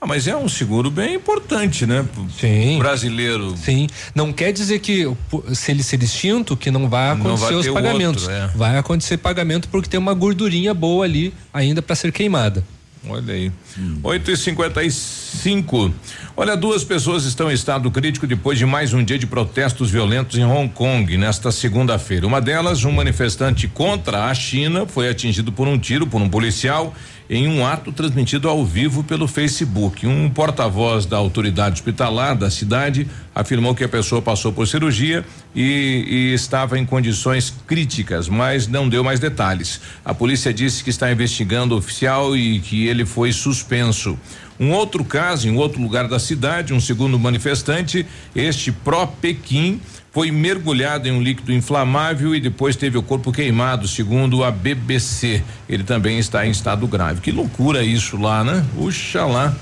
[0.00, 2.06] Ah, mas é um seguro bem importante, né?
[2.38, 2.78] Sim.
[2.78, 3.56] Brasileiro.
[3.56, 3.88] Sim.
[4.14, 5.12] Não quer dizer que
[5.54, 8.28] se ele ser extinto, que não vai acontecer não vai os pagamentos.
[8.28, 8.46] Outro, é.
[8.54, 12.62] Vai acontecer pagamento porque tem uma gordurinha boa ali ainda para ser queimada.
[13.08, 13.52] Olha aí.
[13.78, 14.00] Hum.
[14.02, 15.94] 8 e 55
[16.36, 20.38] Olha, duas pessoas estão em estado crítico depois de mais um dia de protestos violentos
[20.38, 22.26] em Hong Kong nesta segunda-feira.
[22.26, 26.94] Uma delas, um manifestante contra a China, foi atingido por um tiro por um policial
[27.28, 30.06] em um ato transmitido ao vivo pelo Facebook.
[30.06, 35.24] Um porta-voz da autoridade hospitalar da cidade afirmou que a pessoa passou por cirurgia
[35.54, 39.80] e, e, estava em condições críticas, mas não deu mais detalhes.
[40.04, 44.18] A polícia disse que está investigando o oficial e que ele foi suspenso.
[44.58, 49.80] Um outro caso, em outro lugar da cidade, um segundo manifestante, este pró-Pequim,
[50.16, 55.42] foi mergulhado em um líquido inflamável e depois teve o corpo queimado, segundo a BBC.
[55.68, 57.20] Ele também está em estado grave.
[57.20, 58.64] Que loucura isso lá, né?
[58.74, 59.54] Puxa lá.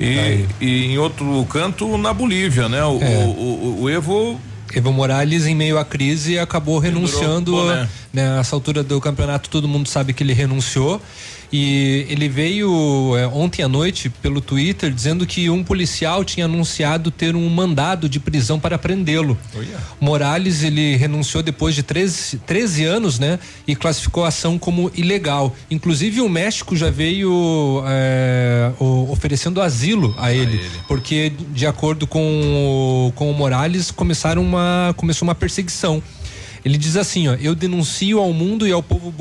[0.00, 2.82] E, e em outro canto, na Bolívia, né?
[2.84, 3.16] O, é.
[3.16, 4.40] o, o, o Evo
[4.74, 7.64] Evo Morales, em meio à crise, acabou renunciando.
[7.66, 7.88] Né?
[8.12, 11.00] Nessa altura do campeonato, todo mundo sabe que ele renunciou.
[11.58, 17.10] E ele veio é, ontem à noite pelo Twitter dizendo que um policial tinha anunciado
[17.10, 19.38] ter um mandado de prisão para prendê-lo.
[19.56, 19.82] Oh, yeah.
[19.98, 23.38] Morales ele renunciou depois de 13, 13 anos, né?
[23.66, 25.56] E classificou a ação como ilegal.
[25.70, 31.66] Inclusive o México já veio é, o, oferecendo asilo a ele, a ele, porque de
[31.66, 36.02] acordo com o, com o Morales começaram uma começou uma perseguição.
[36.66, 39.14] Ele diz assim, ó, eu denuncio ao mundo e ao povo,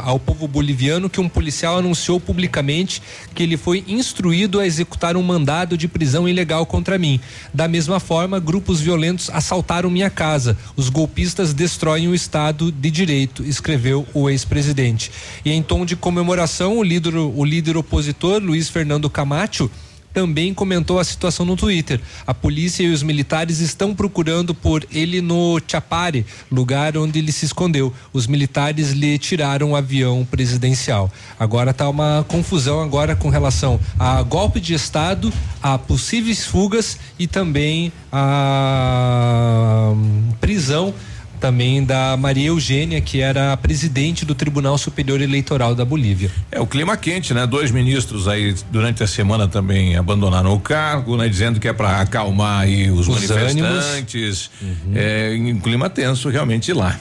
[0.00, 3.00] ao povo boliviano que um policial anunciou publicamente
[3.32, 7.20] que ele foi instruído a executar um mandado de prisão ilegal contra mim.
[7.54, 10.58] Da mesma forma, grupos violentos assaltaram minha casa.
[10.74, 15.12] Os golpistas destroem o Estado de Direito, escreveu o ex-presidente.
[15.44, 19.70] E em tom de comemoração, o líder, o líder opositor, Luiz Fernando Camacho,
[20.12, 22.00] também comentou a situação no Twitter.
[22.26, 27.44] A polícia e os militares estão procurando por ele no Chapare, lugar onde ele se
[27.44, 27.92] escondeu.
[28.12, 31.10] Os militares lhe tiraram o avião presidencial.
[31.38, 35.32] Agora está uma confusão agora com relação a golpe de estado,
[35.62, 40.94] a possíveis fugas e também a hum, prisão
[41.40, 46.30] também da Maria Eugênia, que era a presidente do Tribunal Superior Eleitoral da Bolívia.
[46.52, 47.46] É o clima quente, né?
[47.46, 51.28] Dois ministros aí durante a semana também abandonaram o cargo, né?
[51.28, 54.50] Dizendo que é para acalmar aí os, os manifestantes.
[54.60, 54.92] Uhum.
[54.94, 57.00] É um clima tenso realmente lá.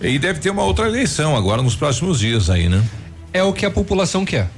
[0.00, 2.82] E deve ter uma outra eleição agora nos próximos dias aí, né?
[3.32, 4.48] É o que a população quer.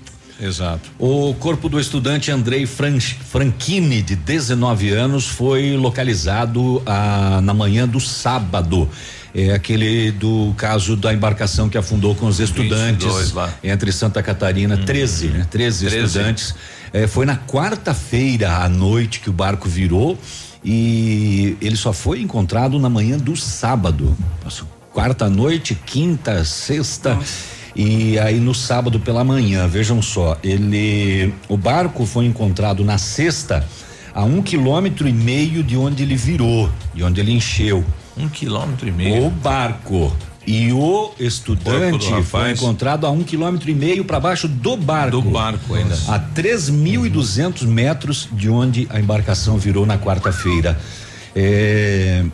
[0.40, 0.90] Exato.
[0.98, 8.00] O corpo do estudante Andrei Franchini, de 19 anos, foi localizado ah, na manhã do
[8.00, 8.88] sábado.
[9.34, 13.06] É aquele do caso da embarcação que afundou com os estudantes
[13.62, 14.84] entre Santa Catarina, hum.
[14.84, 15.46] 13, né?
[15.48, 16.06] 13, 13.
[16.06, 16.54] estudantes.
[16.92, 20.18] É, foi na quarta-feira à noite que o barco virou
[20.64, 24.16] e ele só foi encontrado na manhã do sábado.
[24.92, 27.14] Quarta noite, quinta, sexta.
[27.14, 27.59] Nossa.
[27.74, 33.66] E aí no sábado pela manhã, vejam só, ele, o barco foi encontrado na sexta
[34.12, 37.84] a um quilômetro e meio de onde ele virou, de onde ele encheu.
[38.16, 39.26] Um quilômetro e meio.
[39.26, 40.12] O barco
[40.46, 45.20] e o estudante o foi encontrado a um quilômetro e meio para baixo do barco.
[45.20, 45.94] Do barco ainda.
[46.08, 50.78] A 3.200 metros de onde a embarcação virou na quarta-feira.
[51.36, 52.24] É,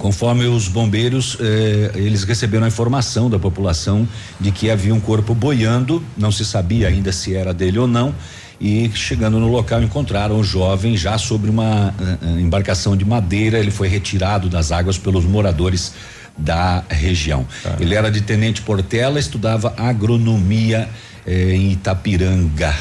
[0.00, 4.08] Conforme os bombeiros, eh, eles receberam a informação da população
[4.40, 8.14] de que havia um corpo boiando, não se sabia ainda se era dele ou não.
[8.58, 13.58] E chegando no local encontraram o jovem já sobre uma uh, embarcação de madeira.
[13.58, 15.92] Ele foi retirado das águas pelos moradores
[16.36, 17.46] da região.
[17.62, 17.76] Ah.
[17.78, 20.88] Ele era de Tenente Portela, estudava agronomia
[21.26, 22.74] eh, em Itapiranga.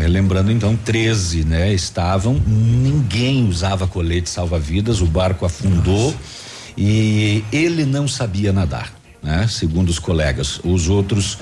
[0.00, 1.72] Eh, lembrando então, 13, né?
[1.72, 6.12] Estavam, ninguém usava colete salva-vidas, o barco afundou.
[6.12, 6.40] Nossa
[6.76, 9.46] e ele não sabia nadar, né?
[9.48, 11.38] Segundo os colegas, os outros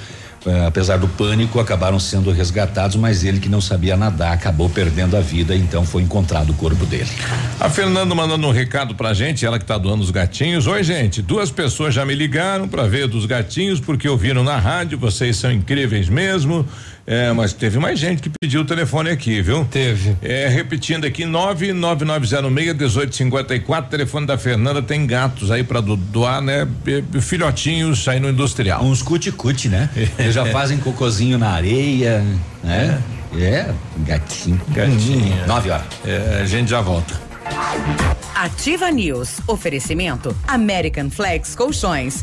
[0.47, 5.17] eh, apesar do pânico, acabaram sendo resgatados, mas ele que não sabia nadar acabou perdendo
[5.17, 7.11] a vida, então foi encontrado o corpo dele.
[7.61, 10.67] A Fernanda mandando um recado pra gente, ela que tá doando os gatinhos.
[10.67, 14.97] Oi, gente, duas pessoas já me ligaram para ver dos gatinhos porque ouviram na rádio,
[14.97, 16.67] vocês são incríveis mesmo.
[17.11, 19.65] É, mas teve mais gente que pediu o telefone aqui, viu?
[19.65, 20.15] Teve.
[20.21, 26.69] É, repetindo aqui, 99906-1854, telefone da Fernanda, tem gatos aí para doar, né?
[27.23, 28.85] Filhotinhos aí no industrial.
[28.85, 29.89] Uns cuticute, né?
[30.19, 32.23] Eles já fazem cocôzinho na areia,
[32.63, 33.03] né?
[33.35, 34.61] É, é gatinho.
[34.69, 35.35] Gatinho.
[35.35, 35.87] Hum, nove horas.
[36.05, 37.15] É, a gente já volta.
[38.35, 39.41] Ativa News.
[39.47, 42.23] Oferecimento American Flex Colchões.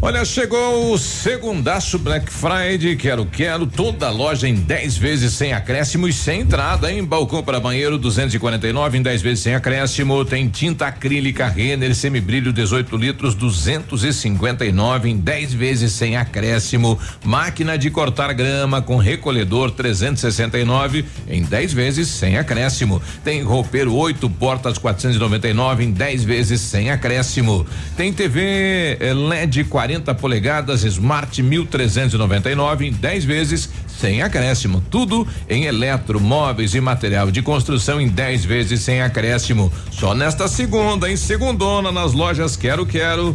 [0.00, 6.06] Olha, chegou o segundaço Black Friday, quero, quero, toda loja em 10 vezes sem acréscimo
[6.06, 10.86] e sem entrada, em balcão para banheiro 249 em 10 vezes sem acréscimo, tem tinta
[10.86, 18.80] acrílica Renner semibrilho 18 litros 259 em 10 vezes sem acréscimo, máquina de cortar grama
[18.80, 26.22] com recolhedor 369 em 10 vezes sem acréscimo, tem roupeiro 8 portas 499 em 10
[26.22, 27.66] vezes sem acréscimo,
[27.96, 34.82] tem TV eh, LED 40 40 polegadas Smart 1399 em 10 vezes sem acréscimo.
[34.90, 39.72] Tudo em eletro, móveis e material de construção em 10 vezes sem acréscimo.
[39.90, 43.34] Só nesta segunda, em segundona, nas lojas Quero Quero.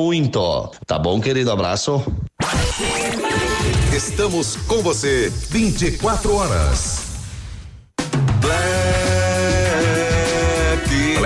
[0.01, 0.71] muito.
[0.87, 1.51] Tá bom, querido?
[1.51, 2.03] Abraço.
[3.93, 7.01] Estamos com você 24 horas.
[8.41, 9.10] Black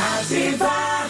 [0.00, 1.08] Ativa.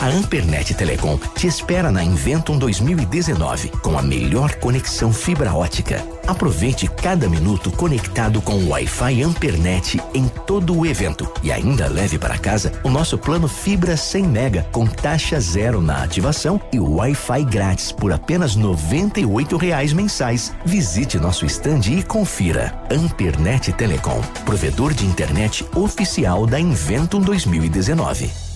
[0.00, 6.02] A Ampernet Telecom te espera na Inventum 2019 com a melhor conexão fibra ótica.
[6.26, 12.18] Aproveite cada minuto conectado com o Wi-Fi Ampernet em todo o evento e ainda leve
[12.18, 17.44] para casa o nosso plano fibra 100 mega com taxa zero na ativação e Wi-Fi
[17.44, 20.50] grátis por apenas 98 reais mensais.
[20.64, 22.72] Visite nosso stand e confira.
[22.90, 28.49] Ampernet Telecom, provedor de internet oficial da Inventum 2019.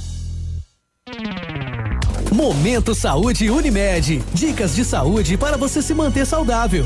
[2.34, 4.20] Momento Saúde Unimed.
[4.32, 6.84] Dicas de saúde para você se manter saudável.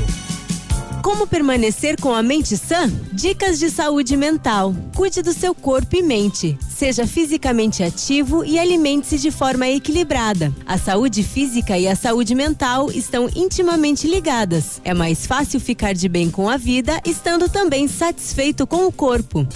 [1.01, 2.87] Como permanecer com a mente sã?
[3.11, 4.75] Dicas de saúde mental.
[4.95, 6.55] Cuide do seu corpo e mente.
[6.69, 10.53] Seja fisicamente ativo e alimente-se de forma equilibrada.
[10.67, 14.79] A saúde física e a saúde mental estão intimamente ligadas.
[14.83, 19.47] É mais fácil ficar de bem com a vida estando também satisfeito com o corpo.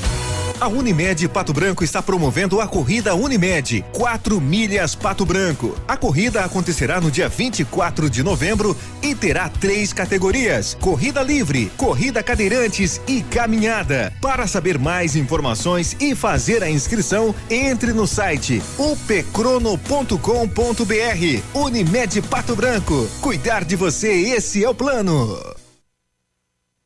[0.60, 5.76] A Unimed Pato Branco está promovendo a corrida Unimed 4 milhas Pato Branco.
[5.88, 12.24] A corrida acontecerá no dia 24 de novembro e terá três categorias: corrida livre, corrida
[12.24, 14.14] cadeirantes e caminhada.
[14.22, 19.74] Para saber mais informações e fazer a inscrição, entre no site upcrono.com.br.
[21.54, 23.08] Unimed Pato Branco.
[23.22, 25.53] Cuidar de você, esse é o plano.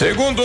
[0.00, 0.42] Segundo,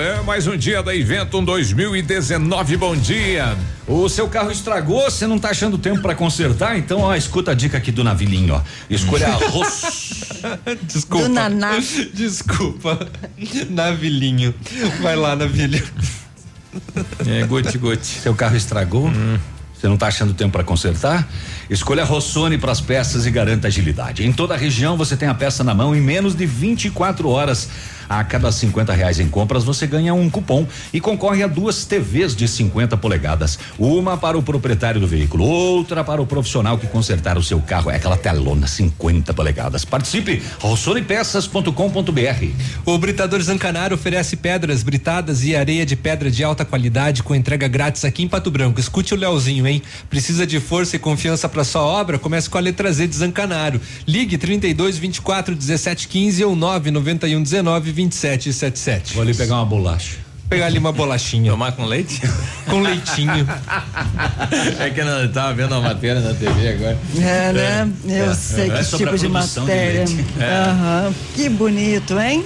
[0.00, 2.76] é mais um dia da Eventum 2019.
[2.76, 3.58] Bom dia.
[3.84, 6.78] O seu carro estragou, você não tá achando tempo para consertar?
[6.78, 8.62] Então, ó, escuta a dica aqui do Navilinho, ó.
[8.88, 10.22] Escolha arroz.
[10.86, 11.24] Desculpa.
[11.24, 11.80] Do Naná.
[12.14, 13.08] Desculpa.
[13.70, 14.54] Navilinho.
[15.02, 15.84] Vai lá, Navilho.
[17.26, 18.06] É, gote, gote.
[18.06, 19.08] Seu carro estragou?
[19.08, 19.36] Hum.
[19.74, 21.28] Você não está achando tempo para consertar?
[21.68, 24.24] Escolha a Rossoni para as peças e garanta agilidade.
[24.24, 27.68] Em toda a região você tem a peça na mão em menos de 24 horas.
[28.08, 32.34] A cada 50 reais em compras você ganha um cupom e concorre a duas TVs
[32.36, 33.58] de 50 polegadas.
[33.78, 37.90] Uma para o proprietário do veículo, outra para o profissional que consertar o seu carro.
[37.90, 39.84] É aquela telona 50 polegadas.
[39.84, 42.46] Participe, rossonepeças.com.br.
[42.84, 47.66] O Britador Zancanaro oferece pedras britadas e areia de pedra de alta qualidade com entrega
[47.68, 48.78] grátis aqui em Pato Branco.
[48.78, 49.82] Escute o Leozinho, hein?
[50.08, 52.18] Precisa de força e confiança para sua obra?
[52.18, 53.80] Comece com a letra Z de Zancanaro.
[54.06, 59.14] Ligue 32 24 17 15 ou 9 91 19 27 77.
[59.14, 60.18] Vou ali pegar uma bolacha.
[60.50, 61.50] Pegar ali uma bolachinha.
[61.50, 62.20] Tomar com leite?
[62.68, 63.48] Com leitinho.
[64.80, 66.98] é que eu tava vendo a matéria na TV agora.
[67.18, 67.92] É, né?
[68.04, 68.34] Eu É.
[68.34, 70.04] sei É que sobre tipo de de matéria.
[70.38, 70.68] É.
[70.70, 71.14] Aham.
[71.34, 72.44] Que bonito, hein?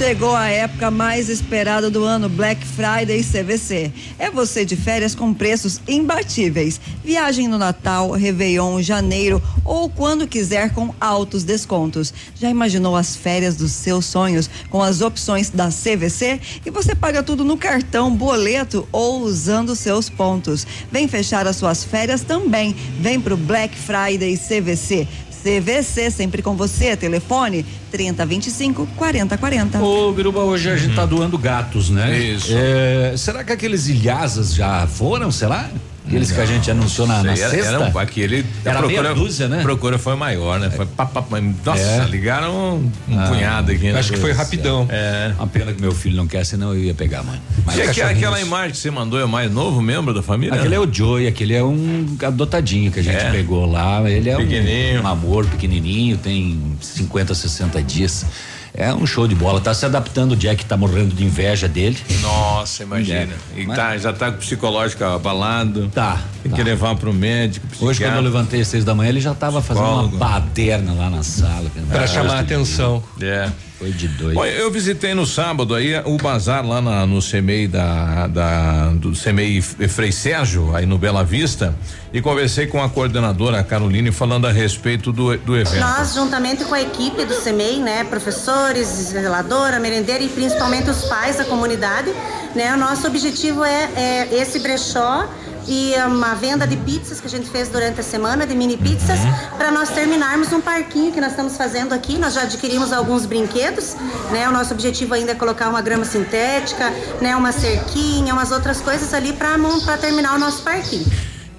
[0.00, 3.92] Chegou a época mais esperada do ano, Black Friday CVC.
[4.18, 6.80] É você de férias com preços imbatíveis.
[7.04, 12.14] Viagem no Natal, Réveillon, Janeiro ou quando quiser com altos descontos.
[12.34, 16.40] Já imaginou as férias dos seus sonhos com as opções da CVC?
[16.64, 20.66] E você paga tudo no cartão, boleto ou usando seus pontos.
[20.90, 22.74] Vem fechar as suas férias também.
[22.98, 25.06] Vem pro Black Friday CVC.
[25.42, 26.96] CVC, sempre com você.
[26.96, 29.82] Telefone 3025 4040.
[29.82, 32.18] Ô, Biruba, hoje a gente tá doando gatos, né?
[32.18, 32.52] Isso.
[32.54, 35.70] É, será que aqueles ilhasas já foram, será?
[36.10, 37.56] Aqueles que a gente anunciou na, na sexta?
[37.56, 39.62] era um, aquele Era a procura, meia dúzia, né?
[39.62, 40.68] procura foi maior, né?
[40.68, 42.04] Foi pá, pá, pá, nossa, É.
[42.10, 43.92] ligaram um, Ah, punhado aqui.
[43.92, 43.98] né?
[43.98, 44.88] acho que foi rapidão.
[44.90, 45.32] É.
[45.38, 47.40] Uma pena que meu filho não quer, senão eu ia pegar, mãe.
[47.64, 50.54] Mas E aquela, aquela imagem que você mandou é o mais novo membro da família?
[50.56, 53.30] Aquele é o Joey, aquele é um adotadinho que a gente É.
[53.30, 54.02] pegou lá.
[54.10, 58.26] Ele é um, um amor pequenininho, tem 50, 60 dias.
[58.72, 59.60] É um show de bola.
[59.60, 60.32] Tá se adaptando.
[60.32, 61.96] O Jack tá morrendo de inveja dele.
[62.22, 63.32] Nossa, imagina.
[63.56, 63.60] É.
[63.60, 65.88] E Mas- tá, já tá com o psicológico abalado.
[65.88, 66.20] Tá.
[66.42, 66.64] Tem que tá.
[66.64, 67.66] levar pro médico.
[67.80, 70.16] Hoje, quando eu levantei às seis da manhã, ele já tava fazendo Psicólogo.
[70.16, 71.70] uma baderna lá na sala.
[71.90, 73.02] Pra chamar a atenção.
[73.20, 73.50] É.
[73.80, 74.34] Foi de dois.
[74.34, 79.14] Bom, eu visitei no sábado aí o bazar lá na- no CEMEI da, da do
[79.14, 81.74] CEMEI Frei Sérgio, aí no Bela Vista,
[82.12, 85.80] e conversei com a coordenadora Caroline falando a respeito do, do evento.
[85.80, 91.36] Nós, juntamente com a equipe do CEMEI, né, professores, zeladora, merendeira e principalmente os pais
[91.38, 92.12] da comunidade,
[92.54, 95.26] né, o nosso objetivo é, é esse brechó
[95.66, 99.18] e uma venda de pizzas que a gente fez durante a semana, de mini pizzas,
[99.56, 102.18] para nós terminarmos um parquinho que nós estamos fazendo aqui.
[102.18, 103.94] Nós já adquirimos alguns brinquedos,
[104.30, 104.48] né?
[104.48, 109.12] O nosso objetivo ainda é colocar uma grama sintética, né, uma cerquinha, umas outras coisas
[109.14, 111.06] ali para terminar o nosso parquinho.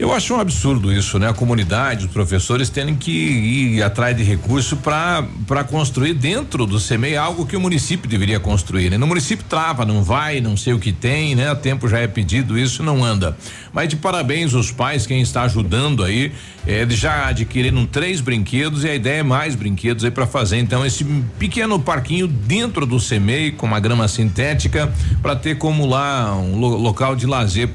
[0.02, 1.30] Eu acho um absurdo isso, né?
[1.30, 7.16] A comunidade, os professores terem que ir atrás de recurso para construir dentro do CEMEI
[7.18, 8.90] algo que o município deveria construir.
[8.90, 8.98] Né?
[8.98, 11.52] No município trava, não vai, não sei o que tem, né?
[11.52, 13.38] A tempo já é pedido, isso não anda.
[13.72, 16.32] Mas de parabéns os pais, quem está ajudando aí,
[16.66, 20.58] eh, eles já adquiriram três brinquedos e a ideia é mais brinquedos aí para fazer.
[20.58, 21.04] Então esse
[21.38, 24.92] pequeno parquinho dentro do CEMEI com uma grama sintética
[25.22, 27.70] para ter como lá um lo- local de lazer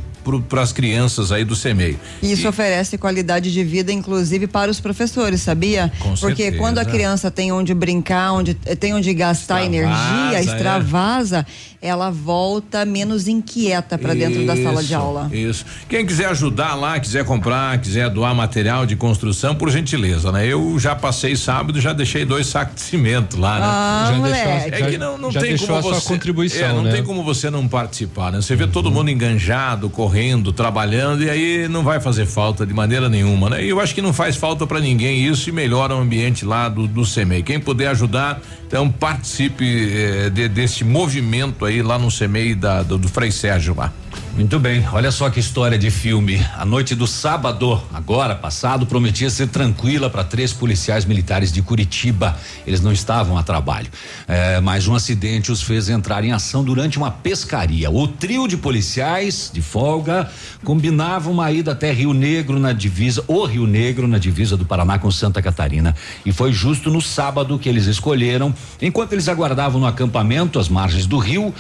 [0.49, 1.99] para as crianças aí do CEMEI.
[2.23, 5.93] E Isso oferece qualidade de vida, inclusive, para os professores, sabia?
[5.99, 6.59] Com Porque certeza.
[6.59, 10.41] quando a criança tem onde brincar, onde tem onde gastar energia, é.
[10.41, 11.47] extravasa,
[11.81, 15.31] ela volta menos inquieta para dentro da sala de aula.
[15.33, 15.65] Isso.
[15.89, 20.47] Quem quiser ajudar lá, quiser comprar, quiser doar material de construção, por gentileza, né?
[20.47, 23.67] Eu já passei sábado, já deixei dois sacos de cimento lá, né?
[23.67, 24.71] Ah, Já moleque.
[24.71, 26.93] deixou É que não, não já tem como a sua você, contribuição, é, não né?
[26.93, 28.41] tem como você não participar, né?
[28.41, 30.16] Você vê todo mundo enganjado, correndo,
[30.53, 33.63] trabalhando e aí não vai fazer falta de maneira nenhuma, né?
[33.65, 36.69] E eu acho que não faz falta para ninguém isso e melhora o ambiente lá
[36.69, 37.43] do do CEMEI.
[37.43, 42.97] Quem puder ajudar, então participe eh, de- desse movimento aí lá no CEMEI da, do,
[42.99, 43.93] do Frei Sérgio lá.
[44.37, 46.47] Muito bem, olha só que história de filme.
[46.59, 52.37] A noite do sábado, agora passado, prometia ser tranquila para três policiais militares de Curitiba.
[52.67, 53.89] Eles não estavam a trabalho,
[54.29, 57.91] É, mas um acidente os fez entrar em ação durante uma pescaria.
[57.91, 60.31] O trio de policiais de folga
[60.63, 64.99] combinava uma ida até Rio Negro na divisa, o Rio Negro na divisa do Paraná
[64.99, 65.97] com Santa Catarina.
[66.27, 71.07] E foi justo no sábado que eles escolheram, enquanto eles aguardavam no acampamento às margens
[71.07, 71.55] do rio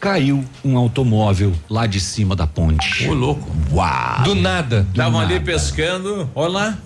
[0.00, 3.06] caiu um automóvel lá de cima da ponte.
[3.06, 3.46] Ô, louco.
[3.70, 4.22] Uau!
[4.22, 4.86] Do nada.
[4.90, 6.78] Estavam ali pescando, olha lá.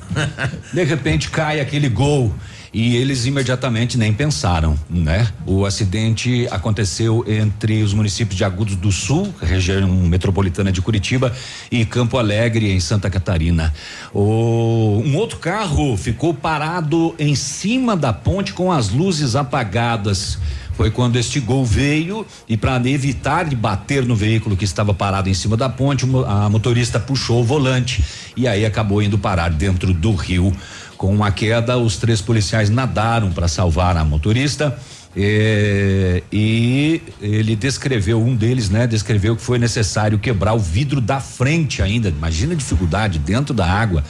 [0.73, 2.35] De repente cai aquele gol.
[2.75, 5.29] E eles imediatamente nem pensaram, né?
[5.47, 11.33] O acidente aconteceu entre os municípios de Agudos do Sul, região metropolitana de Curitiba,
[11.71, 13.73] e Campo Alegre, em Santa Catarina.
[14.13, 20.37] O, um outro carro ficou parado em cima da ponte com as luzes apagadas.
[20.77, 25.29] Foi quando este gol veio e para evitar de bater no veículo que estava parado
[25.29, 28.05] em cima da ponte, a motorista puxou o volante
[28.37, 30.53] e aí acabou indo parar dentro do rio.
[30.97, 34.79] Com a queda, os três policiais nadaram para salvar a motorista.
[35.17, 38.87] É, e ele descreveu, um deles, né?
[38.87, 42.09] Descreveu que foi necessário quebrar o vidro da frente ainda.
[42.09, 44.03] Imagina a dificuldade dentro da água.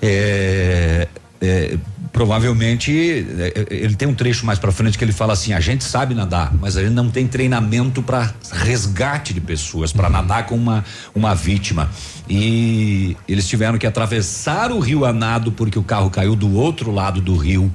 [0.00, 1.08] É,
[1.40, 1.76] é,
[2.14, 5.82] provavelmente é, ele tem um trecho mais para frente que ele fala assim: a gente
[5.82, 10.54] sabe nadar, mas a gente não tem treinamento para resgate de pessoas, para nadar com
[10.54, 10.84] uma
[11.14, 11.90] uma vítima.
[12.30, 16.92] E eles tiveram que atravessar o rio a nado porque o carro caiu do outro
[16.92, 17.70] lado do rio,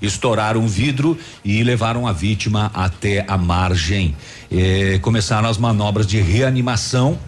[0.00, 4.16] estouraram o vidro e levaram a vítima até a margem.
[4.50, 7.18] Eh, começaram as manobras de reanimação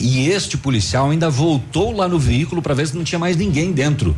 [0.00, 3.70] e este policial ainda voltou lá no veículo para ver se não tinha mais ninguém
[3.70, 4.16] dentro.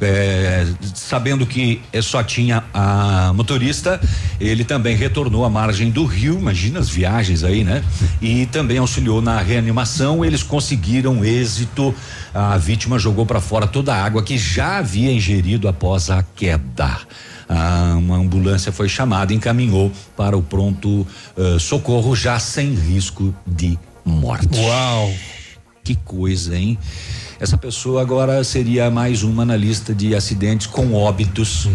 [0.00, 4.00] É, sabendo que eh, só tinha a motorista,
[4.40, 6.38] ele também retornou à margem do rio.
[6.38, 7.84] Imagina as viagens aí, né?
[8.20, 10.24] E também auxiliou na reanimação.
[10.24, 11.94] Eles conseguiram êxito.
[12.34, 16.98] A vítima jogou para fora toda a água que já havia ingerido após a queda.
[17.48, 23.34] Ah, uma ambulância foi chamada e encaminhou para o pronto eh, socorro, já sem risco
[23.46, 24.58] de morte.
[24.58, 25.12] Uau!
[25.84, 26.78] Que coisa, hein?
[27.42, 31.66] Essa pessoa agora seria mais uma na lista de acidentes com óbitos,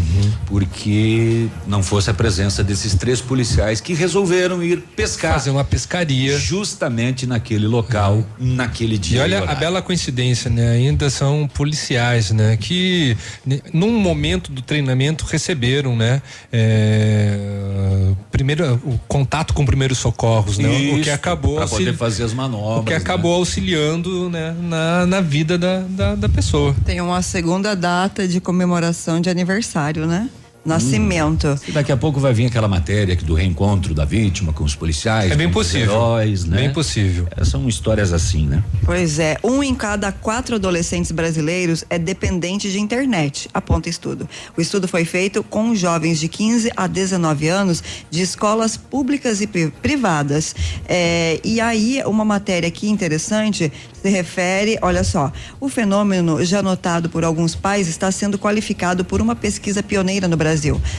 [0.46, 5.34] porque não fosse a presença desses três policiais que resolveram ir pescar.
[5.34, 6.40] Fazer uma pescaria.
[6.40, 9.18] Justamente naquele local, naquele dia.
[9.20, 10.70] E olha a bela coincidência, né?
[10.70, 12.56] Ainda são policiais, né?
[12.56, 16.22] Que né, num momento do treinamento receberam, né?
[16.50, 20.70] É, primeiro o contato com primeiros socorros, né?
[20.70, 22.84] o que Isso, acabou auxili- poder fazer as manobras.
[22.84, 24.56] o que acabou auxiliando, né?
[24.62, 26.76] Na, na vida da, da, da pessoa.
[26.86, 30.30] Tem uma segunda data de comemoração de aniversário, né?
[30.68, 31.60] Nascimento.
[31.68, 35.32] E daqui a pouco vai vir aquela matéria do reencontro da vítima com os policiais.
[35.32, 35.94] É bem com os possível.
[35.94, 36.58] Heróis, né?
[36.58, 37.28] Bem possível.
[37.36, 38.64] É, são histórias assim, né?
[38.86, 44.28] Pois é, um em cada quatro adolescentes brasileiros é dependente de internet, aponta estudo.
[44.58, 49.48] O estudo foi feito com jovens de 15 a 19 anos de escolas públicas e
[49.48, 50.54] pri- privadas.
[50.88, 53.72] É, e aí, uma matéria aqui interessante
[54.02, 59.22] se refere, olha só, o fenômeno já notado por alguns pais está sendo qualificado por
[59.22, 60.57] uma pesquisa pioneira no Brasil.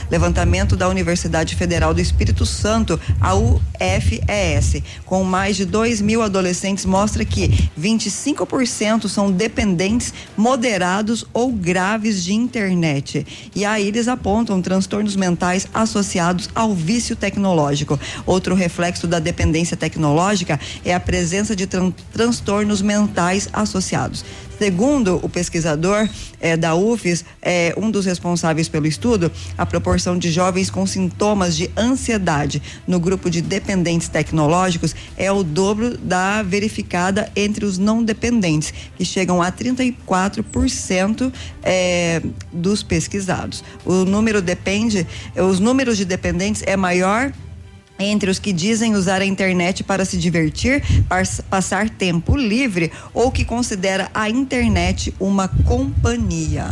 [0.09, 6.85] Levantamento da Universidade Federal do Espírito Santo, a UFES, com mais de 2 mil adolescentes,
[6.85, 13.25] mostra que 25% são dependentes moderados ou graves de internet.
[13.55, 17.99] E aí eles apontam transtornos mentais associados ao vício tecnológico.
[18.25, 24.23] Outro reflexo da dependência tecnológica é a presença de tran- transtornos mentais associados.
[24.59, 26.09] Segundo o pesquisador
[26.41, 31.55] eh, da UFES, eh, um dos responsáveis pelo estudo, a proporção de jovens com sintomas
[31.55, 38.03] de ansiedade no grupo de dependentes tecnológicos é o dobro da verificada entre os não
[38.03, 41.31] dependentes, que chegam a 34%
[41.63, 42.21] eh,
[42.51, 43.63] dos pesquisados.
[43.85, 45.07] O número depende,
[45.37, 47.31] os números de dependentes é maior
[47.99, 53.29] entre os que dizem usar a internet para se divertir, pas- passar tempo livre ou
[53.29, 56.67] que considera a internet uma companhia.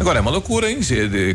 [0.00, 0.80] Agora, é uma loucura, hein?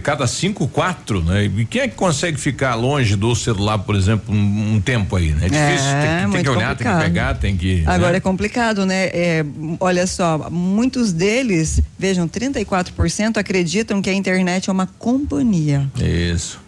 [0.04, 1.46] Cada cinco, quatro, né?
[1.46, 5.32] E quem é que consegue ficar longe do celular, por exemplo, um, um tempo aí,
[5.32, 5.46] né?
[5.46, 6.98] É difícil, É, tem, que- tem muito que olhar, tem complicado.
[7.00, 7.84] que pegar, tem que.
[7.86, 8.18] Agora né?
[8.18, 9.06] é complicado, né?
[9.14, 9.46] É,
[9.80, 15.88] olha só, muitos deles, vejam, 34% acreditam que a internet é uma companhia.
[15.98, 16.60] Isso.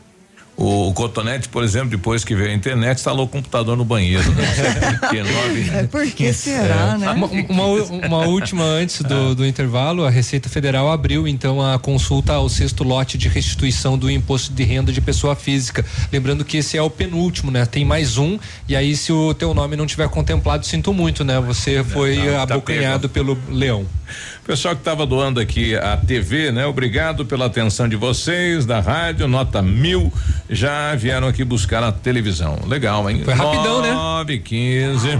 [0.61, 4.29] O, o Cotonete, por exemplo, depois que veio a internet, instalou o computador no banheiro.
[4.33, 4.45] Né?
[4.99, 7.11] Porque nove- É, por que será, né?
[7.11, 7.65] Uma, uma,
[8.07, 12.83] uma última antes do, do intervalo, a Receita Federal abriu então a consulta ao sexto
[12.83, 15.85] lote de restituição do imposto de renda de pessoa física.
[16.11, 17.65] Lembrando que esse é o penúltimo, né?
[17.65, 18.37] Tem mais um
[18.67, 21.39] e aí se o teu nome não tiver contemplado, sinto muito, né?
[21.39, 23.85] Você foi Não, tá abocanhado pelo leão.
[24.45, 26.65] Pessoal que estava doando aqui a TV, né?
[26.65, 30.11] Obrigado pela atenção de vocês, da rádio, nota mil.
[30.49, 32.57] Já vieram aqui buscar a televisão.
[32.65, 33.21] Legal, hein?
[33.23, 33.91] Foi rapidão, né?
[33.91, 35.19] 9, 15.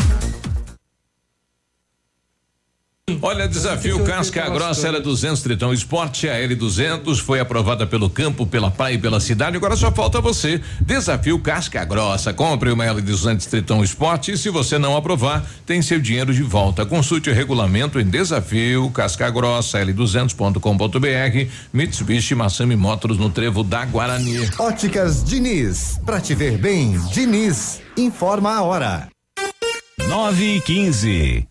[3.21, 8.69] Olha, desafio Casca Grossa era 200 Tritão Esporte, a L200 foi aprovada pelo campo, pela
[8.69, 9.57] praia e pela cidade.
[9.57, 10.61] Agora só falta você.
[10.79, 12.33] Desafio Casca Grossa.
[12.33, 16.85] Compre uma L200 Tritão Esporte e se você não aprovar, tem seu dinheiro de volta.
[16.85, 21.51] Consulte o regulamento em desafio Casca Grossa L200.com.br.
[21.73, 24.49] Mitsubishi Massami Motors no Trevo da Guarani.
[24.57, 29.07] Óticas Diniz, pra te ver bem, Diniz, informa a hora.
[30.07, 31.50] 9 e 15.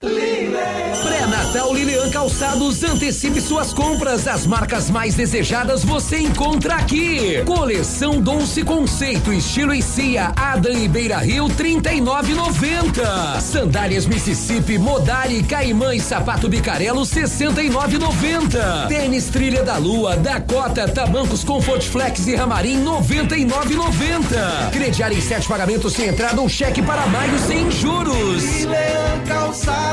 [0.00, 4.26] Pré-Natal Lilian Calçados antecipe suas compras.
[4.26, 7.42] As marcas mais desejadas você encontra aqui.
[7.44, 13.40] Coleção Dolce Conceito, estilo e Cia, Adam e Beira Rio, 39,90.
[13.42, 18.88] Sandálias Mississippi, Modari, Caimã e Sapato Bicarelo, 69,90.
[18.88, 24.70] Tênis Trilha da Lua, Dakota, Tamancos Comfort Flex e Ramarim, 99,90.
[24.72, 28.44] Crediar em sete pagamentos sem entrada ou cheque para maio sem juros.
[28.44, 29.89] Lilian Calçados.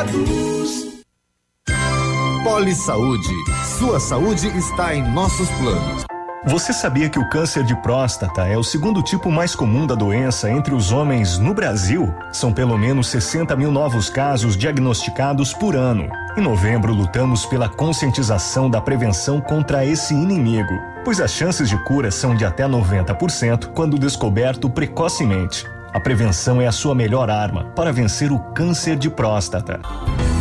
[2.44, 3.34] Poli Saúde.
[3.80, 6.04] Sua saúde está em nossos planos.
[6.46, 10.52] Você sabia que o câncer de próstata é o segundo tipo mais comum da doença
[10.52, 12.14] entre os homens no Brasil?
[12.32, 16.08] São pelo menos 60 mil novos casos diagnosticados por ano.
[16.38, 22.12] Em novembro, lutamos pela conscientização da prevenção contra esse inimigo, pois as chances de cura
[22.12, 25.66] são de até 90% quando descoberto precocemente.
[25.94, 29.80] A prevenção é a sua melhor arma para vencer o câncer de próstata.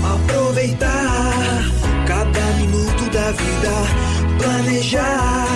[0.04, 1.32] Aproveitar
[2.06, 3.72] cada minuto da vida,
[4.42, 5.46] planejar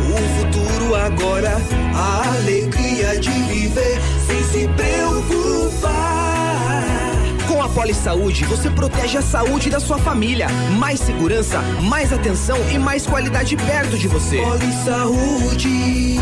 [0.00, 1.56] o futuro agora,
[1.94, 5.13] a alegria de viver sem se preocupar.
[7.74, 10.46] Poli Saúde, você protege a saúde da sua família.
[10.78, 14.40] Mais segurança, mais atenção e mais qualidade perto de você.
[14.40, 16.20] Poli Saúde,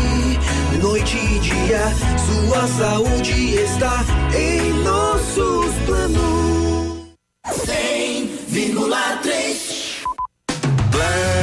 [0.81, 1.83] noite e dia,
[2.17, 4.03] sua saúde está
[4.35, 7.03] em nossos planos.
[7.45, 10.01] 100,3
[10.89, 11.42] Black.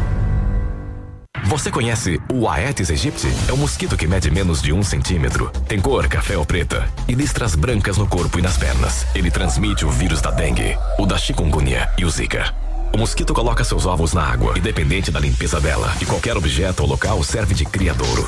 [1.51, 3.27] Você conhece o Aedes aegypti?
[3.49, 5.51] É um mosquito que mede menos de um centímetro.
[5.67, 9.05] Tem cor café ou preta e listras brancas no corpo e nas pernas.
[9.13, 12.70] Ele transmite o vírus da dengue, o da chikungunya e o zika.
[12.93, 16.89] O mosquito coloca seus ovos na água, independente da limpeza dela, e qualquer objeto ou
[16.89, 18.27] local serve de criadouro.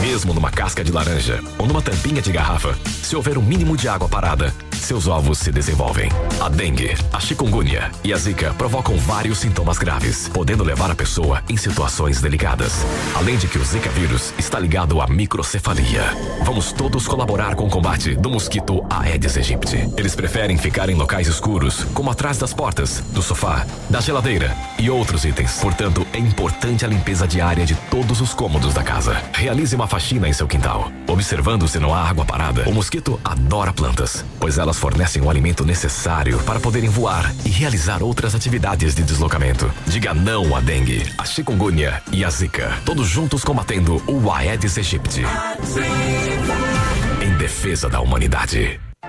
[0.00, 3.88] Mesmo numa casca de laranja ou numa tampinha de garrafa, se houver um mínimo de
[3.88, 6.10] água parada, seus ovos se desenvolvem.
[6.40, 11.42] A dengue, a chikungunya e a zika provocam vários sintomas graves, podendo levar a pessoa
[11.48, 12.84] em situações delicadas.
[13.14, 16.02] Além de que o zika vírus está ligado à microcefalia.
[16.44, 19.88] Vamos todos colaborar com o combate do mosquito Aedes aegypti.
[19.96, 24.88] Eles preferem ficar em locais escuros, como atrás das portas, do sofá, da geladeira e
[24.88, 25.58] outros itens.
[25.60, 29.22] Portanto, é importante a limpeza diária de todos os cômodos da casa.
[29.32, 30.90] Realize uma faxina em seu quintal.
[31.08, 35.64] Observando se não há água parada, o mosquito adora plantas, pois elas fornecem o alimento
[35.64, 39.70] necessário para poderem voar e realizar outras atividades de deslocamento.
[39.86, 42.78] Diga não à dengue, à chikungunya e à zika.
[42.84, 45.22] Todos juntos combatendo o Aedes aegypti.
[47.20, 48.80] Em defesa da humanidade.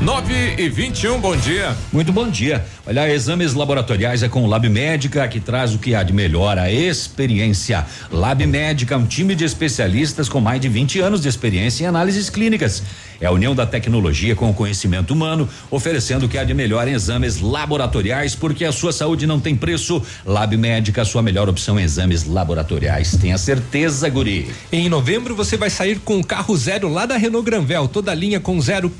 [0.00, 1.76] 9 e 21, bom dia.
[1.92, 2.64] Muito bom dia.
[2.86, 6.56] Olha, exames laboratoriais é com o Lab Médica que traz o que há de melhor,
[6.56, 7.84] a experiência.
[8.10, 12.30] Lab Médica, um time de especialistas com mais de 20 anos de experiência em análises
[12.30, 12.82] clínicas.
[13.20, 16.88] É a união da tecnologia com o conhecimento humano, oferecendo o que há de melhor
[16.88, 20.02] em exames laboratoriais, porque a sua saúde não tem preço.
[20.24, 23.18] Lab Médica, sua melhor opção em exames laboratoriais.
[23.20, 24.50] Tenha certeza, guri.
[24.72, 28.14] Em novembro você vai sair com o carro zero lá da Renault Granvel, toda a
[28.14, 28.90] linha com zero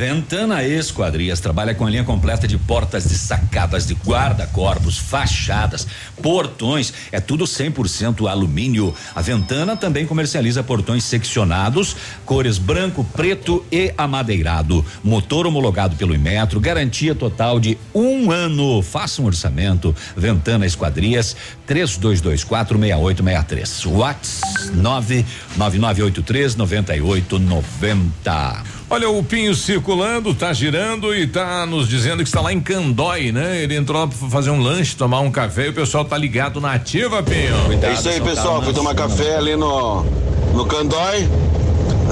[0.00, 5.86] Ventana Esquadrias trabalha com a linha completa de portas de sacadas de guarda-corpos, fachadas,
[6.22, 8.94] portões, é tudo 100% alumínio.
[9.14, 14.82] A Ventana também comercializa portões seccionados, cores branco, preto e amadeirado.
[15.04, 18.80] Motor homologado pelo Imetro, garantia total de um ano.
[18.80, 19.94] Faça um orçamento.
[20.16, 21.36] Ventana Esquadrias,
[21.68, 23.86] 32246863.
[23.86, 24.40] Whats
[24.72, 28.79] 99983 9890.
[28.92, 33.30] Olha o Pinho circulando, tá girando e tá nos dizendo que está lá em Candói,
[33.30, 33.62] né?
[33.62, 36.60] Ele entrou lá pra fazer um lanche, tomar um café e o pessoal tá ligado
[36.60, 37.54] na ativa, Pinho.
[37.84, 38.60] É isso aí, pessoal.
[38.60, 40.04] Fui tomar café ali no,
[40.52, 41.28] no Candói,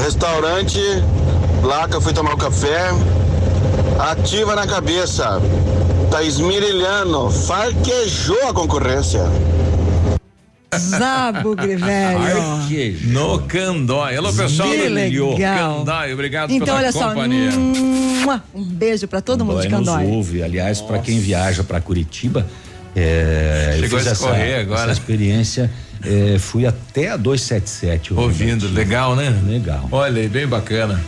[0.00, 0.78] restaurante,
[1.64, 2.92] lá que eu fui tomar o café.
[3.98, 5.42] Ativa na cabeça.
[6.12, 9.24] Tá esmirilhando, farquejou a concorrência.
[10.76, 12.18] Zabugre, velho.
[13.04, 14.16] No Candói.
[14.16, 15.78] Alô, pessoal Que do legal.
[15.78, 17.50] Candói, obrigado Então, pela olha só, companhia.
[17.52, 20.42] mua, um beijo pra todo mundo de Candói nos ouve.
[20.42, 22.46] Aliás, para quem viaja para Curitiba,
[22.94, 24.82] é, eu Chegou fiz a essa, escorrer agora.
[24.82, 25.70] essa experiência.
[26.04, 29.34] é, fui até a 277 Ouvindo, legal, né?
[29.46, 29.88] Legal.
[29.90, 31.00] Olha aí, bem bacana.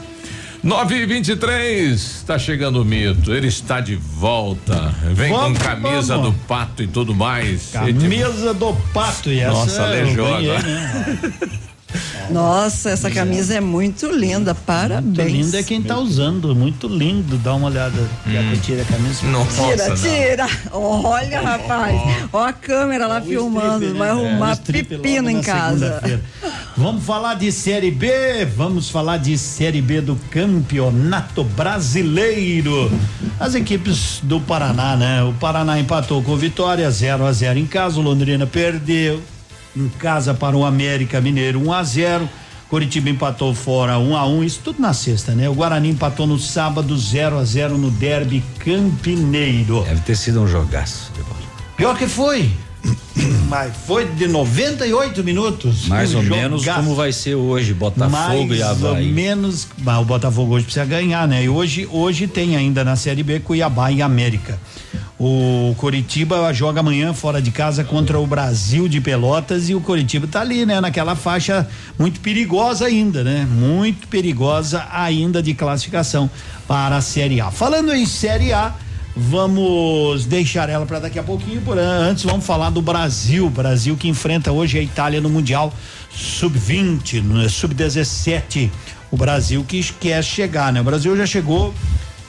[0.63, 3.33] 9 e 23 tá chegando o mito.
[3.33, 4.95] Ele está de volta.
[5.15, 6.33] Vem Vamos, com camisa vamos.
[6.33, 7.71] do pato e tudo mais.
[7.73, 11.61] Camisa do pato e essa Nossa, aleijou ganhei, né?
[12.33, 14.55] Nossa, essa camisa é muito linda.
[14.55, 15.17] Parabéns.
[15.17, 17.37] Muito lindo é quem tá usando, muito lindo.
[17.39, 17.99] Dá uma olhada.
[18.27, 19.21] Eu tire a camisa?
[19.55, 20.47] Tira, tira.
[20.73, 22.01] Olha, rapaz.
[22.33, 23.95] Ó a câmera lá filmando.
[23.95, 26.01] Vai arrumar pepino em casa.
[26.77, 32.91] Vamos falar de Série B, vamos falar de Série B do Campeonato Brasileiro.
[33.39, 35.23] As equipes do Paraná, né?
[35.23, 39.21] O Paraná empatou com o Vitória 0 a 0 em casa, o Londrina perdeu
[39.77, 42.29] em casa para o América Mineiro 1 a 0.
[42.69, 45.49] Curitiba empatou fora 1 a 1, isso tudo na sexta, né?
[45.49, 49.83] O Guarani empatou no sábado 0 a 0 no Derby Campineiro.
[49.83, 51.41] Deve ter sido um jogaço de bola.
[51.77, 52.49] Pior que foi.
[53.49, 55.89] Mas foi de 98 minutos.
[55.89, 58.11] Mais Um ou menos como vai ser hoje, Botafogo
[58.47, 59.11] Mais e ou Havaí.
[59.11, 61.43] menos, mas o Botafogo hoje precisa ganhar, né?
[61.45, 64.59] E hoje, hoje tem ainda na Série B Cuiabá e América.
[65.23, 70.27] O Coritiba joga amanhã fora de casa contra o Brasil de Pelotas e o Coritiba
[70.27, 70.81] tá ali, né?
[70.81, 71.69] Naquela faixa
[71.99, 73.47] muito perigosa ainda, né?
[73.47, 76.31] Muito perigosa ainda de classificação
[76.67, 77.51] para a Série A.
[77.51, 78.75] Falando em Série A,
[79.15, 84.09] vamos deixar ela para daqui a pouquinho, por antes vamos falar do Brasil, Brasil que
[84.09, 85.71] enfrenta hoje a Itália no Mundial
[86.15, 88.71] Sub-20, no Sub-17.
[89.11, 90.81] O Brasil que quer chegar, né?
[90.81, 91.75] O Brasil já chegou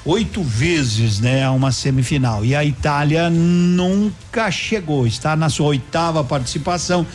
[0.05, 2.43] oito vezes, né, a uma semifinal.
[2.43, 7.05] E a Itália nunca chegou, está na sua oitava participação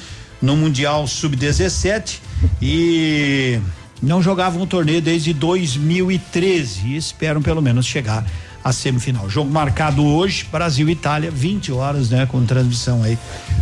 [0.41, 2.19] no Mundial Sub-17
[2.61, 3.59] E
[4.03, 8.25] não jogavam um torneio desde 2013 e esperam pelo menos chegar
[8.63, 9.29] à semifinal.
[9.31, 13.17] Jogo marcado hoje, Brasil Itália, 20 horas, né, com transmissão aí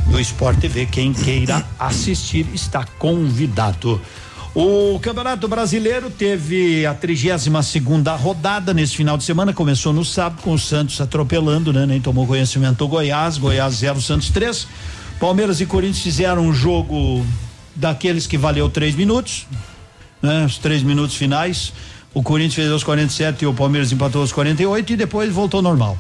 [0.07, 0.87] do Sport TV.
[0.87, 4.01] Quem queira assistir está convidado.
[4.55, 9.53] O Campeonato Brasileiro teve a 32 segunda rodada nesse final de semana.
[9.53, 11.85] Começou no sábado com o Santos atropelando, né?
[11.85, 14.69] Nem tomou conhecimento o Goiás, Goiás 0, Santos 3.
[15.19, 17.27] Palmeiras e Corinthians fizeram um jogo
[17.75, 19.45] daqueles que valeu três minutos,
[20.23, 20.45] né?
[20.45, 21.73] Os três minutos finais.
[22.15, 25.99] O Corinthians fez aos 47 e o Palmeiras empatou aos 48 e depois voltou normal.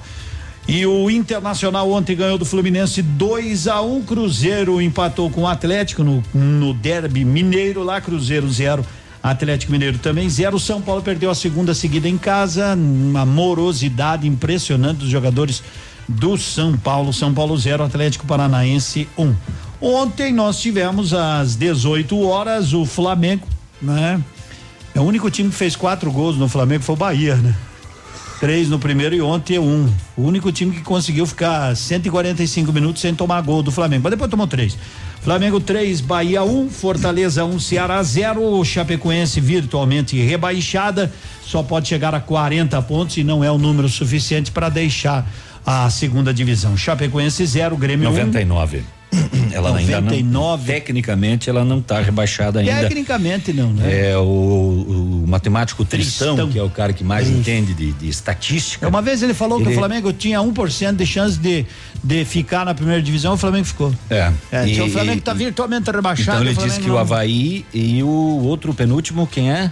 [0.66, 5.46] E o Internacional ontem ganhou do Fluminense 2 a 1 um, Cruzeiro empatou com o
[5.46, 8.84] Atlético no, no Derby Mineiro lá, Cruzeiro 0.
[9.24, 10.60] Atlético Mineiro também zero.
[10.60, 12.74] São Paulo perdeu a segunda seguida em casa.
[12.74, 15.62] Uma morosidade impressionante dos jogadores
[16.06, 17.10] do São Paulo.
[17.10, 19.24] São Paulo zero, Atlético Paranaense 1.
[19.24, 19.34] Um.
[19.80, 23.46] Ontem nós tivemos às 18 horas o Flamengo,
[23.80, 24.22] né?
[24.94, 27.54] É o único time que fez quatro gols no Flamengo foi o Bahia, né?
[28.40, 29.92] Três no primeiro e ontem um.
[30.16, 34.02] O único time que conseguiu ficar 145 minutos sem tomar gol do Flamengo.
[34.02, 34.76] Mas depois tomou três.
[35.22, 38.62] Flamengo 3, Bahia 1, um, Fortaleza 1, um, Ceará 0.
[38.62, 41.10] Chapecoense virtualmente rebaixada,
[41.42, 45.26] só pode chegar a 40 pontos e não é o número suficiente para deixar
[45.64, 46.76] a segunda divisão.
[46.76, 48.78] Chapecoense 0, Grêmio 99.
[48.78, 48.93] Um.
[49.52, 50.14] ela 99.
[50.14, 52.80] ainda não, tecnicamente ela não está rebaixada ainda.
[52.80, 54.10] Tecnicamente não, né?
[54.10, 57.38] É o, o matemático Tristão, Tristão, que é o cara que mais Isso.
[57.38, 58.88] entende de, de, estatística.
[58.88, 59.66] Uma vez ele falou ele...
[59.66, 61.66] que o Flamengo tinha 1% de chance de,
[62.02, 63.94] de ficar na primeira divisão, o Flamengo ficou.
[64.10, 64.32] É.
[64.52, 66.42] é e, o Flamengo está virtualmente rebaixado.
[66.42, 66.96] Então ele disse que não...
[66.96, 69.70] o Havaí e o outro penúltimo, quem é?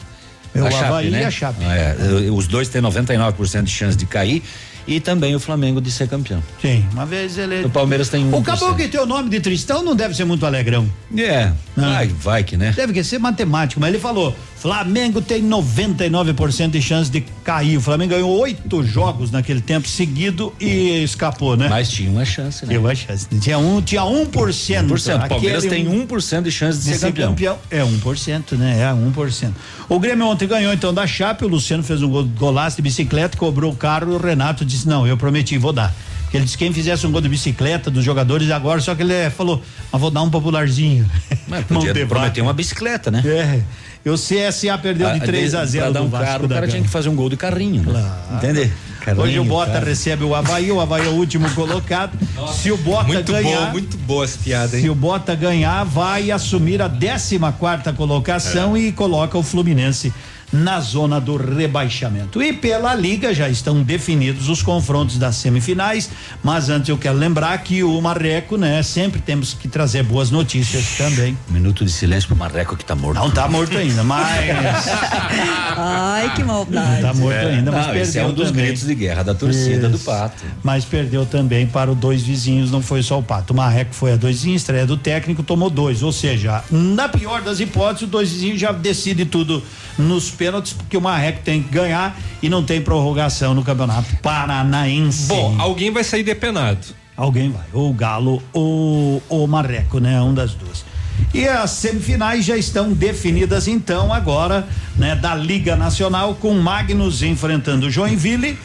[0.54, 1.22] É o a Havaí Chape, né?
[1.22, 1.64] e a Chape.
[1.64, 4.42] É, os dois têm 99% de chance de cair
[4.86, 6.42] e também o Flamengo de ser campeão.
[6.60, 7.64] Sim, uma vez ele.
[7.64, 8.34] O Palmeiras tem um.
[8.34, 10.88] O Caboclo que tem o nome de Tristão não deve ser muito alegrão.
[11.16, 12.72] É, vai, vai que né?
[12.72, 17.76] Deve ser matemático, mas ele falou: Flamengo tem 99% de chance de cair.
[17.76, 21.68] O Flamengo ganhou oito jogos naquele tempo seguido e escapou, né?
[21.68, 22.68] Mas tinha uma chance, né?
[22.68, 23.26] Tinha uma chance.
[23.40, 24.30] Tinha um, tinha 1%.
[24.30, 25.24] 1%.
[25.24, 27.30] O Palmeiras tem 1% de chance de, de ser, ser campeão.
[27.30, 27.58] campeão.
[27.70, 28.80] É 1%, né?
[28.82, 29.50] É 1%.
[29.88, 33.72] O Grêmio ontem ganhou então da Chape, o Luciano fez um golaço de bicicleta, cobrou
[33.72, 35.94] o carro, o Renato disse: "Não, eu prometi, vou dar".
[36.32, 39.28] Ele disse quem fizesse um gol de bicicleta dos jogadores agora, só que ele é,
[39.28, 41.08] falou, mas vou dar um popularzinho.
[41.46, 43.22] Mas podia prometer uma bicicleta, né?
[43.26, 43.60] É.
[44.04, 46.82] E o CSA perdeu de 3 a 0 pra dar um carro, o cara tinha
[46.82, 47.92] que fazer um gol de carrinho, né?
[47.92, 48.36] Claro.
[48.36, 48.72] Entender?
[49.00, 49.84] Carrinho, Hoje o Bota cara.
[49.84, 52.16] recebe o Havaí, o Havaí é o último colocado.
[52.34, 53.66] Nossa, se o Bota muito ganhar.
[53.66, 54.82] Bom, muito boa essa piada, hein?
[54.82, 58.80] Se o Bota ganhar, vai assumir a 14 quarta colocação é.
[58.80, 60.12] e coloca o Fluminense
[60.52, 62.42] na zona do rebaixamento.
[62.42, 66.10] E pela Liga já estão definidos os confrontos das semifinais,
[66.42, 70.96] mas antes eu quero lembrar que o Marreco, né, sempre temos que trazer boas notícias
[70.98, 71.36] também.
[71.48, 73.18] Minuto de silêncio pro Marreco que tá morto.
[73.18, 74.28] Não tá morto ainda, mas
[75.76, 77.02] Ai, que maldade.
[77.02, 77.54] Não tá morto é.
[77.54, 78.66] ainda, mas não, perdeu esse é um dos também.
[78.66, 79.98] gritos de guerra da torcida Isso.
[79.98, 80.44] do Pato.
[80.62, 83.52] Mas perdeu também para os dois vizinhos, não foi só o Pato.
[83.52, 87.40] O Marreco foi a dois vizinhos, estreia do técnico, tomou dois, ou seja, na pior
[87.42, 89.62] das hipóteses, os dois vizinhos já decide tudo
[89.98, 95.28] nos pênaltis, porque o Marreco tem que ganhar e não tem prorrogação no Campeonato Paranaense.
[95.28, 96.80] Bom, alguém vai sair depenado.
[97.16, 100.20] Alguém vai, ou o Galo ou o Marreco, né?
[100.20, 100.84] Um das duas.
[101.32, 107.88] E as semifinais já estão definidas então agora, né, da Liga Nacional com Magnus enfrentando
[107.88, 108.58] Joinville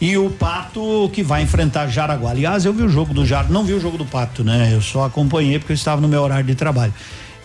[0.00, 2.30] e o Pato que vai enfrentar Jaraguá.
[2.30, 4.70] Aliás, eu vi o jogo do Jaraguá, não vi o jogo do Pato, né?
[4.72, 6.94] Eu só acompanhei porque eu estava no meu horário de trabalho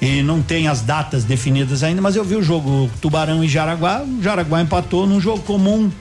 [0.01, 4.01] e não tem as datas definidas ainda, mas eu vi o jogo Tubarão e Jaraguá,
[4.01, 5.91] o Jaraguá empatou num jogo comum,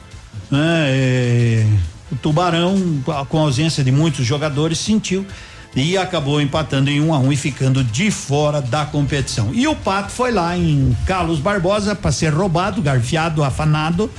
[0.51, 0.87] né?
[0.89, 1.67] É,
[2.11, 5.27] o Tubarão, com a ausência de muitos jogadores, sentiu
[5.77, 9.51] e acabou empatando em um a um e ficando de fora da competição.
[9.53, 14.11] E o Pato foi lá em Carlos Barbosa para ser roubado, garfiado, afanado.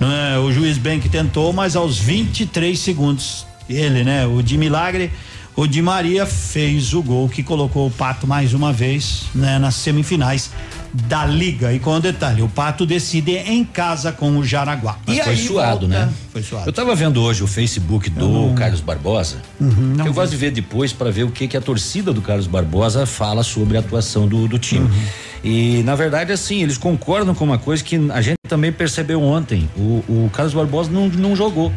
[0.00, 0.38] Né?
[0.38, 4.26] O juiz bem que tentou, mas aos 23 segundos, ele, né?
[4.26, 5.12] O de milagre
[5.56, 9.76] o Di Maria fez o gol que colocou o Pato mais uma vez né, nas
[9.76, 10.50] semifinais
[10.92, 11.72] da Liga.
[11.72, 14.98] E com o detalhe, o Pato decide em casa com o Jaraguá.
[15.06, 16.12] Mas e foi aí suado, volta, né?
[16.32, 16.66] Foi suado.
[16.66, 18.54] Eu estava vendo hoje o Facebook do não...
[18.54, 19.36] Carlos Barbosa.
[19.60, 20.10] Uhum, eu vi.
[20.10, 23.42] gosto de ver depois para ver o que que a torcida do Carlos Barbosa fala
[23.42, 24.86] sobre a atuação do, do time.
[24.86, 25.06] Uhum.
[25.44, 29.68] E na verdade, assim, eles concordam com uma coisa que a gente também percebeu ontem.
[29.76, 31.72] O, o Carlos Barbosa não, não jogou.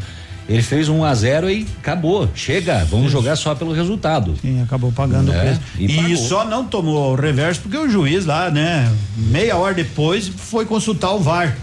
[0.50, 2.30] Ele fez um a 0 e acabou.
[2.34, 4.36] Chega, vamos jogar só pelo resultado.
[4.42, 5.62] Sim, acabou pagando é, o preço.
[5.78, 10.28] E, e só não tomou o reverso porque o juiz lá, né, meia hora depois
[10.28, 11.58] foi consultar o VAR.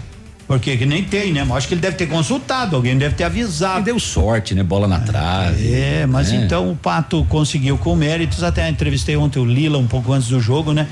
[0.47, 1.43] Porque que nem tem, né?
[1.43, 3.83] Mas acho que ele deve ter consultado, alguém deve ter avisado.
[3.83, 4.61] deu sorte, né?
[4.61, 5.73] Bola na trave.
[5.73, 6.35] É, mas É.
[6.35, 8.43] então o Pato conseguiu com méritos.
[8.43, 10.87] Até entrevistei ontem o Lila um pouco antes do jogo, né?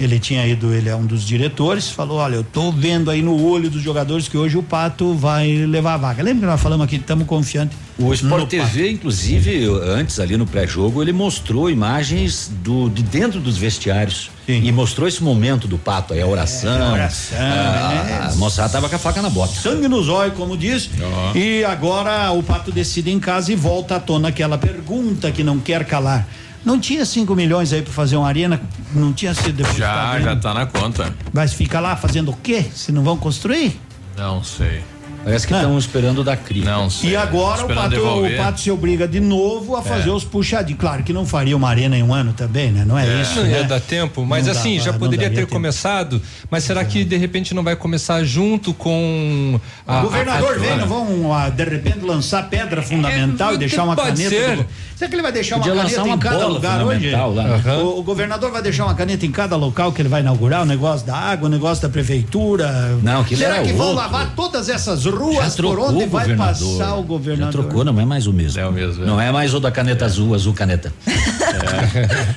[0.00, 3.40] Ele tinha ido, ele é um dos diretores, falou: olha, eu tô vendo aí no
[3.46, 6.22] olho dos jogadores que hoje o Pato vai levar a vaga.
[6.22, 7.76] Lembra que nós falamos aqui, estamos confiantes.
[7.96, 13.38] O Sport no TV, inclusive, antes ali no pré-jogo, ele mostrou imagens do de dentro
[13.40, 14.30] dos vestiários.
[14.48, 16.88] E mostrou esse momento do pato aí, a oração.
[16.88, 18.28] a oração, a, é.
[18.30, 19.54] a moçada tava com a faca na bota.
[19.54, 20.90] Sangue nos olhos, como diz.
[21.34, 25.58] E agora o Pato decide em casa e volta à tona aquela pergunta que não
[25.58, 26.26] quer calar.
[26.64, 28.60] Não tinha 5 milhões aí para fazer uma arena?
[28.94, 30.36] Não tinha sido Já, depositado já ainda?
[30.36, 31.14] tá na conta.
[31.32, 32.64] Vai ficar lá fazendo o quê?
[32.74, 33.78] Se não vão construir?
[34.16, 34.82] Não sei.
[35.24, 36.60] Parece que estão esperando da CRI.
[36.60, 37.10] Não sei.
[37.10, 40.12] E agora o pato, o pato se obriga de novo a fazer É.
[40.12, 40.80] os puxadinhos.
[40.80, 42.84] Claro que não faria uma arena em um ano também, né?
[42.86, 43.40] Não é, isso.
[43.40, 43.64] Não ia né?
[43.64, 45.52] dar tempo, mas Não assim, dava, já poderia ter tempo.
[45.52, 46.20] começado,
[46.50, 50.00] mas será que de repente não vai começar junto com a.
[50.00, 53.96] O governador a- vem, não vão ah, de repente lançar pedra fundamental e deixar uma
[53.96, 54.30] pode caneta.
[54.30, 54.56] ser.
[54.58, 57.10] do- Será que ele vai deixar Podia uma caneta uma em cada lugar hoje?
[57.10, 57.42] lá.
[57.56, 57.78] Aham.
[57.78, 60.64] O, o governador vai deixar uma caneta em cada local que ele vai inaugurar, o
[60.64, 62.96] negócio da água, o negócio da prefeitura.
[63.02, 66.34] Não, aquele Será que vão lavar todas essas ruas Já por trocou onde o vai
[66.36, 67.52] passar o Já governador?
[67.64, 68.60] trocou, não é mais o mesmo.
[68.60, 69.04] É o mesmo.
[69.04, 70.92] Não é mais o da caneta azul, azul caneta.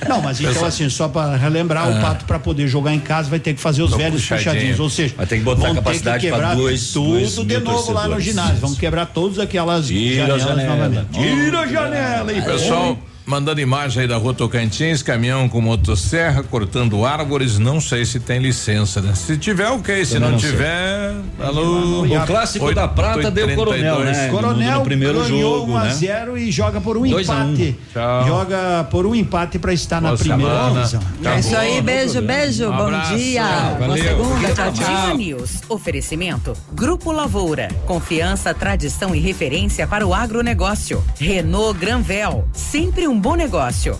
[0.08, 2.02] Não, mas então assim, só para relembrar, o Ah.
[2.02, 4.46] Pato para poder jogar em casa vai ter que fazer os Tô velhos puxadinho.
[4.52, 7.92] puxadinhos, ou seja, Vai ter que botar capacidade pra quebrar dois- tudo dois de novo
[7.92, 8.26] lá no torcedores.
[8.26, 10.76] ginásio, vamos quebrar todas aquelas Tira janelas janela.
[10.76, 11.08] novamente.
[11.12, 12.98] Tira a janela e Pessoal,
[13.28, 18.40] mandando imagem aí da rua Tocantins, caminhão com motosserra cortando árvores, não sei se tem
[18.40, 19.14] licença, né?
[19.14, 20.52] Se tiver, ok, se não, não sei.
[20.52, 22.04] tiver, alô.
[22.06, 24.30] O clássico da prata deu Coronel, né?
[24.30, 25.94] Coronel no primeiro ganhou jogo, 1 a né?
[25.94, 27.54] 0 e joga por um Dois a um.
[27.54, 27.76] empate.
[27.94, 28.28] Tchau.
[28.28, 30.74] Joga por um empate para estar na Boa primeira semana.
[30.86, 31.02] divisão.
[31.26, 33.18] É isso aí, beijo, beijo, Um bom abraço.
[33.18, 33.44] dia.
[33.78, 35.18] Boa segunda, tchau.
[35.18, 35.52] News.
[35.68, 36.54] Oferecimento.
[36.72, 37.68] Grupo Lavoura.
[37.86, 41.04] Confiança, tradição e referência para o agronegócio.
[41.20, 42.48] Renault Granvel.
[42.54, 44.00] Sempre um bom negócio.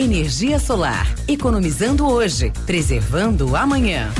[0.00, 1.06] Energia solar.
[1.28, 4.10] Economizando hoje, preservando amanhã.